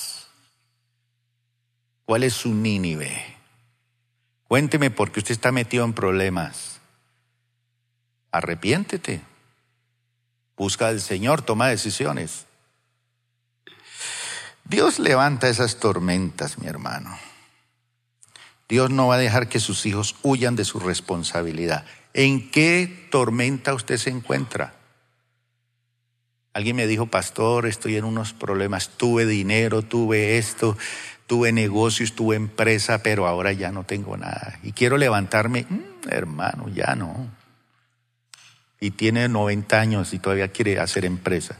¿Cuál 2.12 2.24
es 2.24 2.34
su 2.34 2.52
Nínive? 2.52 3.24
Cuénteme 4.46 4.90
por 4.90 5.10
qué 5.10 5.20
usted 5.20 5.32
está 5.32 5.50
metido 5.50 5.82
en 5.82 5.94
problemas. 5.94 6.78
Arrepiéntete. 8.30 9.22
Busca 10.54 10.88
al 10.88 11.00
Señor, 11.00 11.40
toma 11.40 11.68
decisiones. 11.68 12.44
Dios 14.64 14.98
levanta 14.98 15.48
esas 15.48 15.76
tormentas, 15.76 16.58
mi 16.58 16.66
hermano. 16.66 17.18
Dios 18.68 18.90
no 18.90 19.06
va 19.06 19.14
a 19.14 19.18
dejar 19.18 19.48
que 19.48 19.58
sus 19.58 19.86
hijos 19.86 20.14
huyan 20.22 20.54
de 20.54 20.66
su 20.66 20.80
responsabilidad. 20.80 21.86
¿En 22.12 22.50
qué 22.50 23.08
tormenta 23.10 23.72
usted 23.72 23.96
se 23.96 24.10
encuentra? 24.10 24.74
Alguien 26.54 26.76
me 26.76 26.86
dijo, 26.86 27.06
pastor, 27.06 27.64
estoy 27.64 27.96
en 27.96 28.04
unos 28.04 28.34
problemas, 28.34 28.90
tuve 28.90 29.24
dinero, 29.24 29.80
tuve 29.80 30.36
esto, 30.36 30.76
tuve 31.32 31.50
negocios, 31.50 32.12
tuve 32.12 32.36
empresa, 32.36 33.02
pero 33.02 33.26
ahora 33.26 33.52
ya 33.52 33.72
no 33.72 33.84
tengo 33.84 34.18
nada. 34.18 34.58
Y 34.62 34.72
quiero 34.72 34.98
levantarme, 34.98 35.64
mm, 35.66 36.10
hermano, 36.10 36.68
ya 36.68 36.94
no. 36.94 37.26
Y 38.78 38.90
tiene 38.90 39.26
90 39.30 39.80
años 39.80 40.12
y 40.12 40.18
todavía 40.18 40.48
quiere 40.48 40.78
hacer 40.78 41.06
empresa. 41.06 41.56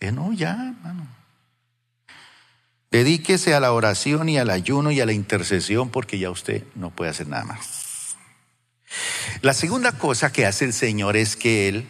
Eh, 0.00 0.10
no, 0.10 0.32
ya, 0.32 0.50
hermano. 0.50 1.06
Dedíquese 2.90 3.54
a 3.54 3.60
la 3.60 3.72
oración 3.72 4.28
y 4.28 4.38
al 4.38 4.50
ayuno 4.50 4.90
y 4.90 5.00
a 5.00 5.06
la 5.06 5.12
intercesión 5.12 5.90
porque 5.90 6.18
ya 6.18 6.30
usted 6.30 6.64
no 6.74 6.90
puede 6.90 7.12
hacer 7.12 7.28
nada 7.28 7.44
más. 7.44 8.16
La 9.42 9.54
segunda 9.54 9.92
cosa 9.92 10.32
que 10.32 10.44
hace 10.44 10.64
el 10.64 10.72
Señor 10.72 11.16
es 11.16 11.36
que 11.36 11.68
Él 11.68 11.88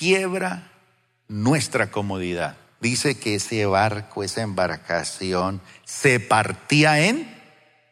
quiebra 0.00 0.72
nuestra 1.28 1.92
comodidad 1.92 2.56
dice 2.80 3.18
que 3.18 3.36
ese 3.36 3.66
barco, 3.66 4.22
esa 4.22 4.42
embarcación, 4.42 5.60
se 5.84 6.20
partía 6.20 7.00
en 7.00 7.36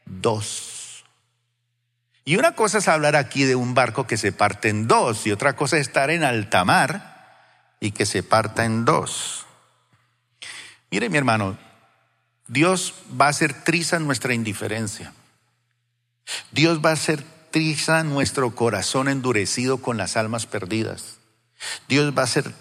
dos. 0.07 1.05
Y 2.25 2.37
una 2.37 2.55
cosa 2.55 2.79
es 2.79 2.89
hablar 2.89 3.17
aquí 3.17 3.45
de 3.45 3.55
un 3.55 3.75
barco 3.75 4.07
que 4.07 4.17
se 4.17 4.33
parte 4.33 4.69
en 4.71 4.89
dos 4.89 5.27
y 5.27 5.33
otra 5.33 5.57
cosa 5.57 5.77
es 5.77 5.89
estar 5.89 6.11
en 6.11 6.25
alta 6.25 6.65
mar 6.65 7.77
y 7.81 7.91
que 7.91 8.07
se 8.07 8.23
parta 8.23 8.65
en 8.65 8.85
dos. 8.85 9.47
Mire 10.91 11.11
mi 11.11 11.19
hermano, 11.19 11.59
Dios 12.47 12.95
va 13.21 13.27
a 13.27 13.31
hacer 13.31 13.65
triza 13.65 13.99
nuestra 13.99 14.33
indiferencia. 14.33 15.13
Dios 16.51 16.81
va 16.83 16.91
a 16.91 16.95
hacer 16.95 17.23
triza 17.51 18.03
nuestro 18.05 18.55
corazón 18.55 19.09
endurecido 19.09 19.79
con 19.79 19.97
las 19.97 20.17
almas 20.17 20.47
perdidas. 20.47 21.19
Dios 21.89 22.17
va 22.17 22.23
a 22.23 22.25
hacer 22.25 22.53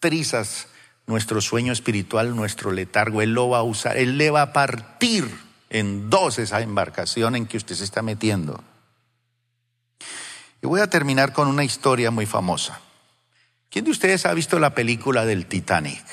trizas 0.00 0.68
nuestro 1.06 1.40
sueño 1.40 1.72
espiritual, 1.72 2.34
nuestro 2.34 2.72
letargo. 2.72 3.22
Él 3.22 3.32
lo 3.32 3.48
va 3.48 3.58
a 3.58 3.62
usar, 3.62 3.96
Él 3.96 4.18
le 4.18 4.30
va 4.30 4.42
a 4.42 4.52
partir 4.52 5.28
en 5.70 6.10
dos 6.10 6.38
esa 6.38 6.60
embarcación 6.60 7.36
en 7.36 7.46
que 7.46 7.56
usted 7.56 7.74
se 7.74 7.84
está 7.84 8.02
metiendo. 8.02 8.62
Y 10.62 10.66
voy 10.66 10.80
a 10.80 10.90
terminar 10.90 11.32
con 11.32 11.48
una 11.48 11.64
historia 11.64 12.10
muy 12.10 12.26
famosa. 12.26 12.80
¿Quién 13.70 13.84
de 13.84 13.90
ustedes 13.90 14.26
ha 14.26 14.34
visto 14.34 14.58
la 14.58 14.74
película 14.74 15.24
del 15.24 15.46
Titanic? 15.46 16.04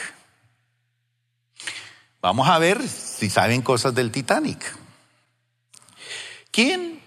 Vamos 2.22 2.48
a 2.48 2.58
ver 2.58 2.82
si 2.88 3.30
saben 3.30 3.62
cosas 3.62 3.94
del 3.94 4.12
Titanic. 4.12 4.78
¿Quién? 6.52 7.02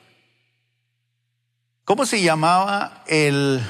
¿Cómo 1.84 2.04
se 2.04 2.20
llamaba 2.20 3.04
el, 3.06 3.62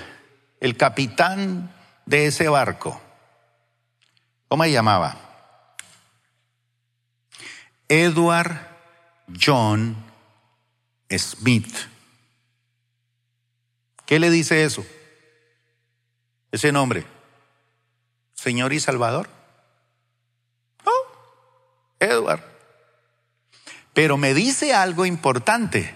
el 0.60 0.76
capitán 0.76 1.72
de 2.06 2.26
ese 2.26 2.48
barco? 2.48 3.00
¿Cómo 4.48 4.64
se 4.64 4.72
llamaba? 4.72 5.16
Edward 7.88 8.58
John 9.40 9.96
Smith. 11.10 11.74
¿Qué 14.04 14.18
le 14.18 14.30
dice 14.30 14.64
eso? 14.64 14.86
Ese 16.52 16.72
nombre. 16.72 17.04
Señor 18.34 18.72
y 18.72 18.80
Salvador. 18.80 19.28
Oh, 20.84 21.06
Edward. 21.98 22.42
Pero 23.92 24.16
me 24.16 24.34
dice 24.34 24.74
algo 24.74 25.06
importante. 25.06 25.94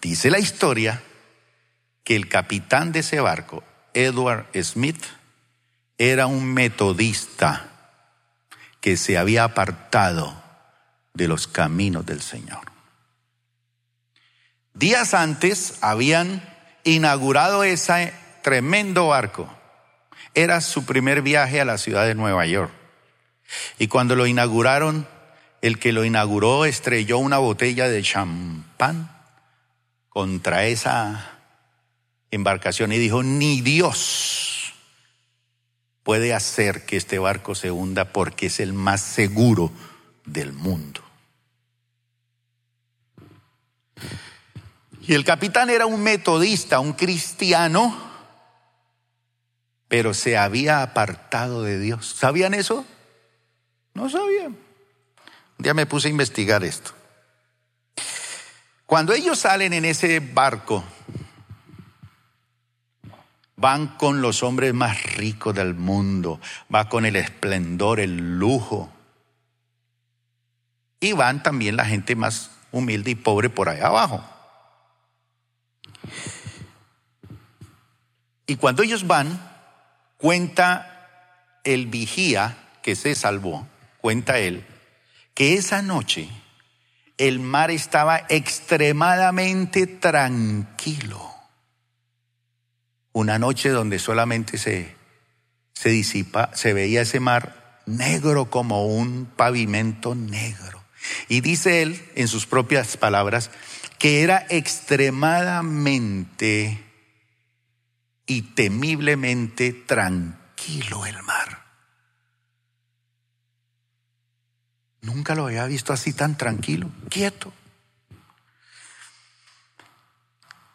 Dice 0.00 0.30
la 0.30 0.38
historia 0.38 1.02
que 2.04 2.16
el 2.16 2.28
capitán 2.28 2.92
de 2.92 3.00
ese 3.00 3.20
barco, 3.20 3.64
Edward 3.94 4.46
Smith, 4.62 5.04
era 6.00 6.26
un 6.26 6.54
metodista 6.54 7.68
que 8.80 8.96
se 8.96 9.18
había 9.18 9.44
apartado 9.44 10.34
de 11.12 11.28
los 11.28 11.46
caminos 11.46 12.06
del 12.06 12.22
Señor. 12.22 12.62
Días 14.72 15.12
antes 15.12 15.76
habían 15.82 16.42
inaugurado 16.84 17.64
ese 17.64 18.14
tremendo 18.40 19.08
barco. 19.08 19.54
Era 20.32 20.62
su 20.62 20.86
primer 20.86 21.20
viaje 21.20 21.60
a 21.60 21.66
la 21.66 21.76
ciudad 21.76 22.06
de 22.06 22.14
Nueva 22.14 22.46
York. 22.46 22.72
Y 23.78 23.88
cuando 23.88 24.16
lo 24.16 24.26
inauguraron, 24.26 25.06
el 25.60 25.78
que 25.78 25.92
lo 25.92 26.06
inauguró 26.06 26.64
estrelló 26.64 27.18
una 27.18 27.36
botella 27.36 27.90
de 27.90 28.00
champán 28.02 29.10
contra 30.08 30.64
esa 30.64 31.40
embarcación 32.30 32.90
y 32.90 32.96
dijo, 32.96 33.22
ni 33.22 33.60
Dios 33.60 34.59
puede 36.02 36.34
hacer 36.34 36.86
que 36.86 36.96
este 36.96 37.18
barco 37.18 37.54
se 37.54 37.70
hunda 37.70 38.12
porque 38.12 38.46
es 38.46 38.60
el 38.60 38.72
más 38.72 39.00
seguro 39.00 39.70
del 40.24 40.52
mundo. 40.52 41.02
Y 45.02 45.14
el 45.14 45.24
capitán 45.24 45.70
era 45.70 45.86
un 45.86 46.02
metodista, 46.02 46.80
un 46.80 46.92
cristiano, 46.92 48.10
pero 49.88 50.14
se 50.14 50.36
había 50.36 50.82
apartado 50.82 51.62
de 51.62 51.78
Dios. 51.78 52.14
¿Sabían 52.16 52.54
eso? 52.54 52.84
No 53.94 54.08
sabían. 54.08 54.56
Un 55.58 55.62
día 55.62 55.74
me 55.74 55.86
puse 55.86 56.08
a 56.08 56.10
investigar 56.10 56.62
esto. 56.62 56.92
Cuando 58.86 59.12
ellos 59.12 59.38
salen 59.38 59.72
en 59.72 59.84
ese 59.84 60.20
barco, 60.20 60.84
van 63.60 63.88
con 63.88 64.22
los 64.22 64.42
hombres 64.42 64.72
más 64.72 65.02
ricos 65.16 65.54
del 65.54 65.74
mundo, 65.74 66.40
va 66.74 66.88
con 66.88 67.04
el 67.04 67.14
esplendor, 67.14 68.00
el 68.00 68.38
lujo. 68.38 68.90
Y 70.98 71.12
van 71.12 71.42
también 71.42 71.76
la 71.76 71.84
gente 71.84 72.16
más 72.16 72.50
humilde 72.72 73.10
y 73.10 73.14
pobre 73.14 73.50
por 73.50 73.68
allá 73.68 73.88
abajo. 73.88 74.24
Y 78.46 78.56
cuando 78.56 78.82
ellos 78.82 79.06
van, 79.06 79.38
cuenta 80.16 81.60
el 81.62 81.86
vigía 81.86 82.56
que 82.82 82.96
se 82.96 83.14
salvó, 83.14 83.68
cuenta 84.00 84.38
él, 84.38 84.66
que 85.34 85.54
esa 85.54 85.82
noche 85.82 86.30
el 87.18 87.40
mar 87.40 87.70
estaba 87.70 88.22
extremadamente 88.30 89.86
tranquilo. 89.86 91.39
Una 93.12 93.38
noche 93.38 93.70
donde 93.70 93.98
solamente 93.98 94.58
se, 94.58 94.94
se 95.72 95.88
disipa, 95.88 96.50
se 96.54 96.72
veía 96.72 97.02
ese 97.02 97.20
mar 97.20 97.82
negro 97.86 98.50
como 98.50 98.86
un 98.86 99.26
pavimento 99.26 100.14
negro. 100.14 100.84
Y 101.28 101.40
dice 101.40 101.82
él, 101.82 102.00
en 102.14 102.28
sus 102.28 102.46
propias 102.46 102.96
palabras, 102.96 103.50
que 103.98 104.22
era 104.22 104.46
extremadamente 104.48 106.84
y 108.26 108.42
temiblemente 108.42 109.72
tranquilo 109.72 111.04
el 111.06 111.20
mar. 111.22 111.60
Nunca 115.02 115.34
lo 115.34 115.46
había 115.46 115.64
visto 115.66 115.92
así 115.92 116.12
tan 116.12 116.36
tranquilo, 116.36 116.90
quieto. 117.08 117.52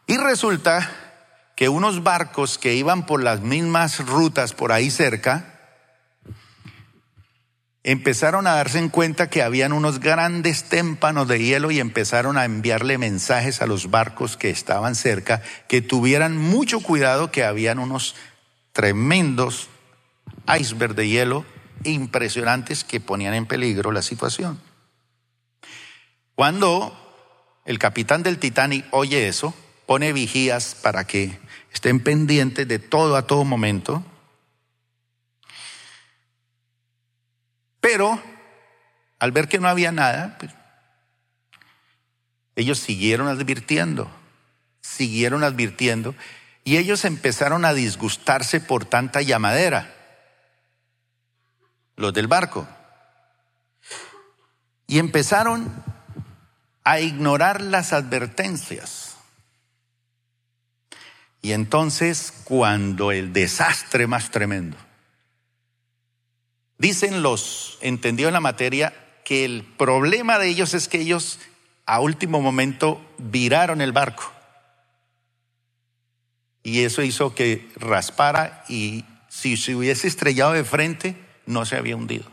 Y 0.07 0.17
resulta 0.17 1.04
que 1.55 1.69
unos 1.69 2.03
barcos 2.03 2.57
que 2.57 2.75
iban 2.75 3.05
por 3.05 3.23
las 3.23 3.41
mismas 3.41 4.05
rutas 4.05 4.53
por 4.53 4.71
ahí 4.71 4.91
cerca, 4.91 5.55
empezaron 7.83 8.47
a 8.47 8.55
darse 8.55 8.79
en 8.79 8.89
cuenta 8.89 9.29
que 9.29 9.43
habían 9.43 9.71
unos 9.71 9.99
grandes 9.99 10.63
témpanos 10.65 11.27
de 11.27 11.39
hielo 11.39 11.69
y 11.69 11.79
empezaron 11.79 12.35
a 12.35 12.43
enviarle 12.43 12.97
mensajes 12.97 13.61
a 13.61 13.67
los 13.67 13.91
barcos 13.91 14.37
que 14.37 14.49
estaban 14.49 14.95
cerca 14.95 15.43
que 15.67 15.81
tuvieran 15.81 16.35
mucho 16.35 16.79
cuidado 16.79 17.31
que 17.31 17.43
habían 17.43 17.77
unos 17.77 18.15
tremendos 18.73 19.69
icebergs 20.59 20.95
de 20.95 21.07
hielo 21.07 21.45
impresionantes 21.83 22.83
que 22.83 22.99
ponían 22.99 23.35
en 23.35 23.45
peligro 23.45 23.91
la 23.91 24.01
situación. 24.01 24.59
Cuando 26.33 26.97
el 27.65 27.77
capitán 27.77 28.23
del 28.23 28.39
Titanic 28.39 28.85
oye 28.91 29.27
eso, 29.27 29.53
pone 29.85 30.11
vigías 30.11 30.75
para 30.75 31.05
que 31.05 31.37
estén 31.75 31.99
pendientes 31.99 32.67
de 32.67 32.79
todo 32.79 33.15
a 33.15 33.27
todo 33.27 33.45
momento 33.45 34.03
Pero 37.85 38.19
al 39.19 39.31
ver 39.31 39.47
que 39.47 39.59
no 39.59 39.67
había 39.67 39.91
nada, 39.91 40.37
pues, 40.39 40.51
ellos 42.55 42.79
siguieron 42.79 43.27
advirtiendo, 43.27 44.09
siguieron 44.81 45.43
advirtiendo, 45.43 46.15
y 46.63 46.77
ellos 46.77 47.05
empezaron 47.05 47.63
a 47.63 47.75
disgustarse 47.75 48.59
por 48.59 48.85
tanta 48.85 49.21
llamadera, 49.21 49.93
los 51.95 52.11
del 52.11 52.25
barco. 52.25 52.67
Y 54.87 54.97
empezaron 54.97 55.71
a 56.83 56.99
ignorar 57.01 57.61
las 57.61 57.93
advertencias. 57.93 59.04
Y 61.45 61.53
entonces 61.53 62.33
cuando 62.43 63.11
el 63.11 63.31
desastre 63.31 64.07
más 64.07 64.31
tremendo 64.31 64.77
Dicen 66.79 67.21
los 67.21 67.77
entendidos 67.81 68.29
en 68.29 68.33
la 68.33 68.39
materia 68.39 68.91
que 69.23 69.45
el 69.45 69.63
problema 69.63 70.39
de 70.39 70.49
ellos 70.49 70.73
es 70.73 70.87
que 70.87 71.01
ellos 71.01 71.39
a 71.85 71.99
último 71.99 72.41
momento 72.41 72.99
viraron 73.19 73.81
el 73.81 73.91
barco. 73.91 74.33
Y 76.63 76.79
eso 76.81 77.03
hizo 77.03 77.35
que 77.35 77.71
raspara 77.75 78.65
y 78.67 79.05
si 79.29 79.55
se 79.55 79.75
hubiese 79.75 80.07
estrellado 80.07 80.53
de 80.53 80.63
frente, 80.63 81.15
no 81.45 81.63
se 81.63 81.75
había 81.75 81.95
hundido. 81.95 82.25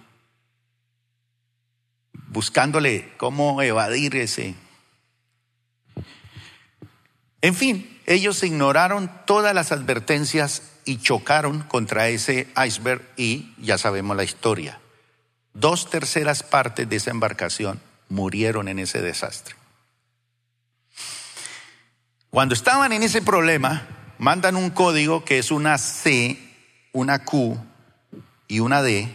Buscándole 2.29 3.13
cómo 3.19 3.61
evadir 3.61 4.17
ese. 4.17 4.55
En 7.43 7.55
fin, 7.55 7.92
ellos 8.07 8.43
ignoraron 8.43 9.11
todas 9.27 9.55
las 9.55 9.73
advertencias 9.73 10.63
y 10.85 10.99
chocaron 10.99 11.63
contra 11.63 12.09
ese 12.09 12.49
iceberg 12.65 13.03
y 13.17 13.55
ya 13.59 13.79
sabemos 13.79 14.17
la 14.17 14.25
historia. 14.25 14.81
Dos 15.55 15.91
terceras 15.91 16.43
partes 16.43 16.89
de 16.89 16.97
esa 16.97 17.11
embarcación 17.11 17.81
murieron 18.09 18.69
en 18.69 18.79
ese 18.79 19.01
desastre. 19.01 19.55
Cuando 22.31 22.55
estaban 22.55 22.93
en 22.93 23.03
ese 23.03 23.21
problema, 23.21 23.87
mandan 24.19 24.57
un 24.57 24.71
código 24.71 25.25
que 25.25 25.39
es 25.39 25.51
una 25.51 25.77
C, 25.79 26.39
una 26.93 27.25
Q 27.25 27.59
y 28.49 28.61
una 28.61 28.83
D, 28.83 29.15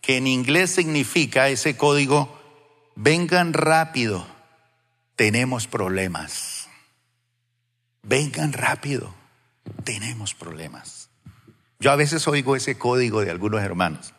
que 0.00 0.16
en 0.16 0.26
inglés 0.26 0.70
significa 0.70 1.48
ese 1.48 1.76
código, 1.76 2.40
vengan 2.96 3.52
rápido, 3.52 4.26
tenemos 5.14 5.66
problemas. 5.66 6.59
Vengan 8.02 8.52
rápido, 8.52 9.14
tenemos 9.84 10.34
problemas. 10.34 11.10
Yo 11.78 11.90
a 11.90 11.96
veces 11.96 12.26
oigo 12.28 12.56
ese 12.56 12.76
código 12.78 13.22
de 13.22 13.30
algunos 13.30 13.62
hermanos. 13.62 14.14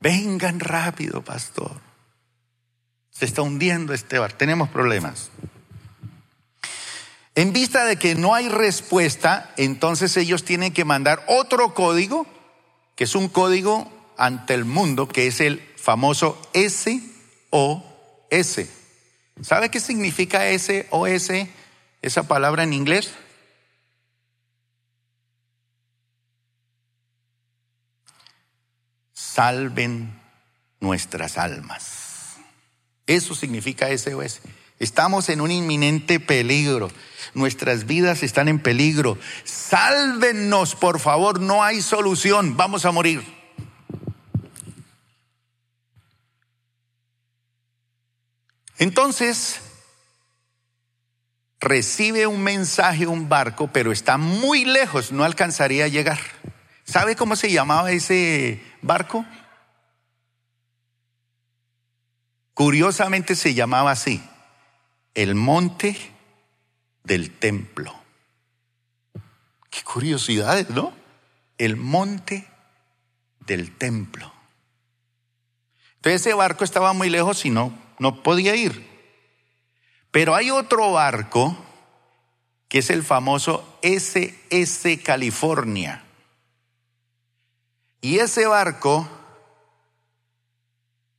Vengan 0.00 0.60
rápido, 0.60 1.22
pastor. 1.22 1.80
Se 3.10 3.24
está 3.24 3.42
hundiendo 3.42 3.92
este 3.92 4.18
bar, 4.18 4.32
tenemos 4.32 4.68
problemas. 4.70 5.30
En 7.34 7.52
vista 7.52 7.84
de 7.84 7.96
que 7.96 8.14
no 8.14 8.34
hay 8.34 8.48
respuesta, 8.48 9.52
entonces 9.56 10.16
ellos 10.16 10.44
tienen 10.44 10.72
que 10.72 10.84
mandar 10.84 11.24
otro 11.26 11.74
código, 11.74 12.26
que 12.96 13.04
es 13.04 13.14
un 13.14 13.28
código 13.28 13.90
ante 14.16 14.54
el 14.54 14.64
mundo, 14.64 15.08
que 15.08 15.26
es 15.26 15.40
el 15.40 15.60
famoso 15.76 16.40
SOS. 16.54 17.80
¿Sabe 19.42 19.70
qué 19.70 19.80
significa 19.80 20.42
SOS, 20.58 21.30
esa 22.02 22.24
palabra 22.24 22.62
en 22.62 22.72
inglés? 22.72 23.12
Salven 29.12 30.20
nuestras 30.80 31.38
almas. 31.38 32.36
Eso 33.06 33.34
significa 33.34 33.86
SOS. 33.96 34.40
Estamos 34.78 35.28
en 35.28 35.40
un 35.40 35.50
inminente 35.50 36.20
peligro. 36.20 36.90
Nuestras 37.34 37.86
vidas 37.86 38.22
están 38.22 38.48
en 38.48 38.58
peligro. 38.58 39.18
Sálvenos, 39.44 40.74
por 40.74 40.98
favor. 41.00 41.40
No 41.40 41.62
hay 41.62 41.82
solución. 41.82 42.56
Vamos 42.56 42.84
a 42.86 42.90
morir. 42.90 43.22
Entonces, 48.78 49.60
recibe 51.60 52.26
un 52.26 52.42
mensaje 52.42 53.06
un 53.06 53.28
barco, 53.28 53.68
pero 53.72 53.92
está 53.92 54.16
muy 54.16 54.64
lejos, 54.64 55.12
no 55.12 55.24
alcanzaría 55.24 55.84
a 55.84 55.88
llegar. 55.88 56.18
¿Sabe 56.84 57.14
cómo 57.14 57.36
se 57.36 57.52
llamaba 57.52 57.92
ese 57.92 58.62
barco? 58.82 59.24
Curiosamente 62.54 63.36
se 63.36 63.54
llamaba 63.54 63.92
así, 63.92 64.22
el 65.14 65.34
monte 65.34 65.96
del 67.04 67.30
templo. 67.30 67.94
Qué 69.70 69.82
curiosidades, 69.82 70.68
¿no? 70.70 70.92
El 71.58 71.76
monte 71.76 72.48
del 73.40 73.76
templo. 73.76 74.32
Entonces 75.96 76.22
ese 76.22 76.34
barco 76.34 76.64
estaba 76.64 76.92
muy 76.92 77.10
lejos 77.10 77.44
y 77.44 77.50
no, 77.50 77.78
no 77.98 78.22
podía 78.22 78.56
ir. 78.56 78.89
Pero 80.10 80.34
hay 80.34 80.50
otro 80.50 80.92
barco 80.92 81.56
que 82.68 82.78
es 82.78 82.90
el 82.90 83.02
famoso 83.02 83.78
SS 83.82 85.02
California. 85.02 86.04
Y 88.00 88.18
ese 88.18 88.46
barco 88.46 89.08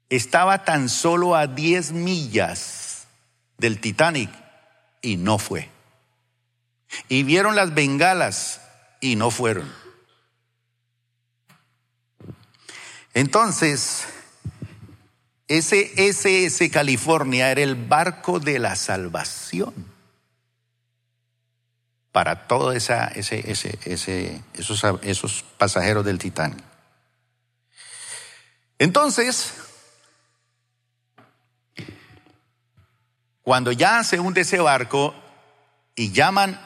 estaba 0.09 0.65
tan 0.65 0.89
solo 0.89 1.35
a 1.35 1.47
10 1.47 1.91
millas 1.91 3.07
del 3.57 3.79
Titanic 3.79 4.29
y 5.01 5.17
no 5.17 5.37
fue. 5.37 5.69
Y 7.07 7.23
vieron 7.23 7.55
las 7.55 7.73
bengalas 7.73 8.61
y 8.99 9.15
no 9.15 9.31
fueron. 9.31 9.71
Entonces, 13.13 14.07
ese 15.57 16.09
SS 16.09 16.69
California 16.69 17.51
era 17.51 17.61
el 17.61 17.75
barco 17.75 18.39
de 18.39 18.59
la 18.59 18.75
salvación 18.75 19.73
para 22.11 22.47
todos 22.47 22.75
esos, 22.75 24.19
esos 25.01 25.45
pasajeros 25.57 26.05
del 26.05 26.19
Titanic. 26.19 26.63
Entonces, 28.77 29.53
Cuando 33.43 33.71
ya 33.71 34.03
se 34.03 34.19
hunde 34.19 34.41
ese 34.41 34.59
barco 34.59 35.15
y 35.95 36.11
llaman 36.11 36.59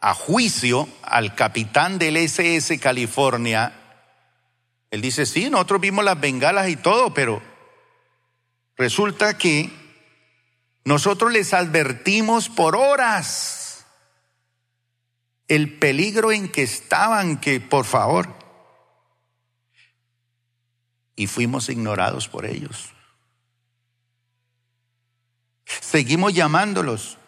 a 0.00 0.14
juicio 0.14 0.88
al 1.02 1.34
capitán 1.34 1.98
del 1.98 2.16
SS 2.16 2.78
California, 2.80 3.72
él 4.90 5.02
dice, 5.02 5.26
sí, 5.26 5.50
nosotros 5.50 5.80
vimos 5.80 6.04
las 6.04 6.18
bengalas 6.18 6.68
y 6.68 6.76
todo, 6.76 7.12
pero 7.12 7.42
resulta 8.76 9.38
que 9.38 9.70
nosotros 10.84 11.32
les 11.32 11.54
advertimos 11.54 12.48
por 12.48 12.76
horas 12.76 13.86
el 15.48 15.78
peligro 15.78 16.32
en 16.32 16.50
que 16.50 16.62
estaban, 16.62 17.40
que 17.40 17.60
por 17.60 17.84
favor, 17.84 18.28
y 21.16 21.26
fuimos 21.26 21.68
ignorados 21.68 22.28
por 22.28 22.46
ellos. 22.46 22.94
Seguimos 25.64 26.34
llamándolos. 26.34 27.18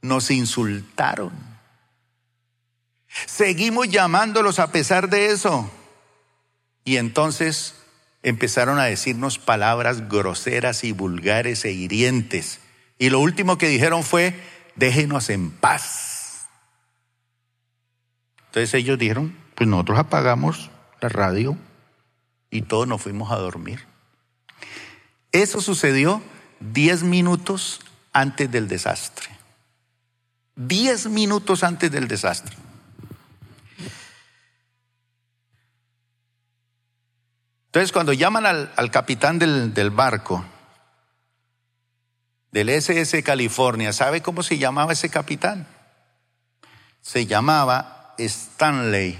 Nos 0.00 0.30
insultaron. 0.30 1.32
Seguimos 3.26 3.88
llamándolos 3.88 4.58
a 4.60 4.70
pesar 4.70 5.08
de 5.08 5.26
eso. 5.32 5.68
Y 6.84 6.96
entonces 6.98 7.74
empezaron 8.22 8.78
a 8.78 8.84
decirnos 8.84 9.38
palabras 9.38 10.08
groseras 10.08 10.84
y 10.84 10.92
vulgares 10.92 11.64
e 11.64 11.72
hirientes. 11.72 12.60
Y 12.98 13.10
lo 13.10 13.20
último 13.20 13.58
que 13.58 13.68
dijeron 13.68 14.02
fue, 14.02 14.34
déjenos 14.76 15.30
en 15.30 15.50
paz. 15.50 16.48
Entonces 18.46 18.74
ellos 18.74 18.98
dijeron, 18.98 19.36
pues 19.54 19.68
nosotros 19.68 19.98
apagamos 19.98 20.70
la 21.00 21.08
radio 21.08 21.56
y 22.50 22.62
todos 22.62 22.88
nos 22.88 23.02
fuimos 23.02 23.30
a 23.30 23.36
dormir. 23.36 23.86
Eso 25.32 25.60
sucedió 25.60 26.22
diez 26.60 27.02
minutos 27.02 27.80
antes 28.12 28.50
del 28.50 28.66
desastre. 28.68 29.28
Diez 30.56 31.06
minutos 31.06 31.62
antes 31.62 31.90
del 31.90 32.08
desastre. 32.08 32.56
Entonces, 37.68 37.92
cuando 37.92 38.14
llaman 38.14 38.46
al, 38.46 38.90
capitán 38.90 39.38
del, 39.38 39.74
del, 39.74 39.90
barco, 39.90 40.42
del 42.50 42.70
SS 42.70 43.22
California, 43.22 43.92
¿sabe 43.92 44.22
cómo 44.22 44.42
se 44.42 44.56
llamaba 44.56 44.94
ese 44.94 45.10
capitán? 45.10 45.66
Se 47.02 47.26
llamaba 47.26 48.14
Stanley 48.16 49.18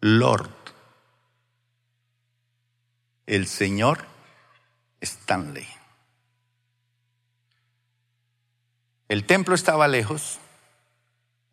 Lord. 0.00 0.50
El 3.24 3.46
señor 3.46 4.04
Stanley. 5.00 5.68
El 9.08 9.26
templo 9.26 9.54
estaba 9.54 9.86
lejos, 9.86 10.40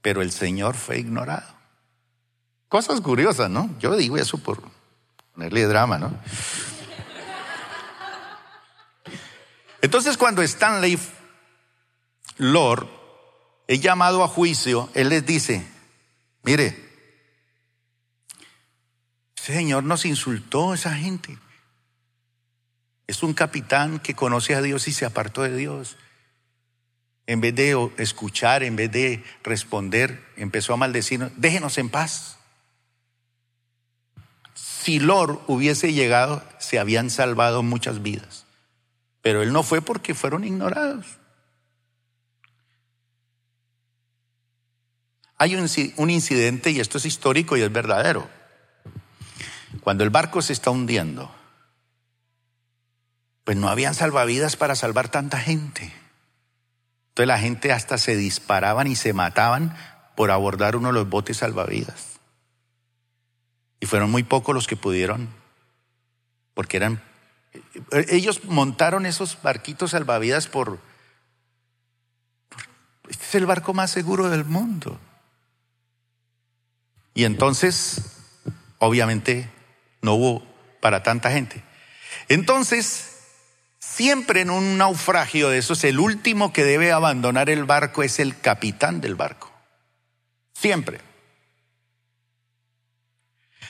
pero 0.01 0.23
el 0.23 0.31
Señor 0.31 0.75
fue 0.75 0.99
ignorado. 0.99 1.55
Cosas 2.69 3.01
curiosas, 3.01 3.49
¿no? 3.49 3.69
Yo 3.79 3.95
digo 3.95 4.17
eso 4.17 4.37
por 4.37 4.61
ponerle 5.37 5.67
drama, 5.67 5.99
¿no? 5.99 6.19
Entonces 9.83 10.17
cuando 10.17 10.41
Stanley 10.41 10.97
Lord 12.37 12.89
es 13.67 13.79
llamado 13.79 14.23
a 14.23 14.27
juicio, 14.27 14.89
él 14.95 15.09
les 15.09 15.23
dice, 15.27 15.63
mire, 16.41 16.75
Señor 19.35 19.83
nos 19.83 20.05
insultó 20.05 20.73
esa 20.73 20.95
gente. 20.95 21.37
Es 23.05 23.21
un 23.21 23.35
capitán 23.35 23.99
que 23.99 24.15
conoce 24.15 24.55
a 24.55 24.61
Dios 24.63 24.87
y 24.87 24.91
se 24.91 25.05
apartó 25.05 25.43
de 25.43 25.55
Dios. 25.55 25.97
En 27.27 27.41
vez 27.41 27.53
de 27.53 27.91
escuchar, 27.97 28.63
en 28.63 28.75
vez 28.75 28.91
de 28.91 29.23
responder, 29.43 30.33
empezó 30.35 30.73
a 30.73 30.77
maldecirnos. 30.77 31.31
Déjenos 31.35 31.77
en 31.77 31.89
paz. 31.89 32.36
Si 34.87 34.99
Lor 35.01 35.41
hubiese 35.47 35.91
llegado, 35.91 36.41
se 36.59 36.79
habían 36.79 37.09
salvado 37.09 37.61
muchas 37.61 38.01
vidas. 38.01 38.45
Pero 39.21 39.43
él 39.43 39.51
no 39.51 39.61
fue 39.61 39.81
porque 39.81 40.15
fueron 40.15 40.45
ignorados. 40.45 41.05
Hay 45.35 45.57
un 45.57 46.09
incidente, 46.09 46.71
y 46.71 46.79
esto 46.79 46.99
es 46.99 47.05
histórico 47.05 47.57
y 47.57 47.63
es 47.63 47.71
verdadero. 47.73 48.29
Cuando 49.81 50.05
el 50.05 50.09
barco 50.09 50.41
se 50.41 50.53
está 50.53 50.71
hundiendo, 50.71 51.35
pues 53.43 53.57
no 53.57 53.67
habían 53.67 53.93
salvavidas 53.93 54.55
para 54.55 54.77
salvar 54.77 55.09
tanta 55.09 55.37
gente. 55.37 55.91
Entonces 57.09 57.27
la 57.27 57.39
gente 57.39 57.73
hasta 57.73 57.97
se 57.97 58.15
disparaban 58.15 58.87
y 58.87 58.95
se 58.95 59.11
mataban 59.11 59.75
por 60.15 60.31
abordar 60.31 60.77
uno 60.77 60.87
de 60.87 60.93
los 60.93 61.09
botes 61.09 61.35
salvavidas. 61.35 62.16
Y 63.79 63.85
fueron 63.85 64.09
muy 64.09 64.23
pocos 64.23 64.55
los 64.55 64.67
que 64.67 64.75
pudieron, 64.75 65.29
porque 66.53 66.77
eran... 66.77 67.01
Ellos 67.91 68.43
montaron 68.45 69.05
esos 69.05 69.41
barquitos 69.41 69.91
salvavidas 69.91 70.47
por... 70.47 70.79
este 73.09 73.25
es 73.25 73.35
el 73.35 73.45
barco 73.45 73.73
más 73.73 73.91
seguro 73.91 74.29
del 74.29 74.45
mundo. 74.45 74.99
Y 77.13 77.25
entonces, 77.25 78.01
obviamente, 78.77 79.49
no 80.01 80.13
hubo 80.13 80.43
para 80.81 81.03
tanta 81.03 81.31
gente. 81.31 81.63
Entonces, 82.29 83.17
siempre 83.79 84.41
en 84.41 84.49
un 84.49 84.77
naufragio 84.77 85.49
de 85.49 85.57
esos, 85.57 85.83
el 85.83 85.99
último 85.99 86.53
que 86.53 86.63
debe 86.63 86.91
abandonar 86.91 87.49
el 87.49 87.63
barco 87.63 88.03
es 88.03 88.19
el 88.19 88.39
capitán 88.39 89.01
del 89.01 89.15
barco. 89.15 89.51
Siempre. 90.53 91.06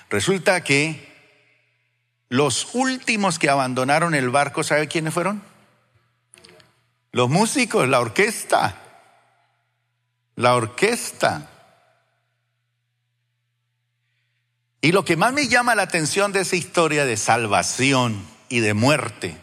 Resulta 0.10 0.64
que 0.64 1.08
los 2.30 2.74
últimos 2.74 3.40
que 3.40 3.50
abandonaron 3.50 4.16
el 4.16 4.30
barco, 4.30 4.64
¿sabe 4.64 4.88
quiénes 4.88 5.14
fueron? 5.14 5.42
Los 7.12 7.30
músicos, 7.30 7.88
la 7.88 8.00
orquesta. 8.00 8.76
La 10.36 10.56
orquesta. 10.56 11.50
Y 14.82 14.92
lo 14.92 15.04
que 15.04 15.18
más 15.18 15.34
me 15.34 15.48
llama 15.48 15.76
la 15.76 15.84
atención 15.84 16.32
de 16.32 16.42
esa 16.42 16.56
historia 16.56 17.06
de 17.06 17.18
salvación 17.18 18.26
y 18.50 18.60
de 18.60 18.74
muerte 18.74 19.38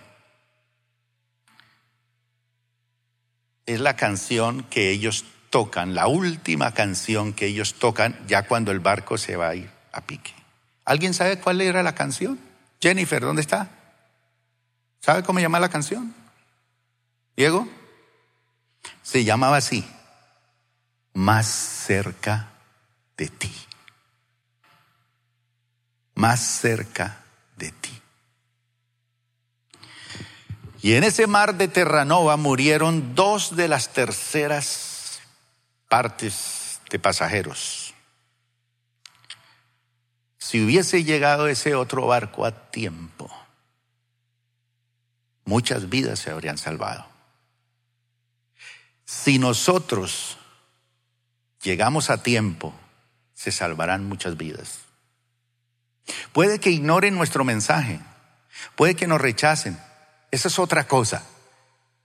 es 3.66 3.80
la 3.80 3.96
canción 3.96 4.62
que 4.64 4.90
ellos 4.90 5.24
tocan, 5.50 5.94
la 5.94 6.06
última 6.06 6.72
canción 6.72 7.32
que 7.32 7.46
ellos 7.46 7.74
tocan 7.74 8.18
ya 8.26 8.46
cuando 8.46 8.72
el 8.72 8.80
barco 8.80 9.18
se 9.18 9.36
va 9.36 9.48
a 9.48 9.54
ir 9.54 9.70
a 9.92 10.00
pique. 10.02 10.43
¿Alguien 10.84 11.14
sabe 11.14 11.38
cuál 11.38 11.60
era 11.60 11.82
la 11.82 11.94
canción? 11.94 12.38
Jennifer, 12.80 13.22
¿dónde 13.22 13.42
está? 13.42 13.70
¿Sabe 15.00 15.22
cómo 15.22 15.40
llama 15.40 15.60
la 15.60 15.68
canción? 15.68 16.14
Diego. 17.36 17.68
Se 19.02 19.24
llamaba 19.24 19.56
así, 19.56 19.84
más 21.14 21.46
cerca 21.46 22.50
de 23.16 23.28
ti 23.28 23.52
más 26.14 26.40
cerca 26.40 27.18
de 27.56 27.70
ti. 27.72 28.00
Y 30.80 30.94
en 30.94 31.04
ese 31.04 31.26
mar 31.26 31.56
de 31.56 31.68
Terranova 31.68 32.38
murieron 32.38 33.14
dos 33.14 33.56
de 33.56 33.68
las 33.68 33.92
terceras 33.92 35.20
partes 35.88 36.80
de 36.90 36.98
pasajeros. 36.98 37.83
Si 40.44 40.62
hubiese 40.62 41.04
llegado 41.04 41.48
ese 41.48 41.74
otro 41.74 42.06
barco 42.06 42.44
a 42.44 42.70
tiempo, 42.70 43.30
muchas 45.46 45.88
vidas 45.88 46.18
se 46.18 46.30
habrían 46.30 46.58
salvado. 46.58 47.06
Si 49.06 49.38
nosotros 49.38 50.36
llegamos 51.62 52.10
a 52.10 52.22
tiempo, 52.22 52.74
se 53.32 53.52
salvarán 53.52 54.04
muchas 54.04 54.36
vidas. 54.36 54.80
Puede 56.34 56.60
que 56.60 56.68
ignoren 56.68 57.14
nuestro 57.14 57.42
mensaje, 57.44 58.00
puede 58.76 58.94
que 58.94 59.06
nos 59.06 59.22
rechacen, 59.22 59.80
esa 60.30 60.48
es 60.48 60.58
otra 60.58 60.86
cosa, 60.86 61.24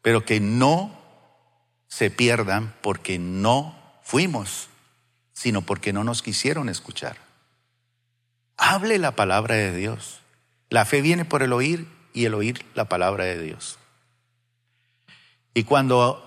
pero 0.02 0.24
que 0.24 0.40
no 0.40 0.98
se 1.90 2.10
pierdan 2.10 2.74
porque 2.80 3.20
no 3.20 4.00
fuimos, 4.02 4.70
sino 5.34 5.62
porque 5.62 5.92
no 5.92 6.06
nos 6.06 6.22
quisieron 6.22 6.70
escuchar. 6.70 7.29
Hable 8.60 9.00
la 9.00 9.16
palabra 9.16 9.56
de 9.56 9.76
Dios. 9.76 10.20
La 10.70 10.86
fe 10.86 11.02
viene 11.02 11.26
por 11.26 11.42
el 11.42 11.54
oír 11.54 11.88
y 12.14 12.26
el 12.26 12.34
oír 12.36 12.66
la 12.76 12.86
palabra 12.86 13.24
de 13.24 13.42
Dios. 13.42 13.80
Y 15.54 15.64
cuando 15.64 16.26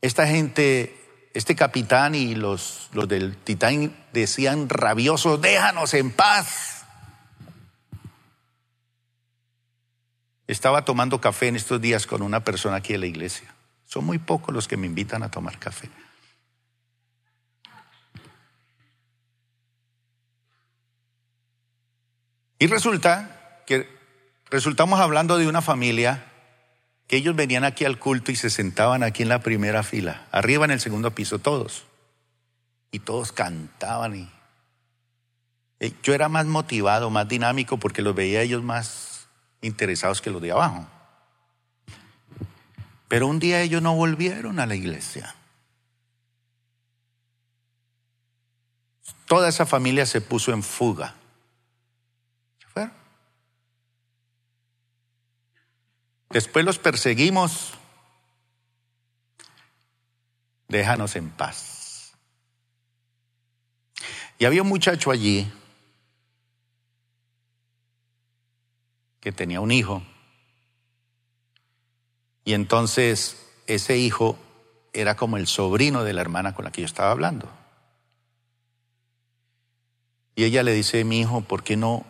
esta 0.00 0.26
gente 0.26 0.94
este 1.34 1.54
capitán 1.54 2.14
y 2.14 2.34
los, 2.34 2.88
los 2.92 3.06
del 3.06 3.36
Titán 3.36 3.96
decían 4.12 4.68
rabiosos, 4.68 5.40
déjanos 5.40 5.94
en 5.94 6.10
paz. 6.10 6.84
Estaba 10.48 10.84
tomando 10.84 11.20
café 11.20 11.48
en 11.48 11.56
estos 11.56 11.80
días 11.80 12.06
con 12.06 12.22
una 12.22 12.42
persona 12.42 12.76
aquí 12.76 12.94
en 12.94 13.00
la 13.02 13.06
iglesia. 13.06 13.54
Son 13.84 14.04
muy 14.04 14.18
pocos 14.18 14.54
los 14.54 14.66
que 14.66 14.76
me 14.76 14.86
invitan 14.86 15.22
a 15.22 15.30
tomar 15.30 15.58
café. 15.58 15.88
Y 22.58 22.66
resulta 22.66 23.62
que 23.66 23.88
resultamos 24.50 25.00
hablando 25.00 25.38
de 25.38 25.46
una 25.46 25.62
familia 25.62 26.24
que 27.06 27.16
ellos 27.16 27.36
venían 27.36 27.64
aquí 27.64 27.84
al 27.84 27.98
culto 27.98 28.32
y 28.32 28.36
se 28.36 28.50
sentaban 28.50 29.02
aquí 29.02 29.22
en 29.22 29.28
la 29.28 29.40
primera 29.40 29.82
fila, 29.82 30.26
arriba 30.30 30.64
en 30.64 30.72
el 30.72 30.80
segundo 30.80 31.14
piso, 31.14 31.38
todos. 31.38 31.84
Y 32.90 33.00
todos 33.00 33.32
cantaban 33.32 34.16
y 34.16 34.30
eh, 35.80 35.92
yo 36.02 36.14
era 36.14 36.28
más 36.28 36.46
motivado, 36.46 37.10
más 37.10 37.28
dinámico 37.28 37.78
porque 37.78 38.02
los 38.02 38.14
veía 38.14 38.42
ellos 38.42 38.62
más 38.62 39.28
interesados 39.60 40.20
que 40.20 40.30
los 40.30 40.42
de 40.42 40.52
abajo. 40.52 40.86
Pero 43.08 43.26
un 43.26 43.38
día 43.38 43.62
ellos 43.62 43.80
no 43.80 43.94
volvieron 43.94 44.60
a 44.60 44.66
la 44.66 44.74
iglesia. 44.74 45.34
Toda 49.26 49.48
esa 49.48 49.66
familia 49.66 50.06
se 50.06 50.20
puso 50.20 50.52
en 50.52 50.62
fuga. 50.62 51.14
Después 56.30 56.64
los 56.64 56.78
perseguimos. 56.78 57.72
Déjanos 60.68 61.16
en 61.16 61.30
paz. 61.30 62.12
Y 64.38 64.44
había 64.44 64.62
un 64.62 64.68
muchacho 64.68 65.10
allí 65.10 65.50
que 69.20 69.32
tenía 69.32 69.60
un 69.60 69.72
hijo. 69.72 70.02
Y 72.44 72.54
entonces 72.54 73.36
ese 73.66 73.98
hijo 73.98 74.38
era 74.92 75.16
como 75.16 75.36
el 75.36 75.46
sobrino 75.46 76.04
de 76.04 76.12
la 76.12 76.20
hermana 76.20 76.54
con 76.54 76.64
la 76.64 76.72
que 76.72 76.82
yo 76.82 76.86
estaba 76.86 77.10
hablando. 77.10 77.50
Y 80.34 80.44
ella 80.44 80.62
le 80.62 80.72
dice, 80.72 81.04
mi 81.04 81.20
hijo, 81.20 81.40
¿por 81.40 81.64
qué 81.64 81.76
no, 81.76 82.06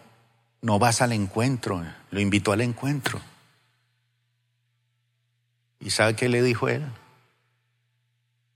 no 0.60 0.78
vas 0.78 1.00
al 1.00 1.12
encuentro? 1.12 1.82
Lo 2.10 2.20
invitó 2.20 2.52
al 2.52 2.60
encuentro. 2.60 3.20
¿Y 5.80 5.90
sabe 5.90 6.16
qué 6.16 6.28
le 6.28 6.42
dijo 6.42 6.68
él? 6.68 6.84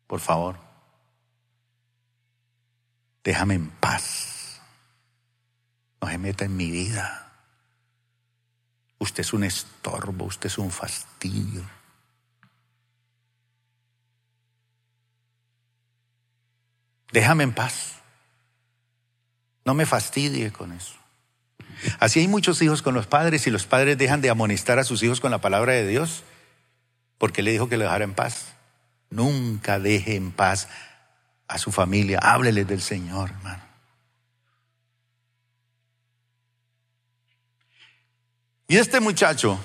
Por 0.06 0.20
favor, 0.20 0.58
déjame 3.24 3.54
en 3.54 3.70
paz. 3.70 4.60
No 6.00 6.08
se 6.08 6.18
meta 6.18 6.44
en 6.44 6.56
mi 6.56 6.70
vida. 6.70 7.32
Usted 8.98 9.20
es 9.20 9.32
un 9.32 9.44
estorbo, 9.44 10.26
usted 10.26 10.46
es 10.46 10.58
un 10.58 10.70
fastidio. 10.70 11.64
Déjame 17.12 17.44
en 17.44 17.54
paz. 17.54 17.96
No 19.64 19.74
me 19.74 19.86
fastidie 19.86 20.50
con 20.50 20.72
eso. 20.72 20.94
Así 22.00 22.20
hay 22.20 22.28
muchos 22.28 22.60
hijos 22.62 22.82
con 22.82 22.94
los 22.94 23.06
padres 23.06 23.46
y 23.46 23.50
los 23.50 23.66
padres 23.66 23.96
dejan 23.96 24.20
de 24.20 24.30
amonestar 24.30 24.78
a 24.78 24.84
sus 24.84 25.02
hijos 25.02 25.20
con 25.20 25.30
la 25.30 25.40
palabra 25.40 25.72
de 25.72 25.86
Dios 25.86 26.24
porque 27.22 27.44
le 27.44 27.52
dijo 27.52 27.68
que 27.68 27.76
le 27.76 27.84
dejara 27.84 28.02
en 28.02 28.14
paz. 28.14 28.46
Nunca 29.08 29.78
deje 29.78 30.16
en 30.16 30.32
paz 30.32 30.66
a 31.46 31.56
su 31.56 31.70
familia. 31.70 32.18
Háblele 32.18 32.64
del 32.64 32.82
Señor, 32.82 33.30
hermano. 33.30 33.62
Y 38.66 38.76
este 38.76 38.98
muchacho, 38.98 39.56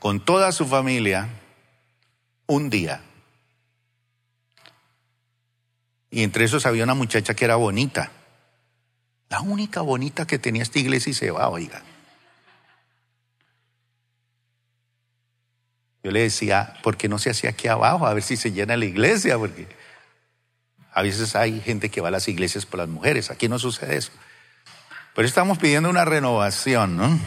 con 0.00 0.22
toda 0.22 0.52
su 0.52 0.66
familia, 0.66 1.30
un 2.46 2.68
día, 2.68 3.00
y 6.10 6.24
entre 6.24 6.44
esos 6.44 6.66
había 6.66 6.84
una 6.84 6.92
muchacha 6.92 7.32
que 7.32 7.46
era 7.46 7.56
bonita, 7.56 8.12
la 9.30 9.40
única 9.40 9.80
bonita 9.80 10.26
que 10.26 10.38
tenía 10.38 10.62
esta 10.62 10.78
iglesia 10.78 11.12
y 11.12 11.14
se 11.14 11.30
va, 11.30 11.48
oiga. 11.48 11.82
Yo 16.08 16.12
le 16.12 16.22
decía, 16.22 16.72
¿por 16.82 16.96
qué 16.96 17.06
no 17.06 17.18
se 17.18 17.28
hacía 17.28 17.50
aquí 17.50 17.68
abajo? 17.68 18.06
A 18.06 18.14
ver 18.14 18.22
si 18.22 18.38
se 18.38 18.50
llena 18.50 18.78
la 18.78 18.86
iglesia, 18.86 19.36
porque 19.36 19.68
a 20.90 21.02
veces 21.02 21.36
hay 21.36 21.60
gente 21.60 21.90
que 21.90 22.00
va 22.00 22.08
a 22.08 22.10
las 22.10 22.28
iglesias 22.28 22.64
por 22.64 22.78
las 22.78 22.88
mujeres. 22.88 23.30
Aquí 23.30 23.46
no 23.46 23.58
sucede 23.58 23.98
eso. 23.98 24.10
Pero 25.14 25.28
estamos 25.28 25.58
pidiendo 25.58 25.90
una 25.90 26.06
renovación, 26.06 26.96
¿no? 26.96 27.20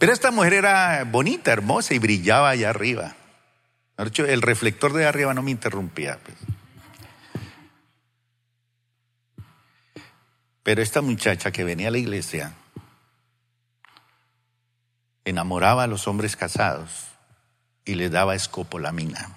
Pero 0.00 0.12
esta 0.12 0.32
mujer 0.32 0.54
era 0.54 1.04
bonita, 1.04 1.52
hermosa 1.52 1.94
y 1.94 2.00
brillaba 2.00 2.50
allá 2.50 2.70
arriba. 2.70 3.14
El 3.96 4.42
reflector 4.42 4.92
de 4.92 5.06
arriba 5.06 5.34
no 5.34 5.42
me 5.44 5.52
interrumpía. 5.52 6.18
Pues. 6.18 6.36
Pero 10.64 10.82
esta 10.82 11.00
muchacha 11.00 11.52
que 11.52 11.62
venía 11.62 11.86
a 11.86 11.92
la 11.92 11.98
iglesia 11.98 12.54
enamoraba 15.24 15.84
a 15.84 15.86
los 15.86 16.06
hombres 16.06 16.36
casados 16.36 17.08
y 17.84 17.94
les 17.94 18.10
daba 18.10 18.34
escopolamina. 18.34 19.36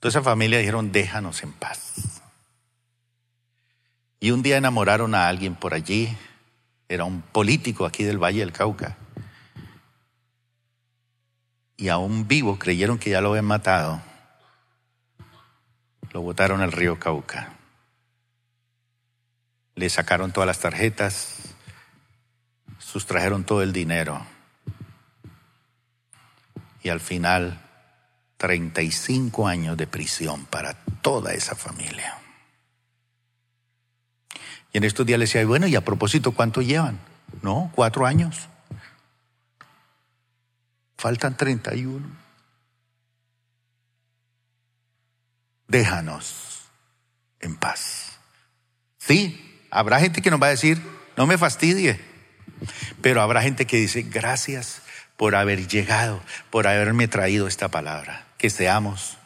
Toda 0.00 0.10
esa 0.10 0.22
familia 0.22 0.58
dijeron, 0.58 0.92
déjanos 0.92 1.42
en 1.42 1.52
paz. 1.52 2.22
Y 4.18 4.30
un 4.30 4.42
día 4.42 4.56
enamoraron 4.56 5.14
a 5.14 5.28
alguien 5.28 5.54
por 5.54 5.74
allí, 5.74 6.16
era 6.88 7.04
un 7.04 7.22
político 7.22 7.86
aquí 7.86 8.04
del 8.04 8.18
Valle 8.18 8.40
del 8.40 8.52
Cauca. 8.52 8.96
Y 11.76 11.88
aún 11.88 12.28
vivo 12.28 12.58
creyeron 12.58 12.98
que 12.98 13.10
ya 13.10 13.20
lo 13.20 13.30
habían 13.30 13.46
matado. 13.46 14.02
Lo 16.12 16.22
botaron 16.22 16.60
al 16.60 16.72
río 16.72 16.98
Cauca. 16.98 17.54
Le 19.74 19.88
sacaron 19.88 20.32
todas 20.32 20.46
las 20.46 20.58
tarjetas, 20.58 21.39
sustrajeron 22.90 23.44
todo 23.44 23.62
el 23.62 23.72
dinero. 23.72 24.20
Y 26.82 26.88
al 26.88 26.98
final, 26.98 27.60
35 28.36 29.46
años 29.46 29.76
de 29.76 29.86
prisión 29.86 30.44
para 30.46 30.74
toda 31.02 31.32
esa 31.32 31.54
familia. 31.54 32.18
Y 34.72 34.78
en 34.78 34.84
estos 34.84 35.06
días 35.06 35.18
le 35.18 35.26
decía, 35.26 35.44
bueno, 35.46 35.66
y 35.66 35.76
a 35.76 35.84
propósito, 35.84 36.32
¿cuánto 36.32 36.62
llevan? 36.62 36.98
No, 37.42 37.70
cuatro 37.74 38.06
años. 38.06 38.48
Faltan 40.96 41.36
31. 41.36 42.06
Déjanos 45.68 46.62
en 47.38 47.56
paz. 47.56 48.18
Sí, 48.98 49.64
habrá 49.70 50.00
gente 50.00 50.22
que 50.22 50.30
nos 50.30 50.42
va 50.42 50.48
a 50.48 50.50
decir, 50.50 50.82
no 51.16 51.26
me 51.26 51.38
fastidie. 51.38 52.09
Pero 53.00 53.22
habrá 53.22 53.42
gente 53.42 53.66
que 53.66 53.76
dice, 53.76 54.02
gracias 54.02 54.82
por 55.16 55.34
haber 55.34 55.66
llegado, 55.68 56.22
por 56.50 56.66
haberme 56.66 57.08
traído 57.08 57.46
esta 57.46 57.68
palabra. 57.68 58.26
Que 58.38 58.50
seamos 58.50 59.18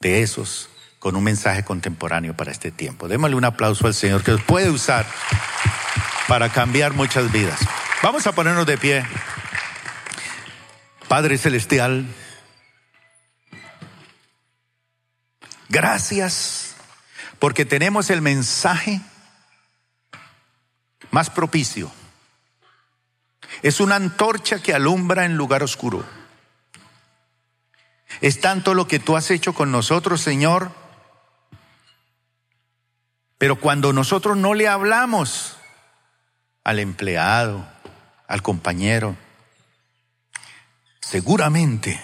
de 0.00 0.22
esos 0.22 0.70
con 0.98 1.16
un 1.16 1.24
mensaje 1.24 1.64
contemporáneo 1.64 2.36
para 2.36 2.52
este 2.52 2.70
tiempo. 2.70 3.08
Démosle 3.08 3.36
un 3.36 3.44
aplauso 3.44 3.86
al 3.86 3.94
Señor 3.94 4.22
que 4.22 4.32
nos 4.32 4.42
puede 4.42 4.70
usar 4.70 5.04
para 6.28 6.48
cambiar 6.48 6.92
muchas 6.92 7.30
vidas. 7.32 7.58
Vamos 8.02 8.26
a 8.26 8.32
ponernos 8.32 8.66
de 8.66 8.78
pie. 8.78 9.04
Padre 11.08 11.36
Celestial, 11.38 12.06
gracias 15.68 16.74
porque 17.38 17.64
tenemos 17.64 18.08
el 18.08 18.22
mensaje 18.22 19.00
más 21.10 21.28
propicio 21.28 21.92
es 23.60 23.80
una 23.80 23.96
antorcha 23.96 24.62
que 24.62 24.74
alumbra 24.74 25.24
en 25.24 25.36
lugar 25.36 25.62
oscuro. 25.62 26.04
Es 28.20 28.40
tanto 28.40 28.74
lo 28.74 28.86
que 28.86 28.98
tú 28.98 29.16
has 29.16 29.30
hecho 29.30 29.52
con 29.54 29.70
nosotros, 29.72 30.20
Señor. 30.20 30.72
Pero 33.38 33.56
cuando 33.56 33.92
nosotros 33.92 34.36
no 34.36 34.54
le 34.54 34.68
hablamos 34.68 35.56
al 36.64 36.78
empleado, 36.78 37.66
al 38.28 38.42
compañero, 38.42 39.16
seguramente 41.00 42.00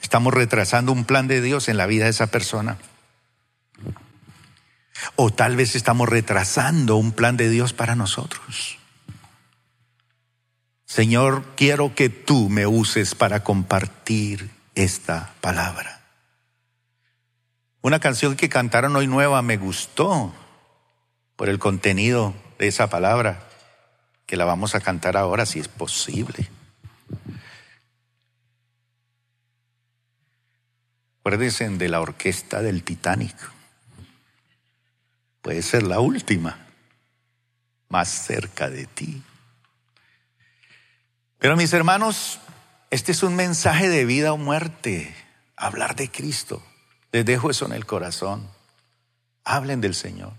estamos 0.00 0.32
retrasando 0.32 0.92
un 0.92 1.04
plan 1.04 1.26
de 1.26 1.40
Dios 1.40 1.68
en 1.68 1.76
la 1.76 1.86
vida 1.86 2.04
de 2.04 2.10
esa 2.10 2.28
persona. 2.28 2.78
O 5.16 5.30
tal 5.30 5.56
vez 5.56 5.74
estamos 5.74 6.08
retrasando 6.08 6.96
un 6.96 7.12
plan 7.12 7.36
de 7.36 7.48
Dios 7.48 7.72
para 7.72 7.96
nosotros. 7.96 8.79
Señor, 10.90 11.44
quiero 11.54 11.94
que 11.94 12.08
tú 12.08 12.48
me 12.48 12.66
uses 12.66 13.14
para 13.14 13.44
compartir 13.44 14.50
esta 14.74 15.32
palabra. 15.40 16.00
Una 17.80 18.00
canción 18.00 18.34
que 18.34 18.48
cantaron 18.48 18.96
hoy 18.96 19.06
nueva 19.06 19.40
me 19.40 19.56
gustó 19.56 20.34
por 21.36 21.48
el 21.48 21.60
contenido 21.60 22.34
de 22.58 22.66
esa 22.66 22.90
palabra, 22.90 23.48
que 24.26 24.36
la 24.36 24.44
vamos 24.44 24.74
a 24.74 24.80
cantar 24.80 25.16
ahora 25.16 25.46
si 25.46 25.60
es 25.60 25.68
posible. 25.68 26.50
Acuérdense 31.20 31.68
de 31.68 31.88
la 31.88 32.00
orquesta 32.00 32.62
del 32.62 32.82
Titanic. 32.82 33.36
Puede 35.40 35.62
ser 35.62 35.84
la 35.84 36.00
última, 36.00 36.66
más 37.88 38.08
cerca 38.08 38.68
de 38.68 38.86
ti. 38.86 39.22
Pero 41.40 41.56
mis 41.56 41.72
hermanos, 41.72 42.38
este 42.90 43.10
es 43.12 43.22
un 43.22 43.34
mensaje 43.34 43.88
de 43.88 44.04
vida 44.04 44.34
o 44.34 44.36
muerte, 44.36 45.16
hablar 45.56 45.96
de 45.96 46.10
Cristo. 46.10 46.62
Les 47.12 47.24
dejo 47.24 47.50
eso 47.50 47.64
en 47.64 47.72
el 47.72 47.86
corazón. 47.86 48.46
Hablen 49.42 49.80
del 49.80 49.94
Señor. 49.94 50.34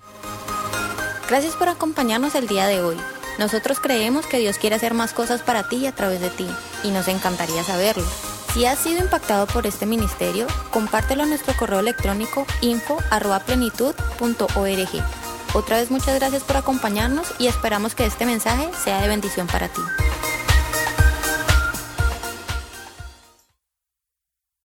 Gracias 1.28 1.56
por 1.56 1.70
acompañarnos 1.70 2.36
el 2.36 2.48
día 2.48 2.68
de 2.68 2.84
hoy. 2.84 2.98
Nosotros 3.40 3.80
creemos 3.80 4.28
que 4.28 4.38
Dios 4.38 4.60
quiere 4.60 4.76
hacer 4.76 4.94
más 4.94 5.14
cosas 5.14 5.42
para 5.42 5.68
ti 5.68 5.78
y 5.78 5.88
a 5.88 5.96
través 5.96 6.22
de 6.22 6.30
ti, 6.30 6.48
y 6.84 6.92
nos 6.92 7.08
encantaría 7.08 7.64
saberlo. 7.64 8.06
Si 8.54 8.66
has 8.66 8.78
sido 8.78 9.02
impactado 9.02 9.48
por 9.48 9.66
este 9.66 9.88
ministerio, 9.88 10.46
compártelo 10.70 11.24
a 11.24 11.26
nuestro 11.26 11.58
correo 11.58 11.80
electrónico 11.80 12.46
info.plenitud.org. 12.62 15.04
Otra 15.54 15.78
vez 15.78 15.90
muchas 15.90 16.20
gracias 16.20 16.44
por 16.44 16.58
acompañarnos 16.58 17.34
y 17.40 17.48
esperamos 17.48 17.96
que 17.96 18.06
este 18.06 18.28
mensaje 18.28 18.70
sea 18.84 19.02
de 19.02 19.08
bendición 19.08 19.48
para 19.48 19.68
ti. 19.68 19.82